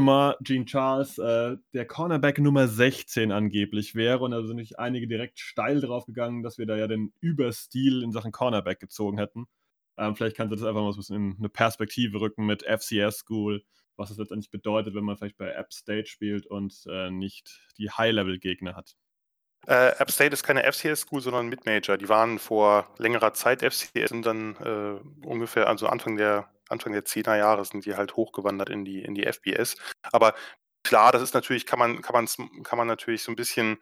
[0.00, 4.20] mal Gene Charles äh, der Cornerback Nummer 16 angeblich wäre.
[4.24, 8.02] Und da sind nicht einige direkt steil drauf gegangen, dass wir da ja den Überstil
[8.02, 9.46] in Sachen Cornerback gezogen hätten.
[9.98, 12.62] Ähm, vielleicht kannst du das einfach mal so ein bisschen in eine Perspektive rücken mit
[12.62, 13.64] FCS School,
[13.96, 17.90] was es letztendlich bedeutet, wenn man vielleicht bei App State spielt und äh, nicht die
[17.90, 18.96] High-Level-Gegner hat.
[19.66, 21.96] Äh, App State ist keine FCS School, sondern Mid-Major.
[21.96, 27.04] Die waren vor längerer Zeit FCS und dann äh, ungefähr, also Anfang der Anfang der
[27.04, 29.76] 10er Jahre sind die halt hochgewandert in die, in die FBS.
[30.02, 30.34] Aber
[30.86, 33.78] klar, das ist natürlich, kann man, kann man, kann man natürlich so ein bisschen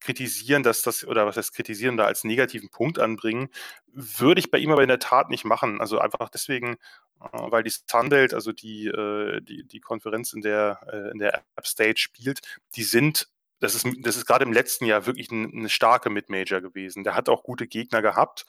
[0.00, 3.48] kritisieren, dass das, oder was heißt kritisieren, da als negativen Punkt anbringen,
[3.92, 5.80] würde ich bei ihm aber in der Tat nicht machen.
[5.80, 6.74] Also einfach deswegen,
[7.20, 11.42] äh, weil die Sunbelt, also die, äh, die, die Konferenz, in der, äh, in der
[11.56, 12.40] App State spielt,
[12.74, 13.28] die sind
[13.60, 17.02] das ist, das ist gerade im letzten Jahr wirklich eine starke Mid-Major gewesen.
[17.02, 18.46] Der hat auch gute Gegner gehabt.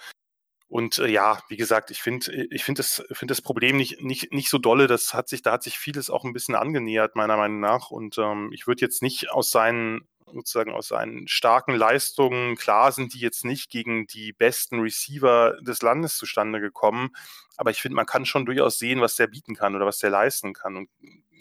[0.70, 4.02] Und äh, ja, wie gesagt, ich finde äh, ich find das, find das Problem nicht,
[4.02, 4.88] nicht, nicht so dolle.
[4.88, 7.90] Das hat sich, da hat sich vieles auch ein bisschen angenähert, meiner Meinung nach.
[7.90, 13.16] Und ähm, ich würde jetzt nicht aus seinen, sozusagen aus seinen starken Leistungen, klar sind
[13.16, 17.10] die jetzt nicht gegen die besten Receiver des Landes zustande gekommen,
[17.58, 20.12] aber ich finde, man kann schon durchaus sehen, was der bieten kann oder was der
[20.12, 20.78] leisten kann.
[20.78, 20.90] Und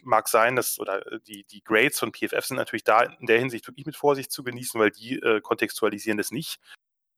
[0.05, 3.39] mag sein, dass, oder äh, die, die Grades von PFF sind natürlich da in der
[3.39, 6.59] Hinsicht wirklich mit Vorsicht zu genießen, weil die äh, kontextualisieren das nicht.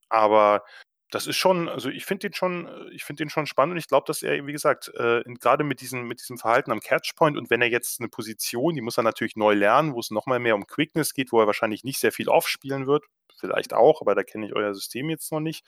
[0.08, 0.64] Aber
[1.10, 3.78] das ist schon, also ich finde den schon, äh, ich finde den schon spannend und
[3.78, 7.36] ich glaube, dass er, wie gesagt, äh, gerade mit diesem, mit diesem Verhalten am Catchpoint
[7.36, 10.38] und wenn er jetzt eine Position, die muss er natürlich neu lernen, wo es nochmal
[10.38, 13.04] mehr um Quickness geht, wo er wahrscheinlich nicht sehr viel off spielen wird,
[13.38, 15.64] vielleicht auch, aber da kenne ich euer System jetzt noch nicht.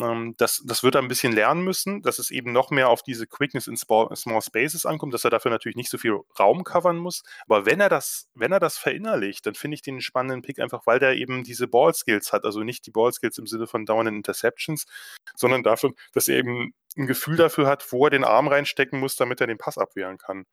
[0.00, 3.02] Ähm, das, das wird er ein bisschen lernen müssen, dass es eben noch mehr auf
[3.02, 6.96] diese Quickness in Small, Spaces ankommt, dass er dafür natürlich nicht so viel Raum covern
[6.96, 7.22] muss.
[7.46, 10.86] Aber wenn er das, wenn er das verinnerlicht, dann finde ich den spannenden Pick einfach,
[10.86, 12.44] weil der eben diese Ball Skills hat.
[12.44, 14.86] Also nicht die Ball Skills im Sinne von dauernden Interceptions,
[15.34, 19.16] sondern dafür, dass er eben ein Gefühl dafür hat, wo er den Arm reinstecken muss,
[19.16, 20.44] damit er den Pass abwehren kann.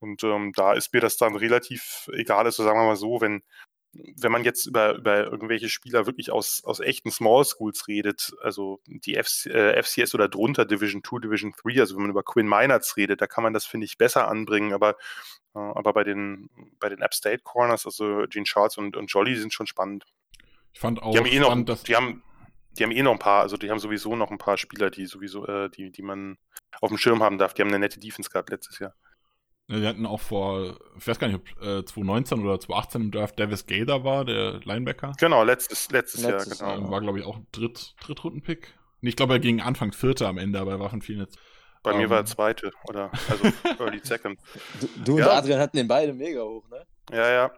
[0.00, 3.42] Und ähm, da ist mir das dann relativ egal, also sagen wir mal so, wenn,
[3.92, 8.80] wenn man jetzt über, über irgendwelche Spieler wirklich aus, aus echten Small Schools redet, also
[8.86, 12.46] die FC, äh, FCS oder drunter Division 2, Division 3, also wenn man über Quinn
[12.46, 14.96] Meinerts redet, da kann man das, finde ich, besser anbringen, aber,
[15.54, 16.48] äh, aber bei den,
[16.80, 20.04] bei den App State Corners, also Gene Charles und, und Jolly sind schon spannend.
[20.72, 22.22] Ich fand auch die haben eh spannend, noch, dass die haben,
[22.78, 25.04] die haben eh noch ein paar, also die haben sowieso noch ein paar Spieler, die
[25.04, 26.38] sowieso, äh, die, die man
[26.80, 27.52] auf dem Schirm haben darf.
[27.52, 28.94] Die haben eine nette Defense gehabt letztes Jahr.
[29.80, 33.38] Wir hatten auch vor, ich weiß gar nicht, ob äh, 2019 oder 2018 im Draft
[33.38, 35.12] Davis Gader war, der Linebacker.
[35.18, 36.90] Genau, letztes, letztes, letztes Jahr, genau.
[36.90, 38.74] War, glaube ich, auch ein Dritt, Drittrunden-Pick.
[39.00, 41.38] Ich glaube, er ging Anfang Vierter am Ende, aber er war von vielen jetzt.
[41.82, 43.44] Bei um, mir war er Zweite, oder, also
[43.82, 44.38] Early Second.
[44.80, 45.26] Du, du ja.
[45.26, 46.86] und Adrian hatten den beide mega hoch, ne?
[47.10, 47.52] Ja, ja.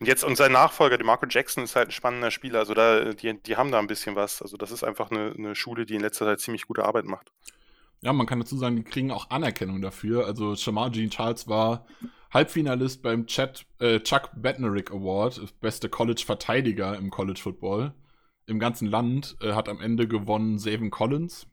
[0.00, 2.58] Und jetzt, und sein Nachfolger, der Marco Jackson, ist halt ein spannender Spieler.
[2.58, 4.42] Also da, die, die haben da ein bisschen was.
[4.42, 7.32] Also das ist einfach eine, eine Schule, die in letzter Zeit ziemlich gute Arbeit macht.
[8.04, 10.26] Ja, man kann dazu sagen, die kriegen auch Anerkennung dafür.
[10.26, 11.86] Also Shamar Jean Charles war
[12.30, 17.94] Halbfinalist beim Chat, äh, Chuck Bednarik Award, beste College-Verteidiger im College Football.
[18.46, 21.46] im ganzen Land äh, hat am Ende gewonnen Savin Collins.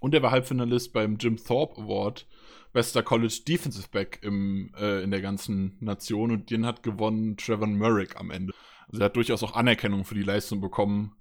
[0.00, 2.26] Und er war Halbfinalist beim Jim Thorpe Award,
[2.72, 6.32] bester College Defensive Back im, äh, in der ganzen Nation.
[6.32, 8.52] Und den hat gewonnen Trevor Murray am Ende.
[8.88, 11.14] Also er hat durchaus auch Anerkennung für die Leistung bekommen,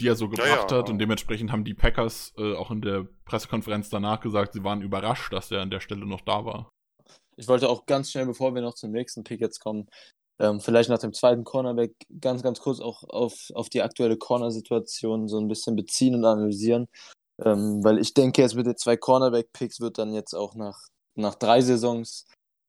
[0.00, 0.82] die er so gebracht ja, ja.
[0.82, 0.90] hat.
[0.90, 5.32] Und dementsprechend haben die Packers äh, auch in der Pressekonferenz danach gesagt, sie waren überrascht,
[5.32, 6.70] dass er an der Stelle noch da war.
[7.36, 9.88] Ich wollte auch ganz schnell, bevor wir noch zum nächsten Pick jetzt kommen,
[10.40, 15.28] ähm, vielleicht nach dem zweiten Cornerback ganz, ganz kurz auch auf, auf die aktuelle Corner-Situation
[15.28, 16.88] so ein bisschen beziehen und analysieren.
[17.42, 20.78] Ähm, weil ich denke, jetzt mit den zwei Cornerback-Picks wird dann jetzt auch nach,
[21.14, 22.26] nach drei Saisons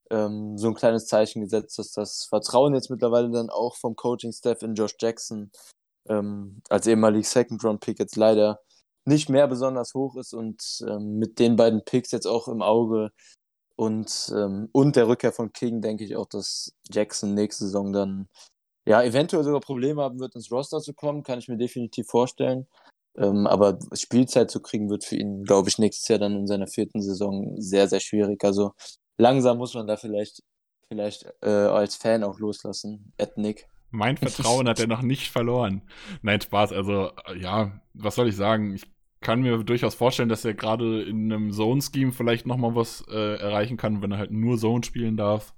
[0.10, 4.62] ähm, so ein kleines Zeichen gesetzt, dass das Vertrauen jetzt mittlerweile dann auch vom Coaching-Staff
[4.62, 5.52] in Josh Jackson
[6.10, 8.60] ähm, als ehemalig Second-Round-Pick jetzt leider
[9.06, 13.11] nicht mehr besonders hoch ist und ähm, mit den beiden Picks jetzt auch im Auge
[13.76, 18.28] und, ähm, und der Rückkehr von King denke ich auch, dass Jackson nächste Saison dann
[18.86, 22.68] ja eventuell sogar Probleme haben wird, ins Roster zu kommen, kann ich mir definitiv vorstellen.
[23.18, 26.68] Ähm, aber Spielzeit zu kriegen wird für ihn, glaube ich, nächstes Jahr dann in seiner
[26.68, 28.44] vierten Saison sehr, sehr schwierig.
[28.44, 28.73] Also
[29.18, 30.44] langsam muss man da vielleicht,
[30.88, 33.14] vielleicht äh, als Fan auch loslassen.
[33.18, 33.68] Ethnic.
[33.91, 35.81] Mein Vertrauen hat er noch nicht verloren.
[36.22, 36.72] Nein, Spaß.
[36.73, 38.73] Also, ja, was soll ich sagen?
[38.73, 38.84] Ich
[39.19, 43.77] kann mir durchaus vorstellen, dass er gerade in einem Zone-Scheme vielleicht nochmal was äh, erreichen
[43.77, 45.53] kann, wenn er halt nur Zone spielen darf.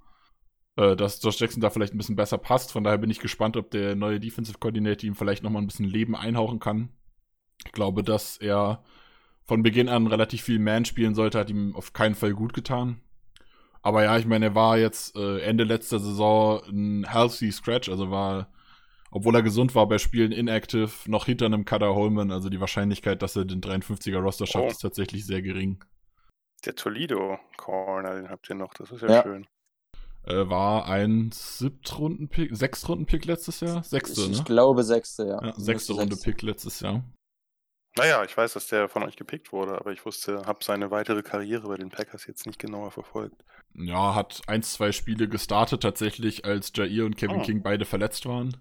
[0.76, 2.72] Äh, dass Josh Jackson da vielleicht ein bisschen besser passt.
[2.72, 5.86] Von daher bin ich gespannt, ob der neue Defensive Coordinator ihm vielleicht nochmal ein bisschen
[5.86, 6.90] Leben einhauchen kann.
[7.66, 8.84] Ich glaube, dass er
[9.44, 13.02] von Beginn an relativ viel Man spielen sollte, hat ihm auf keinen Fall gut getan.
[13.84, 18.10] Aber ja, ich meine, er war jetzt äh, Ende letzter Saison ein healthy Scratch, also
[18.10, 18.48] war
[19.16, 22.32] obwohl er gesund war bei Spielen inactive, noch hinter einem Cutter Holman.
[22.32, 24.70] Also die Wahrscheinlichkeit, dass er den 53er Roster schafft, oh.
[24.70, 25.84] ist tatsächlich sehr gering.
[26.66, 29.22] Der Toledo Corner, den habt ihr noch, das ist ja, ja.
[29.22, 29.48] schön.
[30.26, 33.84] Äh, war ein Siebtrunden-Pick, Sechstrunden-Pick letztes Jahr?
[33.84, 34.34] Sechste, ich, ne?
[34.34, 35.44] Ich glaube sechste, ja.
[35.44, 37.04] ja sechste Runde Pick letztes Jahr.
[37.96, 41.22] Naja, ich weiß, dass der von euch gepickt wurde, aber ich wusste, habe seine weitere
[41.22, 43.44] Karriere bei den Packers jetzt nicht genauer verfolgt.
[43.76, 47.42] Ja, hat ein, zwei Spiele gestartet tatsächlich, als Jair und Kevin oh.
[47.42, 48.58] King beide verletzt waren.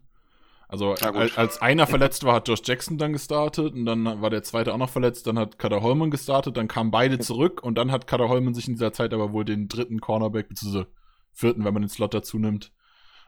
[0.73, 4.43] Also als, als, einer verletzt war, hat Josh Jackson dann gestartet und dann war der
[4.43, 7.93] zweite auch noch verletzt, dann hat Kader Holman gestartet, dann kamen beide zurück und dann
[7.93, 10.87] hat Kader Holman sich in dieser Zeit aber wohl den dritten Cornerback, beziehungsweise
[11.31, 12.73] vierten, wenn man den Slot dazu nimmt,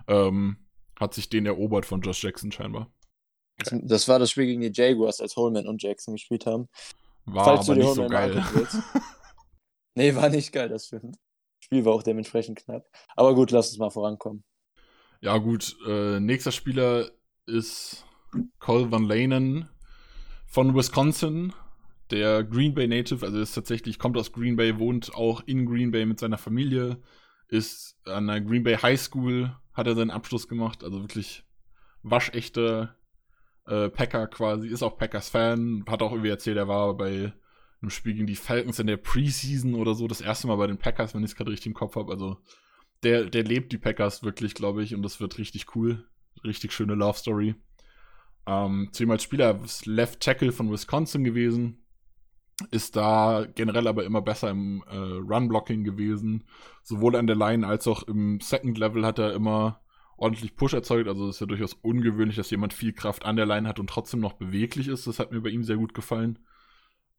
[0.08, 0.56] ähm,
[0.98, 2.90] hat sich den erobert von Josh Jackson scheinbar.
[3.58, 6.70] Das, das war das Spiel gegen die Jaguars, als Holman und Jackson gespielt haben.
[7.26, 8.42] War Falls aber nicht so geil.
[9.94, 11.18] nee, war nicht geil, das stimmt.
[11.64, 12.86] Spiel war auch dementsprechend knapp.
[13.16, 14.44] Aber gut, lass uns mal vorankommen.
[15.20, 15.76] Ja, gut.
[15.86, 17.10] Äh, nächster Spieler
[17.46, 18.04] ist
[18.58, 19.68] Cole Van Lanen
[20.46, 21.52] von Wisconsin,
[22.10, 25.90] der Green Bay Native, also ist tatsächlich, kommt aus Green Bay, wohnt auch in Green
[25.90, 27.00] Bay mit seiner Familie,
[27.48, 31.44] ist an der Green Bay High School, hat er seinen Abschluss gemacht, also wirklich
[32.02, 32.96] waschechter
[33.66, 37.32] äh, Packer quasi, ist auch Packers-Fan, hat auch irgendwie erzählt, er war bei
[37.84, 40.78] einem Spiel gegen die Falcons in der Preseason oder so, das erste Mal bei den
[40.78, 42.38] Packers, wenn ich es gerade richtig im Kopf habe, also
[43.02, 46.04] der, der lebt die Packers wirklich, glaube ich, und das wird richtig cool
[46.42, 47.54] richtig schöne Love Story.
[48.46, 51.78] Ähm, zudem als Spieler Left Tackle von Wisconsin gewesen.
[52.70, 56.44] Ist da generell aber immer besser im äh, Run-Blocking gewesen.
[56.82, 59.80] Sowohl an der Line als auch im Second Level hat er immer
[60.16, 61.08] ordentlich Push erzeugt.
[61.08, 64.20] Also ist ja durchaus ungewöhnlich, dass jemand viel Kraft an der Line hat und trotzdem
[64.20, 65.06] noch beweglich ist.
[65.06, 66.38] Das hat mir bei ihm sehr gut gefallen.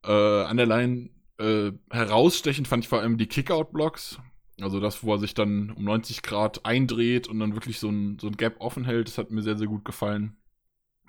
[0.05, 4.19] Äh, an der Line äh, herausstechend fand ich vor allem die Kickout-Blocks.
[4.61, 8.17] Also das, wo er sich dann um 90 Grad eindreht und dann wirklich so ein,
[8.19, 10.37] so ein Gap offen hält, das hat mir sehr, sehr gut gefallen.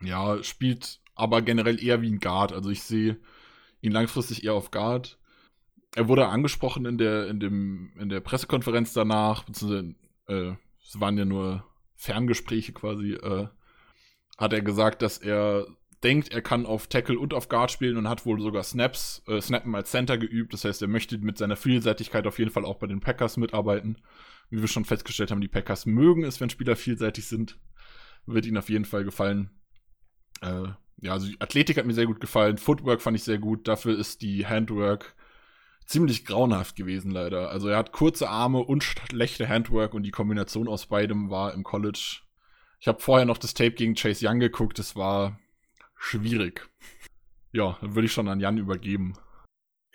[0.02, 2.52] Ja, spielt aber generell eher wie ein Guard.
[2.52, 3.18] Also ich sehe
[3.81, 5.18] ihn langfristig eher auf Guard.
[5.94, 9.94] Er wurde angesprochen in der, in dem, in der Pressekonferenz danach, beziehungsweise
[10.27, 11.64] äh, es waren ja nur
[11.94, 13.48] Ferngespräche quasi, äh,
[14.36, 15.66] hat er gesagt, dass er
[16.02, 19.40] denkt, er kann auf Tackle und auf Guard spielen und hat wohl sogar Snaps, äh,
[19.40, 20.52] Snappen als Center geübt.
[20.52, 23.98] Das heißt, er möchte mit seiner Vielseitigkeit auf jeden Fall auch bei den Packers mitarbeiten.
[24.51, 27.59] Wie wir schon festgestellt haben, die Packers mögen es, wenn Spieler vielseitig sind.
[28.27, 29.51] Wird ihnen auf jeden Fall gefallen.
[30.43, 30.68] Äh,
[30.98, 32.59] ja, also Athletik hat mir sehr gut gefallen.
[32.59, 33.66] Footwork fand ich sehr gut.
[33.68, 35.14] Dafür ist die Handwork
[35.85, 37.51] ziemlich grauenhaft gewesen, leider.
[37.51, 41.62] Also er hat kurze Arme und schlechte Handwork und die Kombination aus beidem war im
[41.62, 42.20] College.
[42.81, 44.78] Ich habe vorher noch das Tape gegen Chase Young geguckt.
[44.78, 45.39] Das war
[45.97, 46.68] schwierig.
[47.52, 49.16] Ja, dann würde ich schon an Jan übergeben.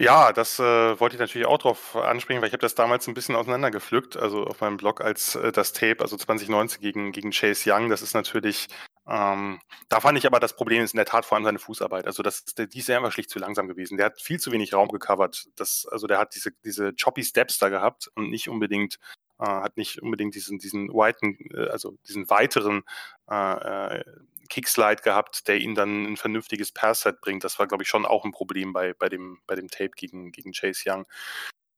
[0.02, 3.14] Ja, das äh, wollte ich natürlich auch drauf ansprechen, weil ich habe das damals ein
[3.14, 7.72] bisschen auseinandergepflückt, also auf meinem Blog als äh, das Tape, also 2019 gegen, gegen Chase
[7.72, 8.68] Young, das ist natürlich,
[9.08, 9.60] ähm,
[9.90, 12.08] da fand ich aber das Problem ist in der Tat vor allem seine Fußarbeit.
[12.08, 13.98] Also das, die ist ja einfach schlicht zu langsam gewesen.
[13.98, 15.46] Der hat viel zu wenig Raum gecovert.
[15.56, 18.98] Das, also der hat diese, diese choppy Steps da gehabt und nicht unbedingt
[19.38, 22.82] äh, hat nicht unbedingt diesen, diesen weiten, äh, also diesen weiteren
[23.30, 24.04] äh, äh
[24.52, 27.44] Kickslide gehabt, der ihn dann ein vernünftiges Pass-Set bringt.
[27.44, 30.32] Das war, glaube ich, schon auch ein Problem bei, bei, dem, bei dem Tape gegen,
[30.32, 31.08] gegen Chase Young.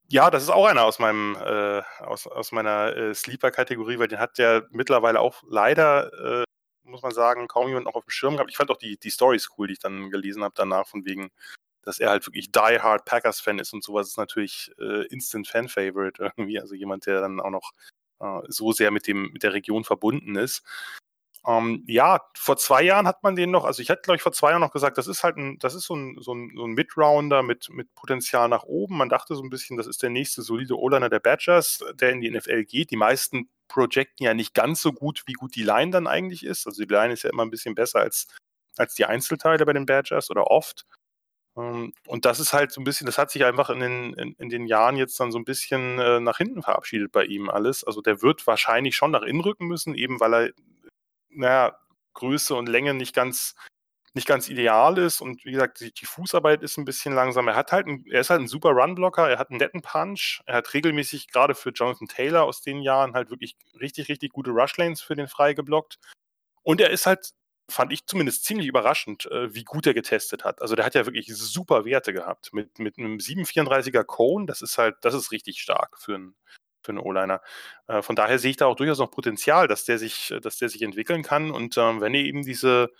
[0.09, 4.19] Ja, das ist auch einer aus meinem äh, aus, aus meiner äh, Sleeper-Kategorie, weil den
[4.19, 6.43] hat der mittlerweile auch leider, äh,
[6.83, 8.49] muss man sagen, kaum jemand noch auf dem Schirm gehabt.
[8.49, 11.31] Ich fand auch die, die Stories cool, die ich dann gelesen habe danach, von wegen,
[11.83, 16.21] dass er halt wirklich Die Hard Packers-Fan ist und sowas ist natürlich äh, Instant Fan-Favorite
[16.21, 16.59] irgendwie.
[16.59, 17.71] Also jemand, der dann auch noch
[18.19, 20.63] äh, so sehr mit dem mit der Region verbunden ist.
[21.45, 24.31] Ähm, ja, vor zwei Jahren hat man den noch, also ich hätte, glaube ich, vor
[24.31, 26.65] zwei Jahren noch gesagt, das ist halt ein, das ist so ein, so ein, so
[26.65, 28.97] ein Mid-Rounder mit, mit Potenzial nach oben.
[28.97, 32.21] Man dachte so ein bisschen, das ist der nächste solide O-Liner der Badgers, der in
[32.21, 32.91] die NFL geht.
[32.91, 36.65] Die meisten projecten ja nicht ganz so gut, wie gut die Line dann eigentlich ist.
[36.65, 38.27] Also die Line ist ja immer ein bisschen besser als,
[38.77, 40.85] als die Einzelteile bei den Badgers oder oft.
[41.57, 44.33] Ähm, und das ist halt so ein bisschen, das hat sich einfach in den, in,
[44.39, 47.83] in den Jahren jetzt dann so ein bisschen äh, nach hinten verabschiedet bei ihm alles.
[47.83, 50.51] Also der wird wahrscheinlich schon nach innen rücken müssen, eben weil er,
[51.35, 51.77] naja,
[52.13, 53.55] Größe und Länge nicht ganz,
[54.13, 55.21] nicht ganz ideal ist.
[55.21, 57.47] Und wie gesagt, die, die Fußarbeit ist ein bisschen langsam.
[57.47, 60.41] Er hat halt ein, er ist halt ein super Runblocker, er hat einen netten Punch,
[60.45, 64.51] er hat regelmäßig gerade für Jonathan Taylor aus den Jahren halt wirklich richtig, richtig gute
[64.51, 65.99] Rushlanes für den frei geblockt.
[66.63, 67.33] Und er ist halt
[67.71, 70.61] fand ich zumindest ziemlich überraschend, äh, wie gut er getestet hat.
[70.61, 72.53] Also der hat ja wirklich super Werte gehabt.
[72.53, 76.35] Mit, mit einem 734er Cone, das ist halt, das ist richtig stark für einen
[76.83, 77.41] für einen O-Liner.
[77.87, 80.69] Äh, von daher sehe ich da auch durchaus noch Potenzial, dass der sich, dass der
[80.69, 81.51] sich entwickeln kann.
[81.51, 82.91] Und ähm, wenn er eben diese,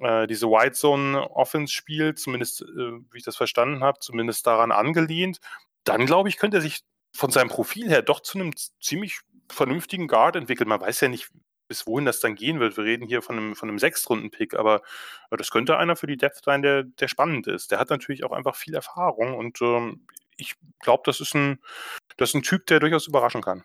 [0.00, 4.72] äh, diese White Zone Offense spielt, zumindest, äh, wie ich das verstanden habe, zumindest daran
[4.72, 5.38] angelehnt,
[5.84, 6.80] dann glaube ich, könnte er sich
[7.14, 10.68] von seinem Profil her doch zu einem ziemlich vernünftigen Guard entwickeln.
[10.68, 11.30] Man weiß ja nicht,
[11.68, 12.76] bis wohin das dann gehen wird.
[12.76, 14.82] Wir reden hier von einem, von einem Sechstrunden-Pick, aber
[15.30, 17.70] äh, das könnte einer für die Depth sein, der, der spannend ist.
[17.70, 20.06] Der hat natürlich auch einfach viel Erfahrung und ähm,
[20.38, 21.58] ich glaube, das ist ein,
[22.16, 23.64] das ist ein Typ, der durchaus überraschen kann.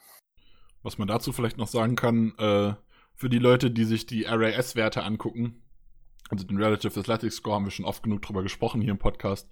[0.81, 2.73] Was man dazu vielleicht noch sagen kann, äh,
[3.15, 5.63] für die Leute, die sich die RAS-Werte angucken,
[6.29, 9.49] also den Relative Athletic Score haben wir schon oft genug drüber gesprochen hier im Podcast,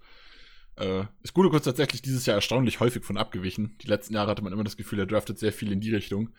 [0.77, 3.77] äh, ist Gutekunst tatsächlich dieses Jahr erstaunlich häufig von abgewichen.
[3.81, 6.34] Die letzten Jahre hatte man immer das Gefühl, er draftet sehr viel in die Richtung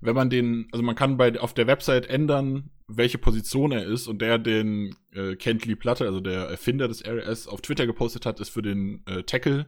[0.00, 4.06] wenn man den, also man kann bei auf der Website ändern, welche Position er ist
[4.06, 8.40] und der den äh, Kentley Platte, also der Erfinder des RS, auf Twitter gepostet hat,
[8.40, 9.66] ist für den äh, Tackle.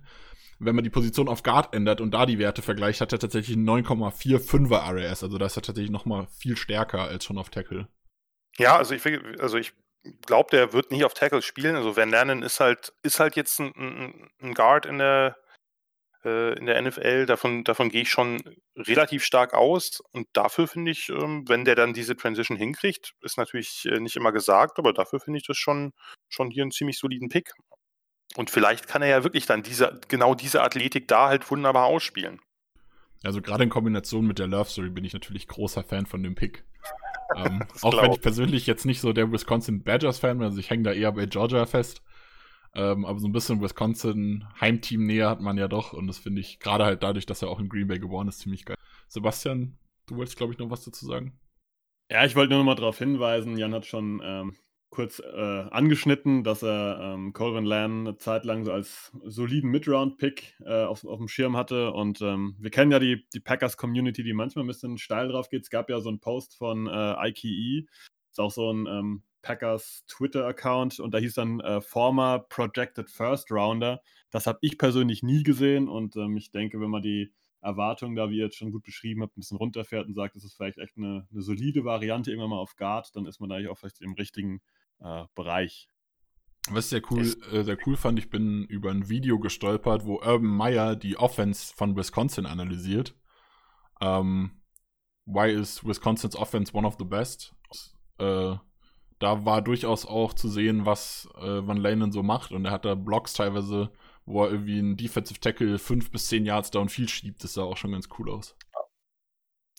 [0.59, 3.57] Wenn man die Position auf Guard ändert und da die Werte vergleicht, hat er tatsächlich
[3.57, 5.23] einen 9,45er RS.
[5.23, 7.89] Also da ist er tatsächlich noch mal viel stärker als schon auf Tackle.
[8.59, 9.05] Ja, also ich,
[9.39, 9.75] also ich
[10.27, 11.77] glaube, der wird nicht auf Tackle spielen.
[11.77, 15.37] Also Van Lernen ist halt, ist halt jetzt ein, ein, ein Guard in der,
[16.25, 17.27] äh, in der NFL.
[17.27, 18.43] Davon, davon gehe ich schon
[18.77, 20.01] relativ stark aus.
[20.13, 24.17] Und dafür finde ich, ähm, wenn der dann diese Transition hinkriegt, ist natürlich äh, nicht
[24.17, 25.93] immer gesagt, aber dafür finde ich das schon,
[26.29, 27.53] schon hier einen ziemlich soliden Pick.
[28.37, 32.41] Und vielleicht kann er ja wirklich dann diese, genau diese Athletik da halt wunderbar ausspielen.
[33.25, 36.35] Also gerade in Kombination mit der Love Story bin ich natürlich großer Fan von dem
[36.35, 36.65] Pick.
[37.37, 40.71] ähm, auch wenn ich persönlich jetzt nicht so der Wisconsin Badgers Fan bin, also ich
[40.71, 42.03] hänge da eher bei Georgia fest.
[42.75, 45.95] Ähm, aber so ein bisschen Wisconsin Heimteam näher hat man ja doch.
[45.95, 48.41] Und das finde ich gerade halt dadurch, dass er auch in Green Bay geboren ist,
[48.41, 48.77] ziemlich geil.
[49.09, 51.33] Sebastian, du wolltest, glaube ich, noch was dazu sagen?
[52.11, 54.57] Ja, ich wollte nur noch mal darauf hinweisen, Jan hat schon ähm,
[54.91, 60.57] kurz äh, angeschnitten, dass er ähm, Colvin Lamb eine Zeit lang so als soliden Mid-Round-Pick
[60.65, 61.93] äh, auf, auf dem Schirm hatte.
[61.93, 65.63] Und ähm, wir kennen ja die, die Packers-Community, die manchmal ein bisschen steil drauf geht.
[65.63, 67.87] Es gab ja so einen Post von äh, IKE,
[68.31, 73.51] ist auch so ein ähm, Packers Twitter-Account und da hieß dann äh, Former Projected First
[73.53, 74.03] Rounder.
[74.31, 77.33] Das habe ich persönlich nie gesehen und ähm, ich denke, wenn man die
[77.67, 80.45] Erwartungen da, wie ihr jetzt schon gut beschrieben habt, ein bisschen runterfährt und sagt, das
[80.45, 83.57] ist vielleicht echt eine, eine solide Variante irgendwann mal auf Guard, dann ist man da
[83.71, 84.61] auch vielleicht im richtigen
[85.01, 85.89] äh, Bereich.
[86.71, 87.23] Was sehr cool,
[87.53, 91.75] äh, sehr cool fand, ich bin über ein Video gestolpert, wo Urban Meyer die Offense
[91.75, 93.15] von Wisconsin analysiert.
[94.01, 94.63] Ähm,
[95.27, 97.55] why is Wisconsin's offense one of the best?
[98.19, 98.57] Äh,
[99.19, 102.53] da war durchaus auch zu sehen, was äh, Van Lanen so macht.
[102.53, 103.91] Und er hat da Blocks teilweise,
[104.27, 107.43] wo er irgendwie einen Defensive Tackle fünf bis zehn Yards downfield schiebt.
[107.43, 108.57] Das sah auch schon ganz cool aus.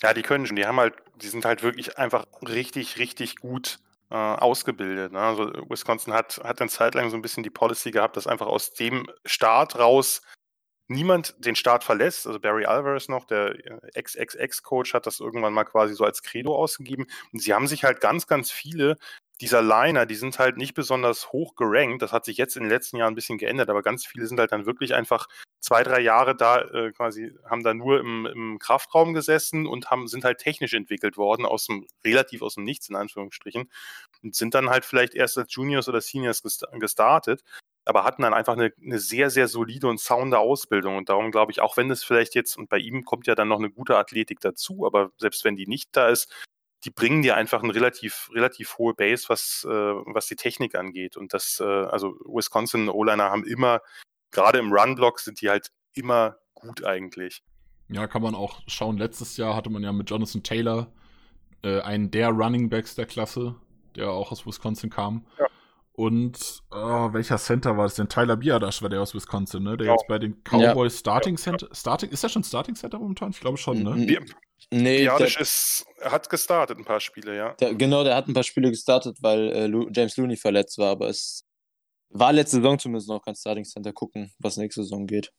[0.01, 0.55] Ja, die können schon.
[0.55, 3.79] Die haben halt, die sind halt wirklich einfach richtig, richtig gut
[4.09, 5.11] äh, ausgebildet.
[5.11, 5.19] Ne?
[5.19, 8.47] Also Wisconsin hat, hat eine Zeit lang so ein bisschen die Policy gehabt, dass einfach
[8.47, 10.21] aus dem Start raus
[10.87, 12.27] niemand den Start verlässt.
[12.27, 16.55] Also Barry Alvarez noch, der äh, Ex-Ex-Ex-Coach, hat das irgendwann mal quasi so als Credo
[16.55, 17.07] ausgegeben.
[17.33, 18.97] Und sie haben sich halt ganz, ganz viele
[19.41, 22.01] dieser Liner, die sind halt nicht besonders hoch gerankt.
[22.01, 24.39] Das hat sich jetzt in den letzten Jahren ein bisschen geändert, aber ganz viele sind
[24.39, 25.27] halt dann wirklich einfach
[25.59, 30.07] zwei, drei Jahre da äh, quasi, haben da nur im, im, Kraftraum gesessen und haben,
[30.07, 33.69] sind halt technisch entwickelt worden, aus dem, relativ aus dem Nichts in Anführungsstrichen.
[34.23, 36.41] Und sind dann halt vielleicht erst als Juniors oder Seniors
[36.79, 37.43] gestartet,
[37.85, 40.97] aber hatten dann einfach eine, eine sehr, sehr solide und sounde Ausbildung.
[40.97, 43.47] Und darum glaube ich, auch wenn es vielleicht jetzt, und bei ihm kommt ja dann
[43.47, 46.33] noch eine gute Athletik dazu, aber selbst wenn die nicht da ist,
[46.83, 51.17] die bringen dir einfach eine relativ, relativ hohe Base, was, äh, was die Technik angeht.
[51.17, 53.81] Und das, äh, also Wisconsin O-Liner haben immer,
[54.31, 57.41] gerade im Run-Block sind die halt immer gut eigentlich.
[57.89, 58.97] Ja, kann man auch schauen.
[58.97, 60.91] Letztes Jahr hatte man ja mit Jonathan Taylor
[61.63, 63.55] äh, einen der Running Backs der Klasse,
[63.95, 65.25] der auch aus Wisconsin kam.
[65.39, 65.47] Ja.
[65.93, 68.07] Und oh, welcher Center war das denn?
[68.07, 69.77] Tyler Biadasch war der aus Wisconsin, ne?
[69.77, 69.93] Der ja.
[69.93, 70.99] jetzt bei den Cowboys ja.
[70.99, 71.67] Starting Center.
[71.71, 73.31] Starting, ist der schon Starting Center momentan?
[73.31, 74.27] Ich glaube schon, ne?
[74.71, 77.53] Nee, Biadasch ist, hat gestartet ein paar Spiele, ja.
[77.53, 81.07] Der, genau, der hat ein paar Spiele gestartet, weil äh, James Looney verletzt war, aber
[81.07, 81.45] es
[82.09, 83.93] war letzte Saison zumindest noch kein Starting Center.
[83.93, 85.31] Gucken, was nächste Saison geht.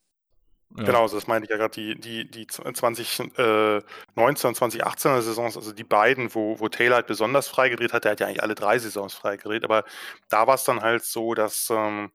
[0.76, 0.84] Ja.
[0.84, 3.82] Genau, das meinte ich ja gerade, die, die, die 2019 äh,
[4.14, 8.20] und 2018er Saisons, also die beiden, wo, wo Taylor halt besonders freigedreht hat, der hat
[8.20, 9.84] ja eigentlich alle drei Saisons freigedreht, aber
[10.28, 12.12] da war es dann halt so, dass, ähm,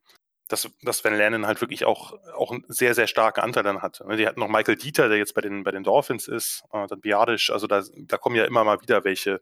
[0.53, 4.03] dass, dass Van Lennon halt wirklich auch, auch einen sehr, sehr starken Anteil dann hat.
[4.07, 4.17] Ne?
[4.17, 7.01] Die hatten noch Michael Dieter, der jetzt bei den, bei den Dolphins ist, äh, dann
[7.01, 9.41] Biadisch, also da, da kommen ja immer mal wieder welche,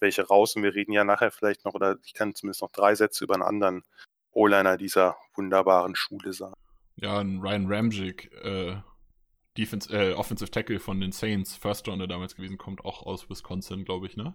[0.00, 2.94] welche raus und wir reden ja nachher vielleicht noch, oder ich kann zumindest noch drei
[2.94, 3.84] Sätze über einen anderen
[4.32, 6.54] O-Liner dieser wunderbaren Schule sagen.
[6.96, 8.76] Ja, ein Ryan Ramjic, äh,
[9.56, 14.08] äh, Offensive Tackle von den Saints, First Rounder damals gewesen, kommt auch aus Wisconsin, glaube
[14.08, 14.34] ich, ne?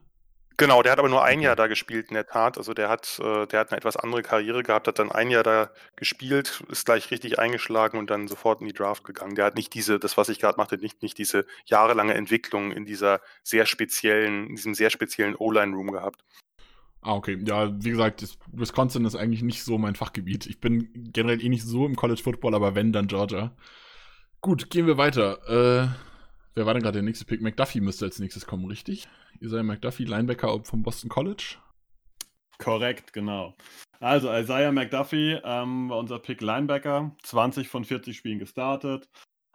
[0.59, 2.57] Genau, der hat aber nur ein Jahr da gespielt in der Tat.
[2.57, 5.43] Also der hat, äh, der hat eine etwas andere Karriere gehabt, hat dann ein Jahr
[5.43, 9.35] da gespielt, ist gleich richtig eingeschlagen und dann sofort in die Draft gegangen.
[9.35, 12.85] Der hat nicht diese, das was ich gerade machte, nicht, nicht diese jahrelange Entwicklung in
[12.85, 16.25] dieser sehr speziellen, in diesem sehr speziellen O-Line-Room gehabt.
[16.99, 17.41] Ah, okay.
[17.45, 20.45] Ja, wie gesagt, Wisconsin ist eigentlich nicht so mein Fachgebiet.
[20.45, 23.55] Ich bin generell eh nicht so im College Football, aber wenn, dann Georgia.
[24.41, 25.39] Gut, gehen wir weiter.
[25.47, 26.08] Äh,
[26.59, 27.41] wer war denn gerade der nächste Pick?
[27.41, 29.07] McDuffie müsste als nächstes kommen, richtig?
[29.39, 31.55] Isaiah McDuffie, Linebacker vom Boston College?
[32.57, 33.55] Korrekt, genau.
[34.01, 39.09] Also Isaiah McDuffie ähm, war unser Pick Linebacker, 20 von 40 Spielen gestartet,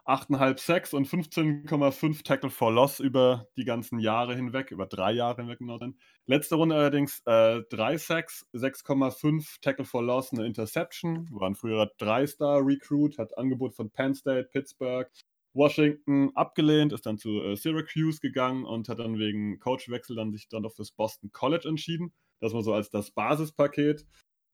[0.05, 5.43] 8,5 Sacks und 15,5 Tackle for Loss über die ganzen Jahre hinweg, über drei Jahre
[5.43, 5.99] hinweg genau dann.
[6.25, 11.27] Letzte Runde allerdings äh, 3 Sacks, 6,5 Tackle for Loss, eine Interception.
[11.31, 15.07] War ein früherer 3-Star-Recruit, hat Angebot von Penn State, Pittsburgh,
[15.55, 20.47] Washington abgelehnt, ist dann zu äh, Syracuse gegangen und hat dann wegen Coachwechsel dann sich
[20.49, 22.13] dann doch fürs Boston College entschieden.
[22.41, 24.05] Das war so als das Basispaket.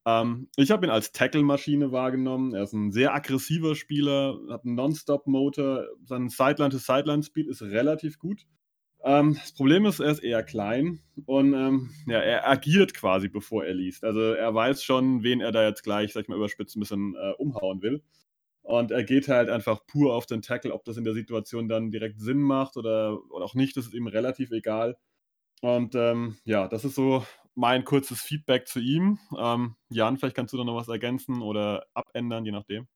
[0.06, 2.54] Ähm, ich habe ihn als Tackle-Maschine wahrgenommen.
[2.54, 5.88] Er ist ein sehr aggressiver Spieler, hat einen Non-Stop-Motor.
[6.06, 8.46] Sein Sideline-to-Sideline-Speed ist relativ gut.
[9.04, 13.66] Ähm, das Problem ist, er ist eher klein und ähm, ja, er agiert quasi, bevor
[13.66, 14.04] er liest.
[14.04, 17.16] Also er weiß schon, wen er da jetzt gleich, sag ich mal, überspitzt ein bisschen
[17.16, 18.04] äh, umhauen will.
[18.64, 21.92] Und er geht halt einfach pur auf den Tackle, ob das in der Situation dann
[21.92, 24.98] direkt Sinn macht oder, oder auch nicht, das ist ihm relativ egal.
[25.62, 27.26] Und ähm, ja, das ist so
[27.56, 29.20] mein kurzes Feedback zu ihm.
[29.38, 32.88] Ähm, Jan, vielleicht kannst du da noch was ergänzen oder abändern, je nachdem.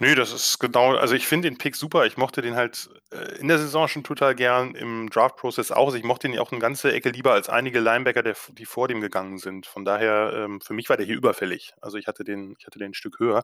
[0.00, 2.06] Nö, das ist genau, also ich finde den Pick super.
[2.06, 5.86] Ich mochte den halt äh, in der Saison schon total gern, im Draft-Prozess auch.
[5.86, 8.86] Also ich mochte ihn auch eine ganze Ecke lieber als einige Linebacker, der, die vor
[8.86, 9.66] dem gegangen sind.
[9.66, 11.72] Von daher, ähm, für mich war der hier überfällig.
[11.80, 13.42] Also ich hatte den, ich hatte den ein Stück höher.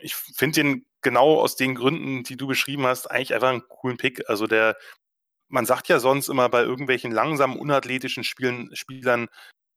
[0.00, 3.96] Ich finde den genau aus den Gründen, die du beschrieben hast, eigentlich einfach einen coolen
[3.96, 4.28] Pick.
[4.28, 4.76] Also der,
[5.48, 9.28] man sagt ja sonst immer bei irgendwelchen langsamen, unathletischen Spielen, Spielern,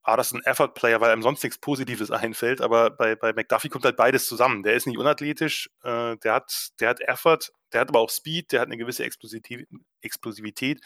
[0.04, 3.70] ah, das ist ein Effort-Player, weil einem sonst nichts Positives einfällt, aber bei, bei McDuffie
[3.70, 4.64] kommt halt beides zusammen.
[4.64, 8.52] Der ist nicht unathletisch, äh, der, hat, der hat Effort, der hat aber auch Speed,
[8.52, 9.68] der hat eine gewisse Explosivität,
[10.02, 10.82] Explosivität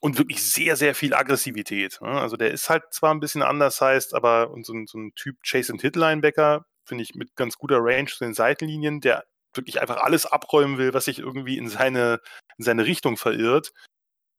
[0.00, 2.00] und wirklich sehr, sehr viel Aggressivität.
[2.00, 2.08] Ne?
[2.08, 5.14] Also der ist halt zwar ein bisschen anders heißt, aber und so, ein, so ein
[5.14, 9.24] Typ Chase and Hit Linebacker, finde ich, mit ganz guter Range zu den Seitenlinien, der
[9.54, 12.20] wirklich einfach alles abräumen will, was sich irgendwie in seine,
[12.58, 13.72] in seine Richtung verirrt.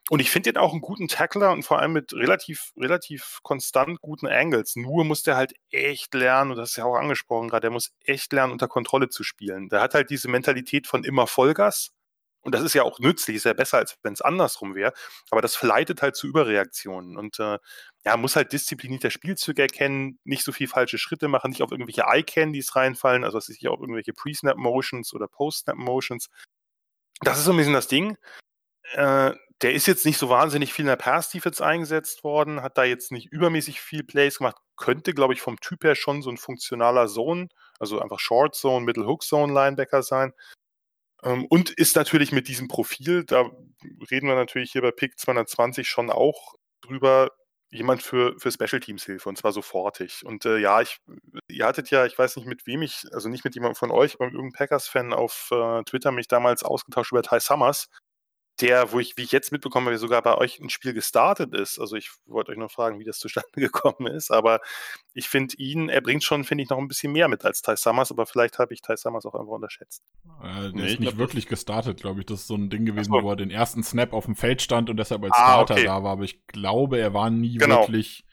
[0.10, 4.02] Und ich finde den auch einen guten Tackler und vor allem mit relativ, relativ konstant
[4.02, 4.76] guten Angles.
[4.76, 7.94] Nur muss der halt echt lernen, und das ist ja auch angesprochen gerade, der muss
[8.04, 9.70] echt lernen, unter Kontrolle zu spielen.
[9.70, 11.92] Der hat halt diese Mentalität von immer Vollgas.
[12.44, 14.94] Und das ist ja auch nützlich, ist ja besser, als wenn es andersrum wäre.
[15.32, 17.18] Aber das verleitet halt zu Überreaktionen.
[17.18, 17.58] Und äh,
[18.06, 21.72] ja, muss halt diszipliniert der Spielzüge erkennen, nicht so viel falsche Schritte machen, nicht auf
[21.72, 26.30] irgendwelche Eye-Candies reinfallen, also es ist ja auch irgendwelche Pre-Snap-Motions oder Post-Snap-Motions.
[27.22, 28.18] Das ist so ein bisschen das Ding.
[28.94, 32.84] Äh, der ist jetzt nicht so wahnsinnig viel in der Pass-Defense eingesetzt worden, hat da
[32.84, 36.38] jetzt nicht übermäßig viel Plays gemacht, könnte, glaube ich, vom Typ her schon so ein
[36.38, 37.48] funktionaler Zone,
[37.80, 40.34] also einfach Short Zone, Middle Hook Zone Linebacker sein.
[41.24, 43.50] Ähm, und ist natürlich mit diesem Profil, da
[44.12, 47.32] reden wir natürlich hier bei Pick 220 schon auch drüber,
[47.72, 50.24] jemand für, für Special Teams Hilfe und zwar sofortig.
[50.26, 50.98] Und äh, ja, ich,
[51.48, 54.16] ihr hattet ja, ich weiß nicht mit wem ich, also nicht mit jemandem von euch,
[54.16, 57.90] aber mit irgendeinem Packers-Fan auf äh, Twitter mich damals ausgetauscht über Ty Summers,
[58.62, 61.80] der, wo ich, wie ich jetzt mitbekomme, habe, sogar bei euch ein Spiel gestartet ist.
[61.80, 64.60] Also ich wollte euch noch fragen, wie das zustande gekommen ist, aber
[65.14, 67.76] ich finde ihn, er bringt schon, finde ich, noch ein bisschen mehr mit als Ty
[67.76, 70.04] Summers, aber vielleicht habe ich Ty Summers auch einfach unterschätzt.
[70.42, 72.26] Äh, der nee, ist nicht glaub, wirklich gestartet, glaube ich.
[72.28, 73.24] Das ist so ein Ding gewesen, so.
[73.24, 75.86] wo er den ersten Snap auf dem Feld stand und deshalb als ah, Starter okay.
[75.86, 77.82] da war, aber ich glaube, er war nie genau.
[77.82, 78.24] wirklich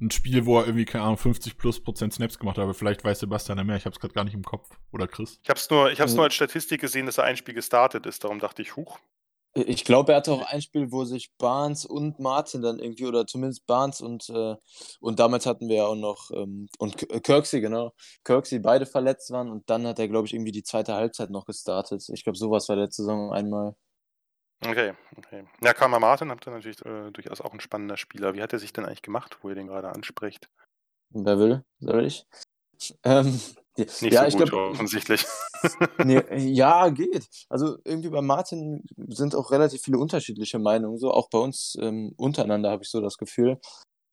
[0.00, 3.04] ein Spiel, wo er irgendwie, keine Ahnung, 50 plus Prozent Snaps gemacht hat, aber vielleicht
[3.04, 4.70] weiß Sebastian ja mehr, ich habe es gerade gar nicht im Kopf.
[4.92, 5.38] Oder Chris?
[5.42, 8.06] Ich habe es nur, ich hab's nur als Statistik gesehen, dass er ein Spiel gestartet
[8.06, 8.98] ist, darum dachte ich, huch.
[9.54, 13.26] Ich glaube, er hatte auch ein Spiel, wo sich Barnes und Martin dann irgendwie, oder
[13.26, 14.54] zumindest Barnes und, äh,
[15.00, 19.50] und damals hatten wir ja auch noch, ähm, und Kirksey, genau, Kirksey beide verletzt waren
[19.50, 22.08] und dann hat er, glaube ich, irgendwie die zweite Halbzeit noch gestartet.
[22.12, 23.74] Ich glaube, sowas war letzte Saison einmal.
[24.64, 25.44] Okay, okay.
[25.62, 28.34] Ja, Karma Martin habt ihr natürlich äh, durchaus auch ein spannender Spieler.
[28.34, 30.50] Wie hat er sich denn eigentlich gemacht, wo ihr den gerade anspricht?
[31.08, 31.64] Wer will?
[31.80, 32.26] Soll ich?
[33.02, 33.40] Ähm,
[33.76, 35.26] Nicht ja, so gut, glaub, offensichtlich.
[36.04, 37.28] Nee, ja, geht.
[37.50, 40.98] Also irgendwie bei Martin sind auch relativ viele unterschiedliche Meinungen.
[40.98, 43.60] So auch bei uns ähm, untereinander habe ich so das Gefühl.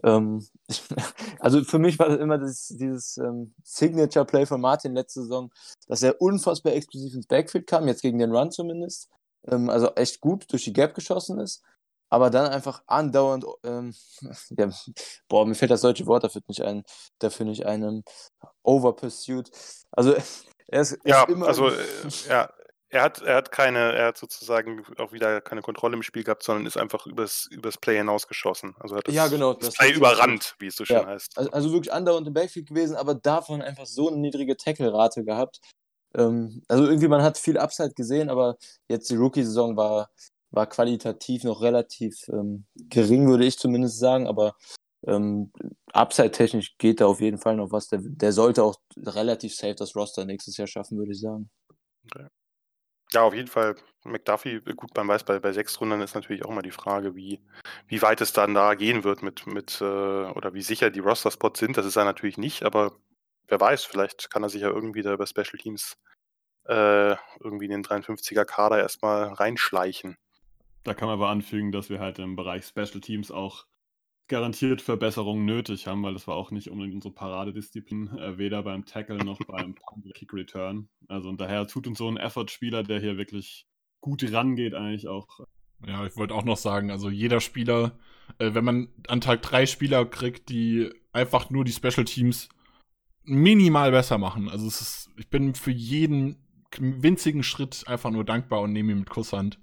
[0.04, 0.46] Ähm,
[1.40, 5.50] also für mich war das immer das, dieses ähm, Signature-Play von Martin letzte Saison,
[5.88, 9.10] dass er unfassbar explosiv ins Backfield kam, jetzt gegen den Run zumindest.
[9.48, 11.64] Ähm, also echt gut durch die Gap geschossen ist
[12.10, 13.94] aber dann einfach andauernd, ähm,
[14.50, 14.70] ja,
[15.28, 16.84] boah, mir fällt das deutsche Wort dafür nicht ein,
[17.20, 18.04] dafür nicht ein, ähm,
[18.64, 19.50] over pursuit.
[19.92, 20.14] Also
[20.68, 21.48] er ist, ja, ist immer.
[21.48, 21.84] Also äh,
[22.30, 22.50] ja,
[22.90, 26.44] er hat, er hat keine, er hat sozusagen auch wieder keine Kontrolle im Spiel gehabt,
[26.44, 28.76] sondern ist einfach übers, übers Play hinausgeschossen.
[28.80, 31.38] Also hat das, ja, genau, das, das Play überrannt, wie es so schön ja, heißt.
[31.38, 35.60] Also, also, wirklich andauernd im Backfield gewesen, aber davon einfach so eine niedrige Tackle-Rate gehabt.
[36.16, 38.56] Ähm, also irgendwie, man hat viel Upside gesehen, aber
[38.88, 40.10] jetzt die Rookie-Saison war,
[40.58, 44.56] war qualitativ noch relativ ähm, gering, würde ich zumindest sagen, aber
[45.06, 45.52] ähm,
[45.94, 47.88] Upside-technisch geht da auf jeden Fall noch was.
[47.88, 51.50] Der, der, sollte auch relativ safe das Roster nächstes Jahr schaffen, würde ich sagen.
[52.06, 52.28] Okay.
[53.14, 53.76] Ja, auf jeden Fall.
[54.04, 57.40] McDuffie, gut, man weiß, bei, bei sechs Runden ist natürlich auch mal die Frage, wie,
[57.88, 61.60] wie weit es dann da gehen wird mit, mit äh, oder wie sicher die Roster-Spots
[61.60, 61.78] sind.
[61.78, 62.98] Das ist er natürlich nicht, aber
[63.48, 65.98] wer weiß, vielleicht kann er sich ja irgendwie da über Special Teams
[66.66, 70.18] äh, irgendwie in den 53er Kader erstmal reinschleichen.
[70.88, 73.66] Da kann man aber anfügen, dass wir halt im Bereich Special Teams auch
[74.30, 78.86] garantiert Verbesserungen nötig haben, weil das war auch nicht unbedingt unsere Paradedisziplin, äh, weder beim
[78.86, 79.76] Tackle noch beim
[80.14, 80.88] Kick Return.
[81.10, 83.68] Also und daher tut uns so ein Effort-Spieler, der hier wirklich
[84.00, 85.42] gut rangeht, eigentlich auch.
[85.86, 88.00] Ja, ich wollte auch noch sagen, also jeder Spieler,
[88.40, 92.48] äh, wenn man an Tag drei Spieler kriegt, die einfach nur die Special Teams
[93.26, 94.48] minimal besser machen.
[94.48, 96.38] Also ist, ich bin für jeden
[96.80, 99.60] winzigen Schritt einfach nur dankbar und nehme ihn mit Kusshand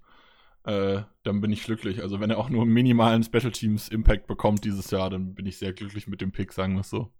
[0.65, 2.03] äh, dann bin ich glücklich.
[2.03, 5.47] Also wenn er auch nur einen minimalen Special Teams Impact bekommt dieses Jahr, dann bin
[5.47, 7.13] ich sehr glücklich mit dem Pick, sagen wir es so.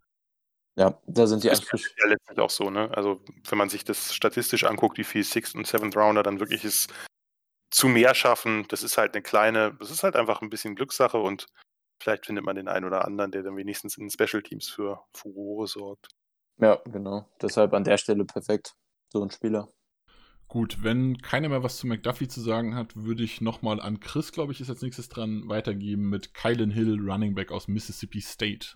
[0.77, 2.91] Ja, da sind die das ist ja letztlich auch so, ne?
[2.97, 6.65] Also wenn man sich das statistisch anguckt, wie viel Sixth und Seventh Rounder dann wirklich
[6.65, 6.93] ist
[7.71, 11.19] zu mehr schaffen, das ist halt eine kleine, das ist halt einfach ein bisschen Glückssache
[11.19, 11.47] und
[12.01, 15.69] vielleicht findet man den einen oder anderen, der dann wenigstens in Special Teams für Furore
[15.69, 16.09] sorgt.
[16.59, 17.29] Ja, genau.
[17.41, 18.75] Deshalb an der Stelle perfekt.
[19.13, 19.69] So ein Spieler.
[20.49, 24.31] Gut, wenn keiner mehr was zu McDuffie zu sagen hat, würde ich nochmal an Chris,
[24.31, 28.69] glaube ich, ist als nächstes dran, weitergeben mit Kylan Hill, Running Back aus Mississippi State.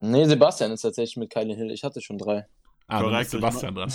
[0.00, 1.70] Nee, Sebastian ist tatsächlich mit Kylan Hill.
[1.70, 2.46] Ich hatte schon drei.
[2.86, 3.92] Ah, Korrekt, Sebastian dran.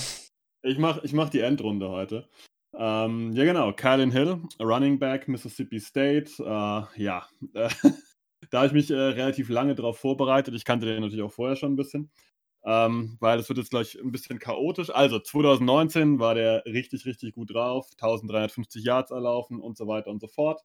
[0.62, 2.28] Ich mache ich mach die Endrunde heute.
[2.74, 3.74] Ähm, ja, genau.
[3.74, 6.32] Kylan Hill, Running Back, Mississippi State.
[6.40, 7.70] Äh, ja, da
[8.54, 10.54] habe ich mich äh, relativ lange darauf vorbereitet.
[10.56, 12.12] Ich kannte den natürlich auch vorher schon ein bisschen
[12.66, 14.90] ähm, weil es wird jetzt gleich ein bisschen chaotisch.
[14.90, 20.20] Also 2019 war der richtig, richtig gut drauf, 1350 Yards erlaufen und so weiter und
[20.20, 20.62] so fort.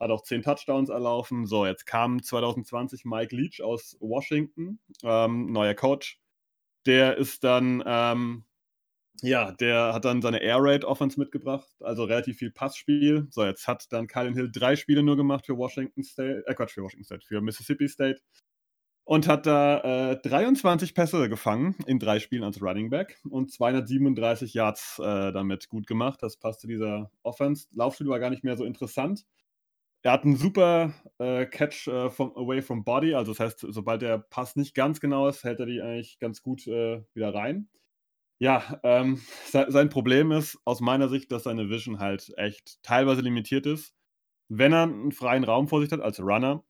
[0.00, 1.46] Hat auch 10 Touchdowns erlaufen.
[1.46, 6.20] So, jetzt kam 2020 Mike Leach aus Washington, ähm, neuer Coach.
[6.86, 8.44] Der ist dann, ähm,
[9.22, 13.26] ja, der hat dann seine Air Raid Offense mitgebracht, also relativ viel Passspiel.
[13.30, 16.72] So, jetzt hat dann Kylan Hill drei Spiele nur gemacht für Washington State, äh Quatsch,
[16.72, 18.20] für Washington State, für Mississippi State
[19.04, 24.54] und hat da äh, 23 Pässe gefangen in drei Spielen als Running Back und 237
[24.54, 26.22] Yards äh, damit gut gemacht.
[26.22, 27.68] Das passt zu dieser Offense.
[27.72, 29.24] Laufspiel war gar nicht mehr so interessant.
[30.02, 34.02] Er hat einen super äh, Catch äh, from, away from body, also das heißt, sobald
[34.02, 37.68] der Pass nicht ganz genau ist, hält er die eigentlich ganz gut äh, wieder rein.
[38.38, 43.22] Ja, ähm, se sein Problem ist aus meiner Sicht, dass seine Vision halt echt teilweise
[43.22, 43.94] limitiert ist.
[44.48, 46.62] Wenn er einen freien Raum vor sich hat als Runner,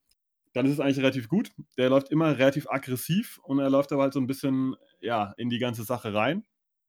[0.55, 1.51] dann ist es eigentlich relativ gut.
[1.77, 5.51] Der läuft immer relativ aggressiv und er läuft aber halt so ein bisschen ja, in
[5.51, 6.45] die ganze Sache rein.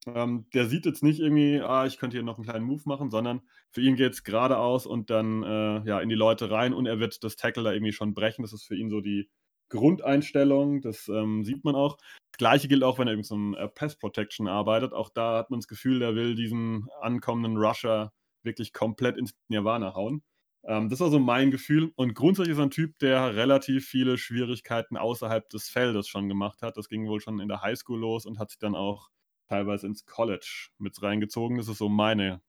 [0.07, 3.09] Ähm, der sieht jetzt nicht irgendwie, ah, ich könnte hier noch einen kleinen Move machen,
[3.09, 6.85] sondern für ihn geht es geradeaus und dann äh, ja, in die Leute rein und
[6.85, 8.43] er wird das Tackle da irgendwie schon brechen.
[8.43, 9.29] Das ist für ihn so die
[9.69, 11.97] Grundeinstellung, das ähm, sieht man auch.
[12.31, 14.93] Das gleiche gilt auch, wenn er irgendwie so ein äh, Pass Protection arbeitet.
[14.93, 18.13] Auch da hat man das Gefühl, der will diesen ankommenden Rusher
[18.43, 20.21] wirklich komplett ins Nirvana hauen.
[20.67, 21.91] Ähm, das war so mein Gefühl.
[21.95, 26.61] Und grundsätzlich ist er ein Typ, der relativ viele Schwierigkeiten außerhalb des Feldes schon gemacht
[26.61, 26.77] hat.
[26.77, 29.09] Das ging wohl schon in der Highschool los und hat sich dann auch
[29.47, 31.57] teilweise ins College mit reingezogen.
[31.57, 32.41] Das ist so meine,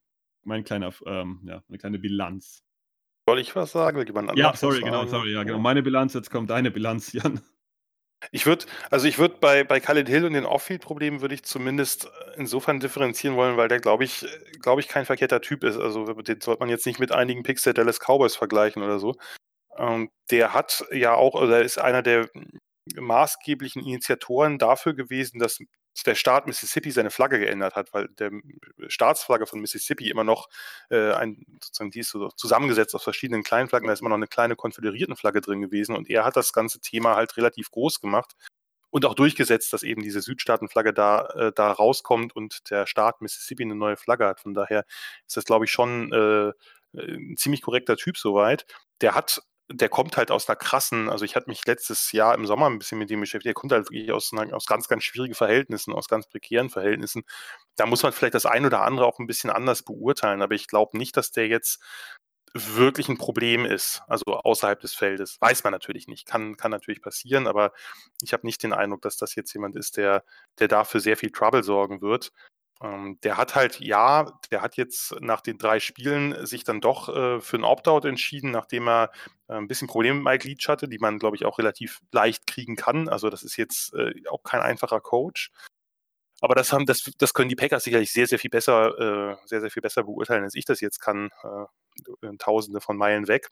[0.43, 2.63] mein kleiner, ähm, ja, eine kleine Bilanz.
[3.29, 4.05] Soll ich was sagen?
[4.07, 5.59] Jemand ja, sorry, genau, sorry, ja, genau.
[5.59, 7.41] Meine Bilanz, jetzt kommt deine Bilanz, Jan.
[8.31, 12.09] Ich würde, also ich würde bei, bei Khalid Hill und den Off-Field-Problemen würde ich zumindest
[12.37, 14.27] insofern differenzieren wollen, weil der, glaube ich,
[14.61, 15.77] glaube ich, kein verkehrter Typ ist.
[15.79, 19.15] Also den sollte man jetzt nicht mit einigen Picks der Dallas Cowboys vergleichen oder so.
[19.79, 22.29] Ähm, der hat ja auch, oder ist einer der
[22.97, 25.59] maßgeblichen Initiatoren dafür gewesen, dass
[26.03, 28.31] der Staat Mississippi seine Flagge geändert hat, weil der
[28.89, 30.49] Staatsflagge von Mississippi immer noch
[30.91, 34.17] äh, ein, sozusagen die ist so zusammengesetzt aus verschiedenen kleinen Flaggen, da ist immer noch
[34.17, 38.35] eine kleine Konföderiertenflagge drin gewesen und er hat das ganze Thema halt relativ groß gemacht
[38.91, 43.63] und auch durchgesetzt, dass eben diese Südstaatenflagge da, äh, da rauskommt und der Staat Mississippi
[43.63, 44.41] eine neue Flagge hat.
[44.41, 44.85] Von daher
[45.27, 46.53] ist das, glaube ich, schon äh,
[46.99, 48.67] ein ziemlich korrekter Typ soweit.
[49.01, 52.47] Der hat der kommt halt aus einer krassen, also ich hatte mich letztes Jahr im
[52.47, 55.03] Sommer ein bisschen mit dem beschäftigt, der kommt halt wirklich aus, einer, aus ganz, ganz
[55.05, 57.25] schwierigen Verhältnissen, aus ganz prekären Verhältnissen.
[57.77, 60.69] Da muss man vielleicht das ein oder andere auch ein bisschen anders beurteilen, aber ich
[60.69, 61.81] glaube nicht, dass der jetzt
[62.55, 65.37] wirklich ein Problem ist, also außerhalb des Feldes.
[65.41, 67.73] Weiß man natürlich nicht, kann, kann natürlich passieren, aber
[68.23, 70.25] ich habe nicht den Eindruck, dass das jetzt jemand ist, der,
[70.59, 72.33] der dafür sehr viel Trouble sorgen wird.
[72.83, 77.09] Ähm, der hat halt, ja, der hat jetzt nach den drei Spielen sich dann doch
[77.09, 79.11] äh, für ein Opt-out entschieden, nachdem er
[79.49, 82.47] äh, ein bisschen Probleme mit Mike Leach hatte, die man, glaube ich, auch relativ leicht
[82.47, 83.09] kriegen kann.
[83.09, 85.51] Also das ist jetzt äh, auch kein einfacher Coach.
[86.43, 89.63] Aber das haben, das, das können die Packers sicherlich sehr, sehr viel besser, äh, sehr,
[89.63, 93.49] sehr viel besser beurteilen, als ich das jetzt kann, äh, Tausende von Meilen weg.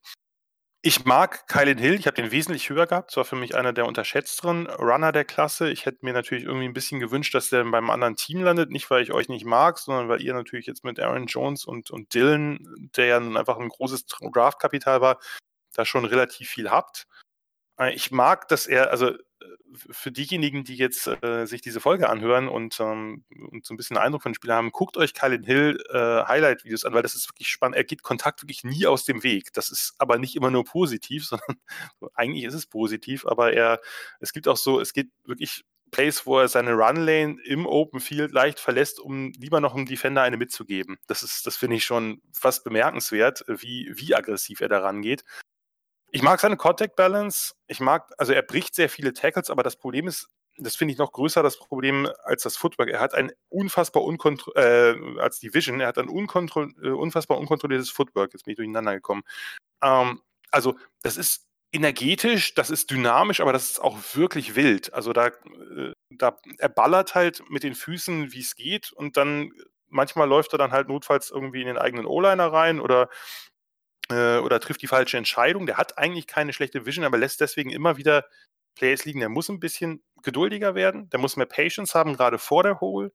[0.87, 3.11] Ich mag Kylan Hill, ich habe den wesentlich höher gehabt.
[3.11, 5.71] Das war für mich einer der unterschätzteren Runner der Klasse.
[5.71, 8.71] Ich hätte mir natürlich irgendwie ein bisschen gewünscht, dass der beim anderen Team landet.
[8.71, 11.91] Nicht, weil ich euch nicht mag, sondern weil ihr natürlich jetzt mit Aaron Jones und,
[11.91, 15.21] und Dylan, der ja nun einfach ein großes Draftkapital war,
[15.73, 17.07] da schon relativ viel habt.
[17.79, 19.13] Äh, ich mag, dass er, also
[19.91, 23.97] für diejenigen, die jetzt äh, sich diese Folge anhören und, ähm, und so ein bisschen
[23.97, 27.29] Eindruck von dem Spiel haben, guckt euch Kylan Hill äh, Highlight-Videos an, weil das ist
[27.29, 27.77] wirklich spannend.
[27.77, 29.53] Er geht Kontakt wirklich nie aus dem Weg.
[29.53, 31.57] Das ist aber nicht immer nur positiv, sondern
[32.15, 33.81] eigentlich ist es positiv, aber er,
[34.21, 38.33] es gibt auch so, es geht wirklich Plays, wo er seine Run-Lane im Open Field
[38.33, 40.99] leicht verlässt, um lieber noch einem Defender eine mitzugeben.
[41.07, 45.25] Das ist, das finde ich schon fast bemerkenswert, wie, wie aggressiv er daran geht.
[46.15, 47.55] Ich mag seine Contact Balance.
[47.67, 50.29] Ich mag, also er bricht sehr viele Tackles, aber das Problem ist,
[50.59, 52.89] das finde ich noch größer, das Problem als das Footwork.
[52.89, 57.37] Er hat ein unfassbar unkontrolliertes, äh, als die Vision, er hat ein unkontro äh, unfassbar
[57.39, 58.33] unkontrolliertes Footwork.
[58.33, 59.25] Jetzt bin ich durcheinander gekommen.
[59.83, 60.23] Ähm,
[60.53, 64.95] also, das ist energetisch, das ist dynamisch, aber das ist auch wirklich wild.
[64.95, 69.51] Also da, äh, da er ballert halt mit den Füßen, wie es geht, und dann
[69.89, 73.09] manchmal läuft er dann halt notfalls irgendwie in den eigenen O-Liner rein oder
[74.11, 75.67] äh, oder trifft die falsche Entscheidung.
[75.67, 78.25] Der hat eigentlich keine schlechte Vision, aber lässt deswegen immer wieder
[78.75, 79.21] Plays liegen.
[79.21, 83.13] Der muss ein bisschen geduldiger werden, der muss mehr Patience haben, gerade vor der Hole.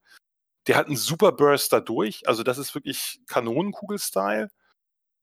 [0.68, 4.50] Der hat einen super Burst dadurch, also das ist wirklich Kanonenkugel-Style.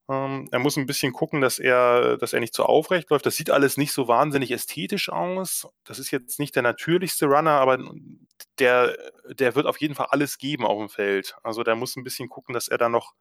[0.09, 3.27] Ähm, er muss ein bisschen gucken, dass er, dass er nicht zu so aufrecht läuft.
[3.27, 5.67] Das sieht alles nicht so wahnsinnig ästhetisch aus.
[5.85, 7.79] Das ist jetzt nicht der natürlichste Runner, aber
[8.59, 8.97] der,
[9.29, 11.37] der wird auf jeden Fall alles geben auf dem Feld.
[11.43, 13.15] Also der muss ein bisschen gucken, dass er da noch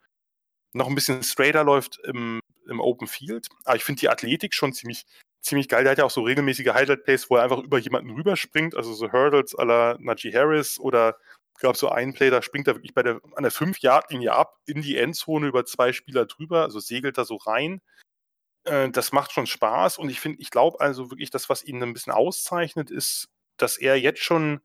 [0.75, 3.47] noch ein bisschen straighter läuft im, im Open Field.
[3.63, 5.05] Aber ich finde die Athletik schon ziemlich,
[5.41, 5.83] ziemlich geil.
[5.83, 9.11] Der hat ja auch so regelmäßige Highlight-Plays, wo er einfach über jemanden rüberspringt, also so
[9.11, 11.17] Hurdles à la Najee Harris oder
[11.53, 14.59] ich glaube, so ein Play, da springt er wirklich bei der, an der 5-Yard-Linie ab,
[14.65, 17.81] in die Endzone über zwei Spieler drüber, also segelt er so rein.
[18.65, 21.81] Äh, das macht schon Spaß und ich finde, ich glaube also wirklich, das, was ihn
[21.81, 24.59] ein bisschen auszeichnet, ist, dass er jetzt schon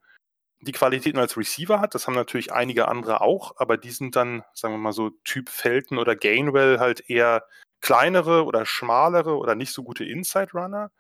[0.61, 1.95] die Qualitäten als Receiver hat.
[1.95, 5.49] Das haben natürlich einige andere auch, aber die sind dann, sagen wir mal so, Typ
[5.49, 7.47] Felton oder Gainwell halt eher
[7.81, 10.91] kleinere oder schmalere oder nicht so gute Inside Runner.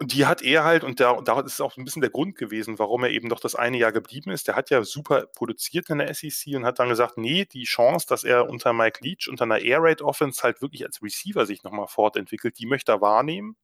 [0.00, 2.78] Und die hat er halt, und da, da ist auch ein bisschen der Grund gewesen,
[2.78, 4.46] warum er eben doch das eine Jahr geblieben ist.
[4.46, 8.06] Der hat ja super produziert in der SEC und hat dann gesagt, nee, die Chance,
[8.08, 11.64] dass er unter Mike Leach, unter einer Air Raid Offense halt wirklich als Receiver sich
[11.64, 13.56] nochmal fortentwickelt, die möchte er wahrnehmen.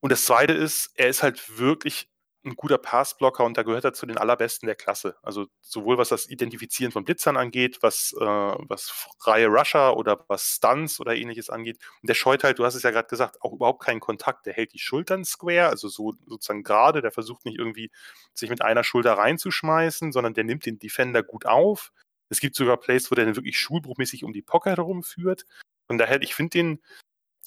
[0.00, 2.08] Und das zweite ist, er ist halt wirklich
[2.46, 5.16] ein guter Passblocker und da gehört er zu den allerbesten der Klasse.
[5.22, 10.44] Also sowohl was das Identifizieren von Blitzern angeht, was, äh, was freie Rusher oder was
[10.44, 11.78] Stunts oder ähnliches angeht.
[12.00, 14.46] Und der scheut halt, du hast es ja gerade gesagt, auch überhaupt keinen Kontakt.
[14.46, 17.90] Der hält die Schultern square, also so sozusagen gerade, der versucht nicht irgendwie
[18.32, 21.92] sich mit einer Schulter reinzuschmeißen, sondern der nimmt den Defender gut auf.
[22.28, 25.44] Es gibt sogar Plays, wo der dann wirklich schulbruchmäßig um die Pocket herumführt.
[25.88, 26.82] Und daher, ich finde den,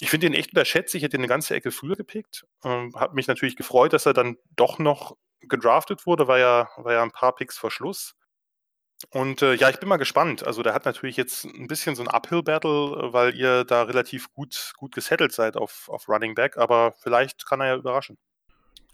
[0.01, 0.95] ich finde ihn echt unterschätzt.
[0.95, 2.45] Ich hätte ihn eine ganze Ecke früher gepickt.
[2.63, 6.93] Ähm, hat mich natürlich gefreut, dass er dann doch noch gedraftet wurde, war ja, war
[6.93, 8.15] ja ein paar Picks vor Schluss.
[9.11, 10.45] Und äh, ja, ich bin mal gespannt.
[10.45, 14.73] Also der hat natürlich jetzt ein bisschen so ein Uphill-Battle, weil ihr da relativ gut,
[14.77, 18.17] gut gesettelt seid auf, auf Running Back, aber vielleicht kann er ja überraschen.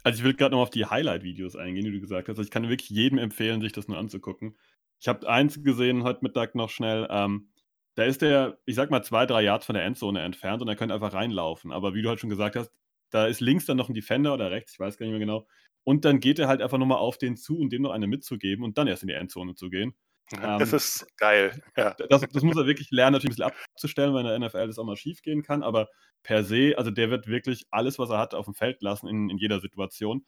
[0.04, 2.38] Also ich will gerade noch auf die Highlight-Videos eingehen, die du gesagt hast.
[2.38, 4.56] Also ich kann wirklich jedem empfehlen, sich das nur anzugucken.
[5.00, 7.08] Ich habe eins gesehen heute Mittag noch schnell.
[7.10, 7.48] Ähm,
[7.96, 10.76] da ist der, ich sag mal, zwei, drei Yards von der Endzone entfernt und er
[10.76, 11.72] könnte einfach reinlaufen.
[11.72, 12.70] Aber wie du halt schon gesagt hast,
[13.10, 15.46] da ist links dann noch ein Defender oder rechts, ich weiß gar nicht mehr genau.
[15.84, 18.64] Und dann geht er halt einfach nochmal auf den zu und dem noch eine mitzugeben
[18.64, 19.94] und dann erst in die Endzone zu gehen.
[20.30, 21.62] Das ähm, ist geil.
[21.76, 21.94] Ja.
[22.08, 24.78] Das, das, muss er wirklich lernen, natürlich ein bisschen abzustellen, weil in der NFL das
[24.78, 25.62] auch mal schief gehen kann.
[25.62, 25.88] Aber
[26.22, 29.30] per se, also der wird wirklich alles, was er hat, auf dem Feld lassen in,
[29.30, 30.26] in jeder Situation.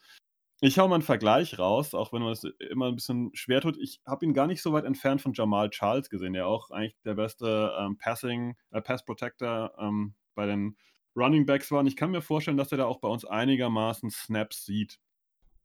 [0.61, 3.77] Ich hau mal einen Vergleich raus, auch wenn man es immer ein bisschen schwer tut.
[3.77, 6.97] Ich habe ihn gar nicht so weit entfernt von Jamal Charles gesehen, der auch eigentlich
[7.05, 10.77] der beste ähm, Passing, äh, Pass Protector ähm, bei den
[11.15, 11.79] Running Backs war.
[11.81, 14.99] Und ich kann mir vorstellen, dass er da auch bei uns einigermaßen Snaps sieht.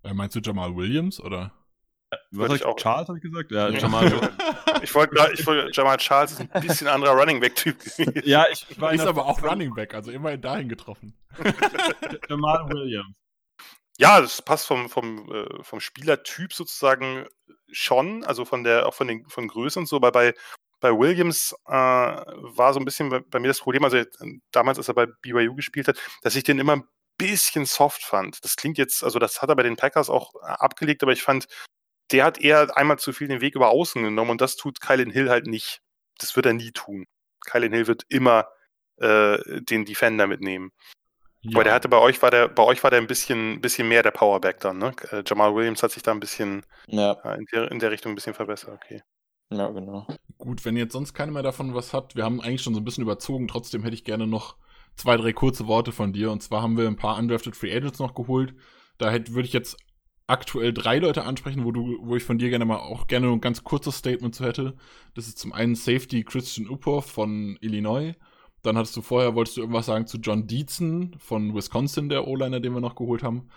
[0.03, 1.53] Äh, meinst du Jamal Williams oder?
[2.11, 2.76] Äh, was ich auch.
[2.76, 3.52] Charles habe ich gesagt?
[3.52, 4.06] Ja, Jamal.
[4.84, 8.22] ich wollte wollt, Jamal Charles ist ein bisschen anderer Running Back Typ gewesen.
[8.26, 11.18] Ja, ich, ich war ist aber auch Running Back, also immerhin dahin getroffen.
[12.30, 13.22] Jamal Williams.
[14.03, 17.25] Ja, das passt vom, vom, äh, vom Spielertyp sozusagen
[17.71, 20.34] schon, also von der, auch von den von Größe und so, aber bei,
[20.81, 24.03] bei Williams äh, war so ein bisschen bei, bei, mir das Problem, also
[24.51, 26.84] damals, als er bei BYU gespielt hat, dass ich den immer ein
[27.17, 28.43] bisschen soft fand.
[28.43, 31.23] Das klingt jetzt, also das hat er bei den Packers auch äh, abgelegt, aber ich
[31.23, 31.47] fand,
[32.11, 35.11] der hat eher einmal zu viel den Weg über außen genommen und das tut Kylan
[35.11, 35.80] Hill halt nicht.
[36.17, 37.05] Das wird er nie tun.
[37.45, 38.49] Kylan Hill wird immer
[38.97, 40.73] äh, den Defender mitnehmen.
[41.44, 41.56] Ja.
[41.56, 44.02] Aber der hatte bei euch war der, bei euch war der ein bisschen, bisschen mehr
[44.02, 44.94] der Powerback dann, ne?
[45.11, 47.14] Äh, Jamal Williams hat sich da ein bisschen ja.
[47.24, 49.02] äh, in, der, in der Richtung ein bisschen verbessert, okay.
[49.52, 50.07] Ja, genau.
[50.38, 52.86] Gut, wenn jetzt sonst keiner mehr davon was hat, wir haben eigentlich schon so ein
[52.86, 54.56] bisschen überzogen, trotzdem hätte ich gerne noch
[54.95, 56.32] zwei, drei kurze Worte von dir.
[56.32, 58.56] Und zwar haben wir ein paar undrafted Free Agents noch geholt.
[58.98, 59.78] Da würde ich jetzt
[60.28, 63.41] aktuell drei Leute ansprechen, wo du, wo ich von dir gerne mal auch gerne ein
[63.41, 64.76] ganz kurzes Statement zu hätte.
[65.15, 68.14] Das ist zum einen Safety Christian Uphoff von Illinois.
[68.64, 72.60] Dann hattest du vorher, wolltest du irgendwas sagen zu John Dietzen von Wisconsin, der O-Liner,
[72.60, 73.49] den wir noch geholt haben.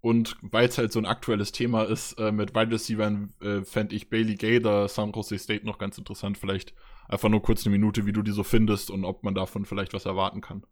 [0.00, 3.94] Und weil es halt so ein aktuelles Thema ist, äh, mit Wide Receivers äh, fände
[3.94, 6.38] ich Bailey Gaither, San Jose State noch ganz interessant.
[6.38, 6.74] Vielleicht
[7.08, 9.94] einfach nur kurz eine Minute, wie du die so findest und ob man davon vielleicht
[9.94, 10.64] was erwarten kann.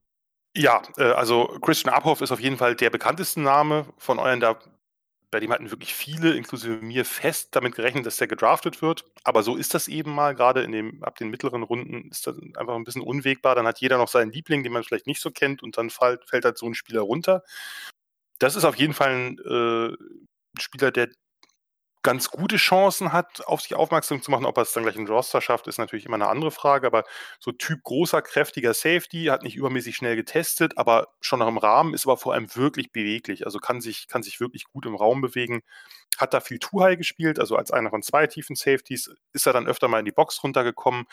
[0.57, 4.41] Ja, äh, also Christian Abhoff ist auf jeden Fall der bekannteste Name von euren.
[4.41, 4.59] Da,
[5.31, 9.05] bei dem hatten wirklich viele, inklusive mir, fest damit gerechnet, dass der gedraftet wird.
[9.25, 10.35] Aber so ist das eben mal.
[10.35, 13.55] Gerade in dem, ab den mittleren Runden ist das einfach ein bisschen unwegbar.
[13.55, 16.29] Dann hat jeder noch seinen Liebling, den man vielleicht nicht so kennt, und dann fällt,
[16.29, 17.45] fällt halt so ein Spieler runter.
[18.39, 19.97] Das ist auf jeden Fall ein äh,
[20.59, 21.11] Spieler, der
[22.03, 24.47] ganz gute Chancen hat, auf sich aufmerksam zu machen.
[24.47, 26.87] Ob er es dann gleich in Roster schafft, ist natürlich immer eine andere Frage.
[26.87, 27.05] Aber
[27.39, 31.93] so Typ großer, kräftiger Safety, hat nicht übermäßig schnell getestet, aber schon noch im Rahmen,
[31.93, 33.45] ist aber vor allem wirklich beweglich.
[33.45, 35.63] Also kann sich, kann sich wirklich gut im Raum bewegen.
[36.19, 39.67] Hat da viel Too-High gespielt, also als einer von zwei tiefen Safeties ist er dann
[39.67, 41.07] öfter mal in die Box runtergekommen.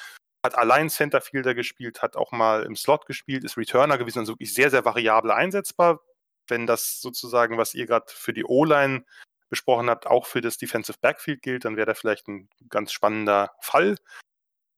[0.43, 4.53] Hat allein Centerfielder gespielt, hat auch mal im Slot gespielt, ist Returner gewesen, also wirklich
[4.53, 5.99] sehr, sehr variabel einsetzbar.
[6.47, 9.03] Wenn das sozusagen, was ihr gerade für die O-Line
[9.49, 13.51] besprochen habt, auch für das Defensive Backfield gilt, dann wäre da vielleicht ein ganz spannender
[13.61, 13.95] Fall.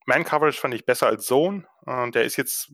[0.05, 1.67] Man Coverage fand ich besser als Zone.
[1.85, 2.71] Äh, der ist jetzt,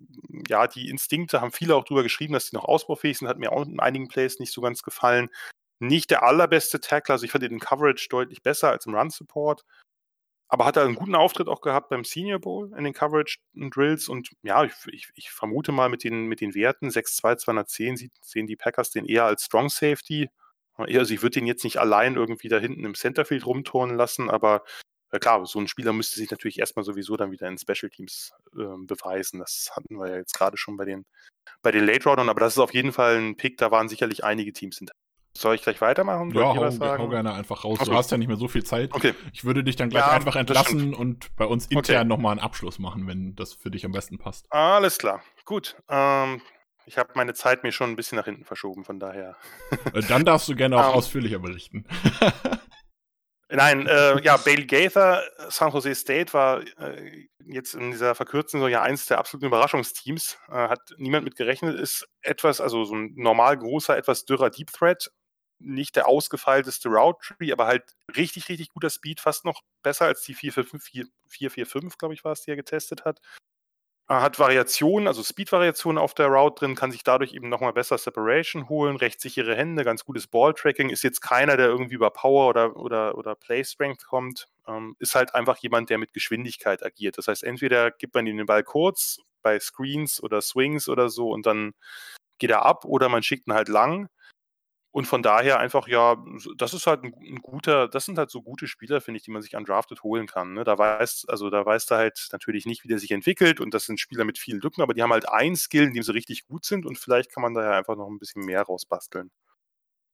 [0.47, 3.51] ja, die Instinkte haben viele auch drüber geschrieben, dass die noch ausbaufähig sind, hat mir
[3.51, 5.29] auch in einigen Plays nicht so ganz gefallen.
[5.79, 9.65] Nicht der allerbeste Tackler, also ich fand den Coverage deutlich besser als im Run Support.
[10.47, 14.07] Aber hat er einen guten Auftritt auch gehabt beim Senior Bowl in den Coverage Drills
[14.07, 18.47] und ja, ich, ich, ich vermute mal mit den, mit den Werten 6'2, 210 sehen
[18.47, 20.29] die Packers den eher als Strong Safety
[20.77, 24.63] also ich würde den jetzt nicht allein irgendwie da hinten im Centerfield rumturnen lassen, aber
[25.11, 28.31] äh, klar, so ein Spieler müsste sich natürlich erstmal sowieso dann wieder in Special Teams
[28.53, 29.39] äh, beweisen.
[29.39, 31.05] Das hatten wir ja jetzt gerade schon bei den,
[31.61, 34.23] bei den Late Roundern, aber das ist auf jeden Fall ein Pick, da waren sicherlich
[34.23, 34.93] einige Teams hinter.
[35.37, 36.31] Soll ich gleich weitermachen?
[36.31, 37.79] Ja, hau, hau, gerne einfach raus.
[37.81, 37.89] Okay.
[37.89, 38.93] Du hast ja nicht mehr so viel Zeit.
[38.93, 39.13] Okay.
[39.33, 42.05] Ich würde dich dann gleich ja, einfach entlassen und bei uns intern okay.
[42.05, 44.45] nochmal einen Abschluss machen, wenn das für dich am besten passt.
[44.49, 45.21] Alles klar.
[45.43, 45.75] Gut.
[45.89, 46.41] Ähm,
[46.85, 49.35] ich habe meine Zeit mir schon ein bisschen nach hinten verschoben, von daher.
[49.93, 50.97] Äh, dann darfst du gerne auch um, ähm.
[50.97, 51.85] ausführlicher berichten.
[53.49, 58.67] Nein, äh, ja, Bailey Gaither, San Jose State war äh, jetzt in dieser verkürzten so
[58.67, 60.37] ja eins der absoluten Überraschungsteams.
[60.49, 64.71] Äh, hat niemand mit gerechnet, ist etwas, also so ein normal großer, etwas dürrer Deep
[64.71, 65.11] Threat.
[65.57, 70.21] Nicht der ausgefeilteste Route Tree, aber halt richtig, richtig guter Speed, fast noch besser als
[70.23, 73.21] die 445, glaube ich, war es, die er getestet hat.
[74.07, 78.69] Hat Variationen, also Speed-Variationen auf der Route drin, kann sich dadurch eben nochmal besser Separation
[78.69, 82.75] holen, recht sichere Hände, ganz gutes Ball-Tracking, ist jetzt keiner, der irgendwie über Power oder,
[82.75, 87.17] oder, oder Play-Strength kommt, ähm, ist halt einfach jemand, der mit Geschwindigkeit agiert.
[87.17, 91.29] Das heißt, entweder gibt man ihm den Ball kurz bei Screens oder Swings oder so
[91.31, 91.73] und dann
[92.37, 94.09] geht er ab oder man schickt ihn halt lang.
[94.95, 96.15] Und von daher einfach, ja,
[96.55, 99.31] das ist halt ein, ein guter, das sind halt so gute Spieler, finde ich, die
[99.31, 100.53] man sich undrafted holen kann.
[100.53, 100.63] Ne?
[100.63, 103.87] Da weiß, also da weißt du halt natürlich nicht, wie der sich entwickelt und das
[103.87, 106.47] sind Spieler mit vielen Lücken, aber die haben halt einen Skill, in dem sie richtig
[106.47, 109.31] gut sind und vielleicht kann man da ja einfach noch ein bisschen mehr rausbasteln.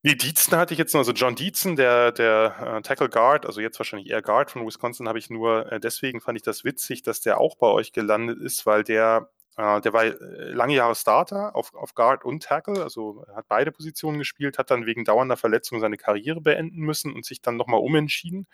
[0.02, 3.62] Nee, Dietzen hatte ich jetzt noch, also John Dietzen, der, der äh, Tackle Guard, also
[3.62, 7.03] jetzt wahrscheinlich eher Guard von Wisconsin, habe ich nur, äh, deswegen fand ich das witzig,
[7.03, 11.56] dass der auch bei euch gelandet ist, weil der der war äh, lange Jahre Starter
[11.56, 15.80] auf, auf Guard und Tackle, also hat beide Positionen gespielt, hat dann wegen dauernder Verletzung
[15.80, 18.48] seine Karriere beenden müssen und sich dann nochmal umentschieden.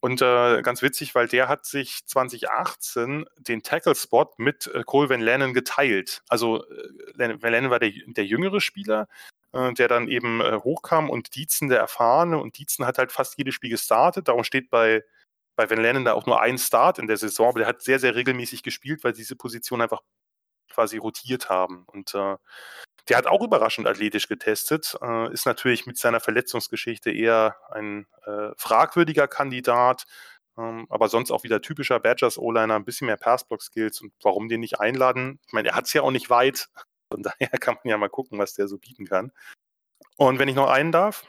[0.00, 5.20] Und äh, ganz witzig, weil der hat sich 2018 den Tackle-Spot mit äh, Cole Van
[5.20, 6.22] Lennon geteilt.
[6.28, 9.08] Also äh, Van Lennon war der, der jüngere Spieler,
[9.52, 13.38] äh, der dann eben äh, hochkam und Dietzen der erfahrene und Dietzen hat halt fast
[13.38, 14.28] jedes Spiel gestartet.
[14.28, 15.02] Darum steht bei,
[15.56, 17.98] bei Van Lennon da auch nur ein Start in der Saison, aber der hat sehr,
[17.98, 20.02] sehr regelmäßig gespielt, weil diese Position einfach
[20.68, 21.84] quasi rotiert haben.
[21.86, 22.36] Und äh,
[23.08, 28.50] der hat auch überraschend athletisch getestet, äh, ist natürlich mit seiner Verletzungsgeschichte eher ein äh,
[28.56, 30.04] fragwürdiger Kandidat,
[30.58, 34.60] ähm, aber sonst auch wieder typischer Badgers O-Liner, ein bisschen mehr Passblock-Skills und warum den
[34.60, 35.40] nicht einladen?
[35.46, 36.68] Ich meine, er hat es ja auch nicht weit,
[37.12, 39.32] von daher kann man ja mal gucken, was der so bieten kann.
[40.16, 41.24] Und wenn ich noch einen darf?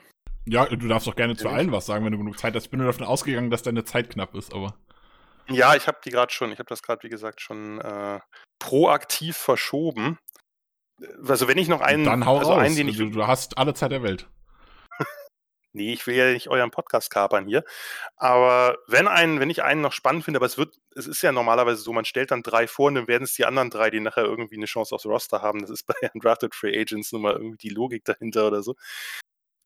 [0.45, 2.65] Ja, du darfst doch gerne zu allen was sagen, wenn du genug Zeit hast.
[2.65, 4.75] Ich bin nur davon ausgegangen, dass deine Zeit knapp ist, aber.
[5.49, 8.19] Ja, ich habe die gerade schon, ich habe das gerade, wie gesagt, schon äh,
[8.59, 10.19] proaktiv verschoben.
[11.25, 12.61] Also wenn ich noch einen, dann hau also raus.
[12.61, 14.27] einen, den ich, du, du hast alle Zeit der Welt.
[15.73, 17.63] nee, ich will ja nicht euren Podcast kapern hier,
[18.17, 21.31] aber wenn einen, wenn ich einen noch spannend finde, aber es wird, es ist ja
[21.31, 24.01] normalerweise so, man stellt dann drei vor und dann werden es die anderen drei, die
[24.01, 25.61] nachher irgendwie eine Chance aufs Roster haben.
[25.61, 28.75] Das ist bei Undrafted Free Agents nun mal irgendwie die Logik dahinter oder so.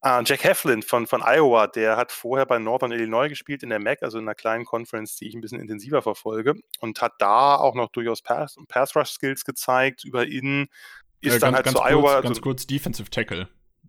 [0.06, 3.80] Ah, Jack Heflin von, von Iowa, der hat vorher bei Northern Illinois gespielt in der
[3.80, 7.56] MAC, also in einer kleinen Conference, die ich ein bisschen intensiver verfolge und hat da
[7.56, 10.68] auch noch durchaus Pass, Pass Rush Skills gezeigt über ihn.
[11.22, 12.20] Ist äh, dann ganz, halt ganz zu kurz, Iowa.
[12.22, 13.48] Ganz so, kurz Defensive Tackle.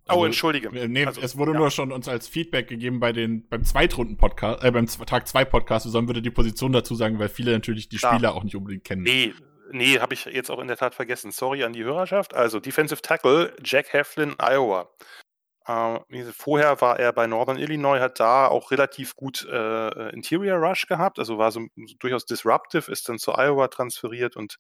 [0.09, 0.69] oh, entschuldige.
[0.69, 1.59] äh, Nee, Also, es wurde ja.
[1.59, 5.85] nur schon uns als Feedback gegeben bei den beim Zweitrunden-Podcast, äh, beim Tag 2 Podcast,
[5.87, 8.15] wir sollen bitte die Position dazu sagen, weil viele natürlich die Klar.
[8.15, 9.03] Spieler auch nicht unbedingt kennen.
[9.03, 9.35] Nee,
[9.73, 11.33] nee, habe ich jetzt auch in der Tat vergessen.
[11.33, 12.35] Sorry an die Hörerschaft.
[12.35, 14.89] Also Defensive Tackle, Jack Heflin, Iowa.
[15.67, 20.59] Äh, gesagt, vorher war er bei Northern Illinois, hat da auch relativ gut äh, Interior
[20.59, 24.59] Rush gehabt, also war so, so durchaus disruptive, ist dann zu Iowa transferiert und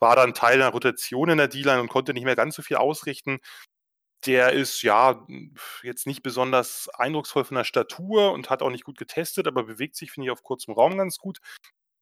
[0.00, 2.76] war dann Teil einer Rotation in der D-Line und konnte nicht mehr ganz so viel
[2.78, 3.40] ausrichten.
[4.26, 5.26] Der ist ja
[5.82, 9.96] jetzt nicht besonders eindrucksvoll von der Statur und hat auch nicht gut getestet, aber bewegt
[9.96, 11.38] sich, finde ich, auf kurzem Raum ganz gut.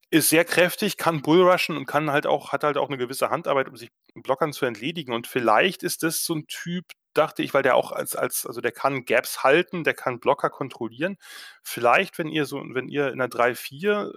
[0.09, 3.67] Ist sehr kräftig, kann Bullrushen und kann halt auch, hat halt auch eine gewisse Handarbeit,
[3.67, 5.13] um sich Blockern zu entledigen.
[5.13, 8.61] Und vielleicht ist das so ein Typ, dachte ich, weil der auch als, als, also
[8.61, 11.17] der kann Gaps halten, der kann Blocker kontrollieren.
[11.61, 14.13] Vielleicht, wenn ihr so, wenn ihr in einer 3-4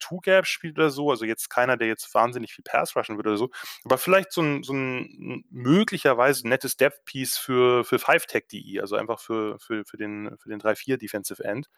[0.00, 3.38] Two-Gap spielt oder so, also jetzt keiner, der jetzt wahnsinnig viel Pass rushen würde oder
[3.38, 3.50] so,
[3.84, 9.60] aber vielleicht so ein, so ein möglicherweise nettes Depth-Piece für, für 5-Tech-DE, also einfach für,
[9.60, 11.68] für, für den, für den 3-4 Defensive End.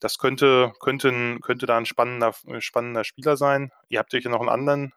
[0.00, 3.70] Das könnte, könnte, könnte da ein spannender, spannender Spieler sein.
[3.88, 4.94] Ihr habt euch ja noch einen anderen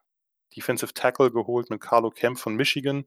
[0.55, 3.05] Defensive Tackle geholt mit Carlo Kemp von Michigan,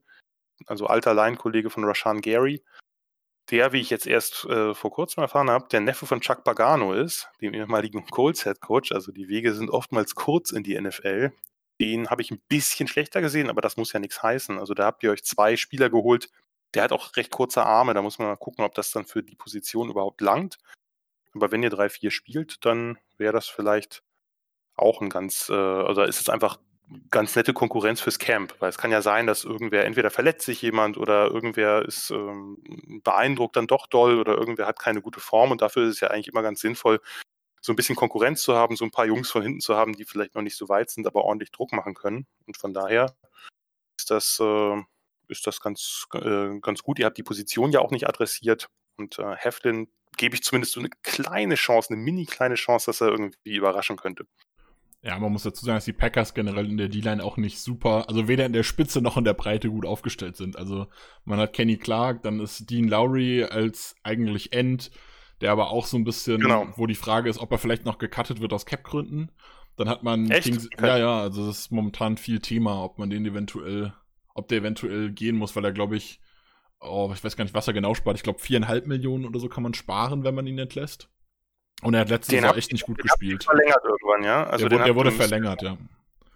[0.67, 2.63] also alter Line-Kollege von Rashan Gary.
[3.49, 6.93] Der, wie ich jetzt erst äh, vor kurzem erfahren habe, der Neffe von Chuck Pagano
[6.93, 8.91] ist, dem ehemaligen Colts Head Coach.
[8.91, 11.31] Also die Wege sind oftmals kurz in die NFL.
[11.79, 14.59] Den habe ich ein bisschen schlechter gesehen, aber das muss ja nichts heißen.
[14.59, 16.29] Also da habt ihr euch zwei Spieler geholt.
[16.73, 17.93] Der hat auch recht kurze Arme.
[17.93, 20.57] Da muss man mal gucken, ob das dann für die Position überhaupt langt.
[21.37, 24.03] Aber wenn ihr 3-4 spielt, dann wäre das vielleicht
[24.75, 26.59] auch ein ganz, äh, also ist es einfach
[27.11, 30.61] ganz nette Konkurrenz fürs Camp, weil es kann ja sein, dass irgendwer, entweder verletzt sich
[30.61, 35.51] jemand oder irgendwer ist ähm, beeindruckt dann doch doll oder irgendwer hat keine gute Form
[35.51, 37.01] und dafür ist es ja eigentlich immer ganz sinnvoll,
[37.61, 40.05] so ein bisschen Konkurrenz zu haben, so ein paar Jungs von hinten zu haben, die
[40.05, 42.25] vielleicht noch nicht so weit sind, aber ordentlich Druck machen können.
[42.45, 43.13] Und von daher
[43.99, 44.81] ist das, äh,
[45.27, 46.99] ist das ganz, äh, ganz gut.
[46.99, 50.79] Ihr habt die Position ja auch nicht adressiert und äh, Heflin gebe ich zumindest so
[50.79, 54.25] eine kleine Chance, eine mini kleine Chance, dass er irgendwie überraschen könnte.
[55.03, 58.09] Ja, man muss dazu sagen, dass die Packers generell in der D-Line auch nicht super,
[58.09, 60.57] also weder in der Spitze noch in der Breite gut aufgestellt sind.
[60.57, 60.87] Also
[61.23, 64.91] man hat Kenny Clark, dann ist Dean Lowry als eigentlich End,
[65.39, 66.67] der aber auch so ein bisschen, Genau.
[66.75, 69.31] wo die Frage ist, ob er vielleicht noch gecuttet wird aus Cap-Gründen.
[69.75, 70.45] Dann hat man Echt?
[70.45, 73.93] Kings, ja, ja, also das ist momentan viel Thema, ob man den eventuell,
[74.33, 76.19] ob der eventuell gehen muss, weil er, glaube ich,
[76.79, 78.17] oh, ich weiß gar nicht, was er genau spart.
[78.17, 81.09] Ich glaube, viereinhalb Millionen oder so kann man sparen, wenn man ihn entlässt.
[81.81, 83.43] Und er hat letzte Den hab echt nicht gut gespielt.
[83.43, 84.45] verlängert irgendwann, ja?
[84.45, 85.77] Also der, wurde, der wurde verlängert, ja.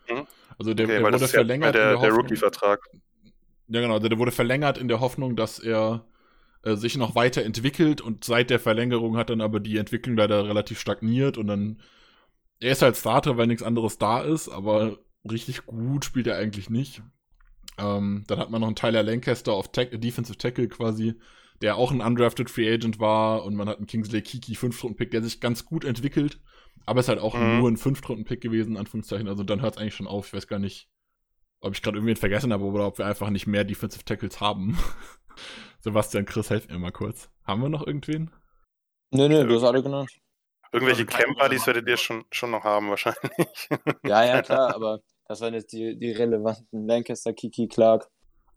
[0.09, 0.27] Mhm.
[0.59, 2.80] Also der, Okay, der wurde ist ja verlängert der, in der Rookie-Vertrag.
[3.68, 6.05] ja genau, der, der wurde verlängert in der Hoffnung, dass er
[6.63, 10.80] äh, sich noch weiterentwickelt und seit der Verlängerung hat dann aber die Entwicklung leider relativ
[10.80, 11.81] stagniert und dann
[12.59, 14.99] er ist halt Starter, weil nichts anderes da ist, aber
[15.30, 17.01] richtig gut spielt er eigentlich nicht.
[17.77, 21.15] Ähm, dann hat man noch einen Tyler Lancaster auf Tack Defensive Tackle quasi,
[21.61, 25.23] der auch ein undrafted Free Agent war und man hat einen Kingsley Kiki 5-Runden-Pick, der
[25.23, 26.39] sich ganz gut entwickelt,
[26.85, 27.60] aber ist halt auch mhm.
[27.60, 29.27] nur ein 5-Runden-Pick gewesen, in Anführungszeichen.
[29.27, 30.27] Also dann hört es eigentlich schon auf.
[30.27, 30.89] Ich weiß gar nicht,
[31.60, 34.77] ob ich gerade irgendwen vergessen habe oder ob wir einfach nicht mehr Defensive Tackles haben.
[35.80, 37.30] Sebastian, Chris, helft mir mal kurz.
[37.43, 38.31] Haben wir noch irgendwen?
[39.11, 40.10] Nö, nö, du hast alle genannt.
[40.72, 43.69] Irgendwelche also Camp-Buddies werdet ihr schon, schon noch haben, wahrscheinlich.
[44.03, 45.02] Ja, ja, klar, aber
[45.32, 48.10] das waren jetzt die, die relevanten Lancaster, Kiki, Clark.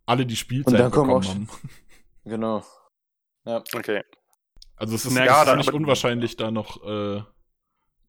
[0.07, 1.49] Alle, die Spielzeit Und dann bekommen auch, haben.
[2.25, 2.65] Genau.
[3.45, 3.63] Ja.
[3.75, 4.03] Okay.
[4.77, 7.23] Also es ist, ja, es ist nicht unwahrscheinlich, da noch äh,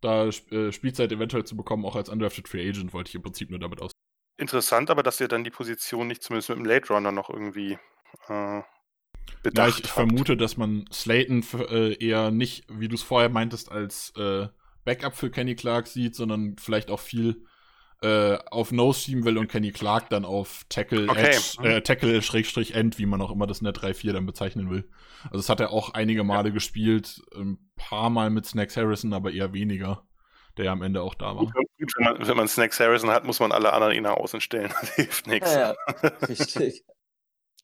[0.02, 3.50] da äh, Spielzeit eventuell zu bekommen, auch als undrafted Free Agent, wollte ich im Prinzip
[3.50, 3.92] nur damit aus.
[4.38, 7.78] Interessant, aber dass ihr dann die Position nicht zumindest mit dem Late Runner noch irgendwie
[8.30, 8.62] äh,
[9.44, 13.30] bedacht Ja, ich, ich vermute, dass man Slayton äh, eher nicht, wie du es vorher
[13.30, 14.48] meintest, als äh,
[14.86, 17.46] Backup für Kenny Clark sieht, sondern vielleicht auch viel
[18.02, 21.32] äh, auf Nose schieben will und Kenny Clark dann auf Tackle, okay.
[21.32, 24.90] Edge, äh, Tackle Schrägstrich End, wie man auch immer das Net 3-4 dann bezeichnen will.
[25.26, 26.54] Also das hat er auch einige Male ja.
[26.54, 30.04] gespielt, ein paar Mal mit Snacks Harrison, aber eher weniger,
[30.58, 31.46] der ja am Ende auch da war.
[31.46, 31.54] Gut,
[31.98, 34.74] wenn, man, wenn man Snacks Harrison hat, muss man alle anderen ihn nach außen stellen.
[34.82, 35.54] Das hilft nichts.
[35.54, 36.10] Ja, ja.
[36.28, 36.84] richtig.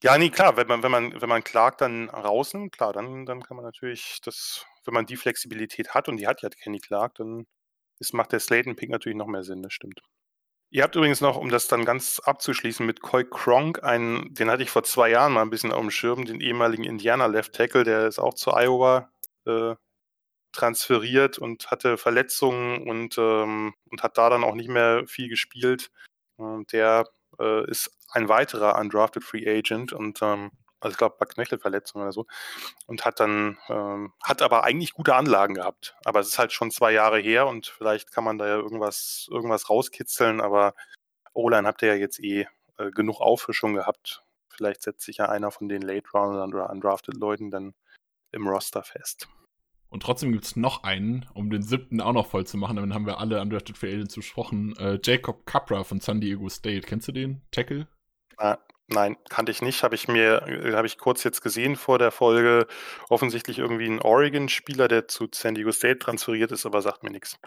[0.04, 3.40] Ja, nee, klar, wenn man, wenn man, wenn man Clark dann rausnimmt, klar, dann, dann
[3.40, 7.14] kann man natürlich das, wenn man die Flexibilität hat, und die hat ja Kenny Clark,
[7.14, 7.46] dann
[8.00, 10.02] ist, macht der Slayton-Pick natürlich noch mehr Sinn, das stimmt.
[10.74, 14.62] Ihr habt übrigens noch, um das dann ganz abzuschließen, mit Coy Kronk, einen, den hatte
[14.62, 17.84] ich vor zwei Jahren mal ein bisschen auf dem Schirm, den ehemaligen Indiana Left Tackle,
[17.84, 19.10] der ist auch zu Iowa
[19.44, 19.74] äh,
[20.52, 25.90] transferiert und hatte Verletzungen und, ähm, und hat da dann auch nicht mehr viel gespielt.
[26.36, 27.04] Und der
[27.38, 30.52] äh, ist ein weiterer undrafted Free Agent und ähm,
[30.82, 32.26] also ich glaube bei Knöchelverletzung oder so
[32.86, 35.96] und hat dann ähm, hat aber eigentlich gute Anlagen gehabt.
[36.04, 39.28] Aber es ist halt schon zwei Jahre her und vielleicht kann man da ja irgendwas
[39.30, 40.40] irgendwas rauskitzeln.
[40.40, 40.74] Aber
[41.34, 42.46] O-Line habt ihr ja jetzt eh
[42.78, 44.22] äh, genug Auffrischung gehabt.
[44.48, 47.74] Vielleicht setzt sich ja einer von den Late Roundern oder undrafted Leuten dann
[48.32, 49.28] im Roster fest.
[49.88, 52.76] Und trotzdem gibt es noch einen, um den siebten auch noch voll zu machen.
[52.76, 54.74] Dann haben wir alle Undrafted Free Agents besprochen.
[54.78, 56.86] Äh, Jacob Capra von San Diego State.
[56.86, 57.42] Kennst du den?
[57.50, 57.86] Tackle?
[58.38, 58.56] Ah,
[58.88, 59.82] Nein, kannte ich nicht.
[59.82, 62.66] Habe ich mir, äh, habe ich kurz jetzt gesehen vor der Folge.
[63.08, 67.38] Offensichtlich irgendwie ein Oregon-Spieler, der zu San Diego State transferiert ist, aber sagt mir nichts.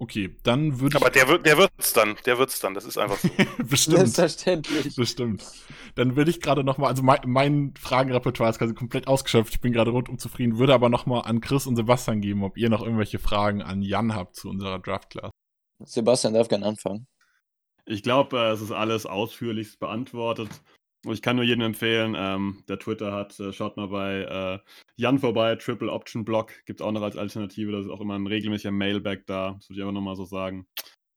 [0.00, 1.02] Okay, dann würde ich.
[1.02, 2.72] Aber der wird, der wird's dann, der wird's dann.
[2.74, 3.28] Das ist einfach so.
[3.58, 4.08] Bestimmt.
[4.08, 4.94] Selbstverständlich.
[4.94, 5.44] Bestimmt.
[5.96, 9.54] Dann würde ich gerade noch mal, also mein, mein Fragenrepertoire ist quasi komplett ausgeschöpft.
[9.54, 10.58] Ich bin gerade rundum zufrieden.
[10.58, 13.82] Würde aber noch mal an Chris und Sebastian geben, ob ihr noch irgendwelche Fragen an
[13.82, 15.32] Jan habt zu unserer Draft-Class.
[15.84, 17.08] Sebastian darf gerne anfangen.
[17.88, 20.50] Ich glaube, äh, es ist alles ausführlichst beantwortet.
[21.06, 24.58] Ich kann nur jedem empfehlen, ähm, der Twitter hat, äh, schaut mal bei äh,
[24.96, 28.14] Jan vorbei, Triple Option Block, gibt es auch noch als Alternative, da ist auch immer
[28.14, 30.66] ein regelmäßiger Mailback da, das würde ich einfach nochmal so sagen.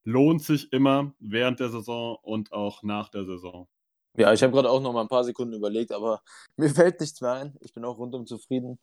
[0.04, 3.68] Lohnt sich immer während der Saison und auch nach der Saison.
[4.16, 6.22] Ja, ich habe gerade auch noch mal ein paar Sekunden überlegt, aber
[6.56, 7.54] mir fällt nichts mehr ein.
[7.60, 8.78] Ich bin auch rundum zufrieden.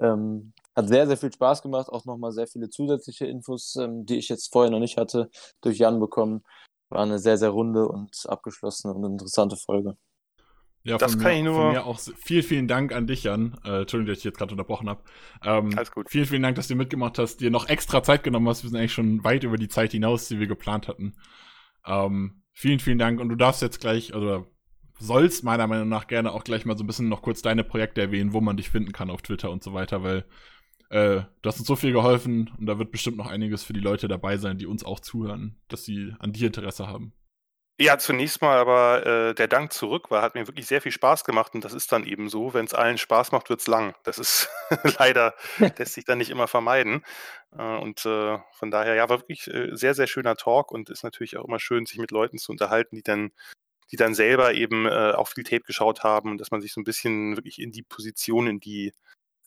[0.00, 4.18] Ähm, hat sehr, sehr viel Spaß gemacht, auch nochmal sehr viele zusätzliche Infos, ähm, die
[4.18, 6.42] ich jetzt vorher noch nicht hatte, durch Jan bekommen.
[6.90, 9.96] War eine sehr, sehr runde und abgeschlossene und interessante Folge.
[10.84, 11.54] Ja, das kann mir, ich nur.
[11.54, 13.58] Von mir auch vielen, vielen Dank an dich, Jan.
[13.64, 15.02] Äh, Entschuldigung, dass ich jetzt gerade unterbrochen habe.
[15.44, 16.08] Ähm, Alles gut.
[16.08, 18.62] Vielen, vielen Dank, dass du mitgemacht hast, dir noch extra Zeit genommen hast.
[18.62, 21.14] Wir sind eigentlich schon weit über die Zeit hinaus, die wir geplant hatten.
[21.84, 23.20] Ähm, vielen, vielen Dank.
[23.20, 24.46] Und du darfst jetzt gleich, also
[24.98, 28.00] sollst meiner Meinung nach gerne auch gleich mal so ein bisschen noch kurz deine Projekte
[28.00, 30.24] erwähnen, wo man dich finden kann auf Twitter und so weiter, weil
[30.90, 33.80] äh, du hast uns so viel geholfen und da wird bestimmt noch einiges für die
[33.80, 37.12] Leute dabei sein, die uns auch zuhören, dass sie an dir Interesse haben.
[37.80, 41.22] Ja, zunächst mal aber äh, der Dank zurück, weil hat mir wirklich sehr viel Spaß
[41.22, 43.94] gemacht und das ist dann eben so, wenn es allen Spaß macht, wird es lang.
[44.02, 44.48] Das ist
[44.98, 45.34] leider,
[45.78, 47.04] lässt sich dann nicht immer vermeiden.
[47.56, 51.04] Äh, und äh, von daher, ja, war wirklich äh, sehr, sehr schöner Talk und ist
[51.04, 53.30] natürlich auch immer schön, sich mit Leuten zu unterhalten, die dann,
[53.92, 56.80] die dann selber eben äh, auch viel Tape geschaut haben und dass man sich so
[56.80, 58.92] ein bisschen wirklich in die Position, in die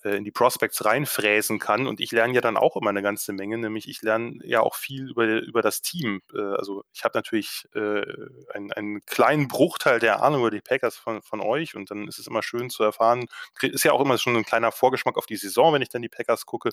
[0.03, 1.87] in die Prospects reinfräsen kann.
[1.87, 4.75] Und ich lerne ja dann auch immer eine ganze Menge, nämlich ich lerne ja auch
[4.75, 6.21] viel über, über das Team.
[6.33, 8.03] Äh, also ich habe natürlich äh,
[8.53, 12.19] einen, einen kleinen Bruchteil der Ahnung über die Packers von, von euch und dann ist
[12.19, 13.25] es immer schön zu erfahren,
[13.61, 16.09] ist ja auch immer schon ein kleiner Vorgeschmack auf die Saison, wenn ich dann die
[16.09, 16.71] Packers gucke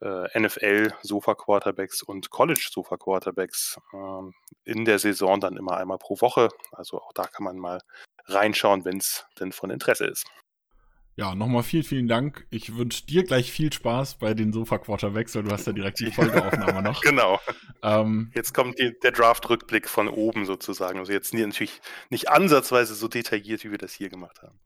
[0.00, 4.34] äh, NFL-Sofa-Quarterbacks und College-Sofa-Quarterbacks ähm,
[4.64, 6.48] in der Saison dann immer einmal pro Woche.
[6.72, 7.80] Also auch da kann man mal
[8.26, 10.26] reinschauen, wenn es denn von Interesse ist.
[11.16, 12.46] Ja, nochmal vielen, vielen Dank.
[12.50, 16.12] Ich wünsche dir gleich viel Spaß bei den Sofa-Quarterbacks, weil du hast ja direkt die
[16.12, 17.00] Folgeaufnahme noch.
[17.02, 17.40] genau.
[17.82, 21.00] Ähm, jetzt kommt die, der Draft-Rückblick von oben sozusagen.
[21.00, 21.80] Also jetzt natürlich
[22.10, 24.60] nicht ansatzweise so detailliert, wie wir das hier gemacht haben.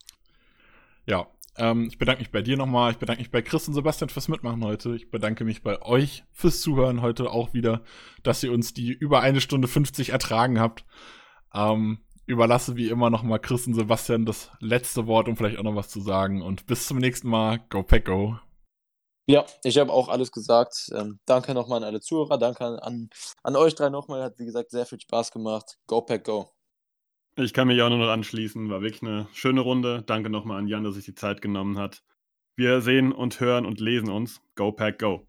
[1.07, 1.27] Ja,
[1.57, 2.93] ähm, ich bedanke mich bei dir nochmal.
[2.93, 4.95] Ich bedanke mich bei Chris und Sebastian fürs Mitmachen heute.
[4.95, 7.83] Ich bedanke mich bei euch fürs Zuhören heute auch wieder,
[8.23, 10.85] dass ihr uns die über eine Stunde 50 ertragen habt.
[11.55, 15.77] Ähm, überlasse wie immer nochmal Chris und Sebastian das letzte Wort, um vielleicht auch noch
[15.77, 16.41] was zu sagen.
[16.43, 17.61] Und bis zum nächsten Mal.
[17.69, 18.39] Go Pack Go.
[19.27, 20.91] Ja, ich habe auch alles gesagt.
[20.95, 22.39] Ähm, danke nochmal an alle Zuhörer.
[22.39, 23.11] Danke an,
[23.43, 24.23] an euch drei nochmal.
[24.23, 25.79] Hat, wie gesagt, sehr viel Spaß gemacht.
[25.87, 26.51] Go Pack Go.
[27.37, 28.69] Ich kann mich auch nur noch anschließen.
[28.69, 30.03] War wirklich eine schöne Runde.
[30.07, 32.03] Danke nochmal an Jan, dass sich die Zeit genommen hat.
[32.57, 34.43] Wir sehen und hören und lesen uns.
[34.55, 35.27] Go Pack Go.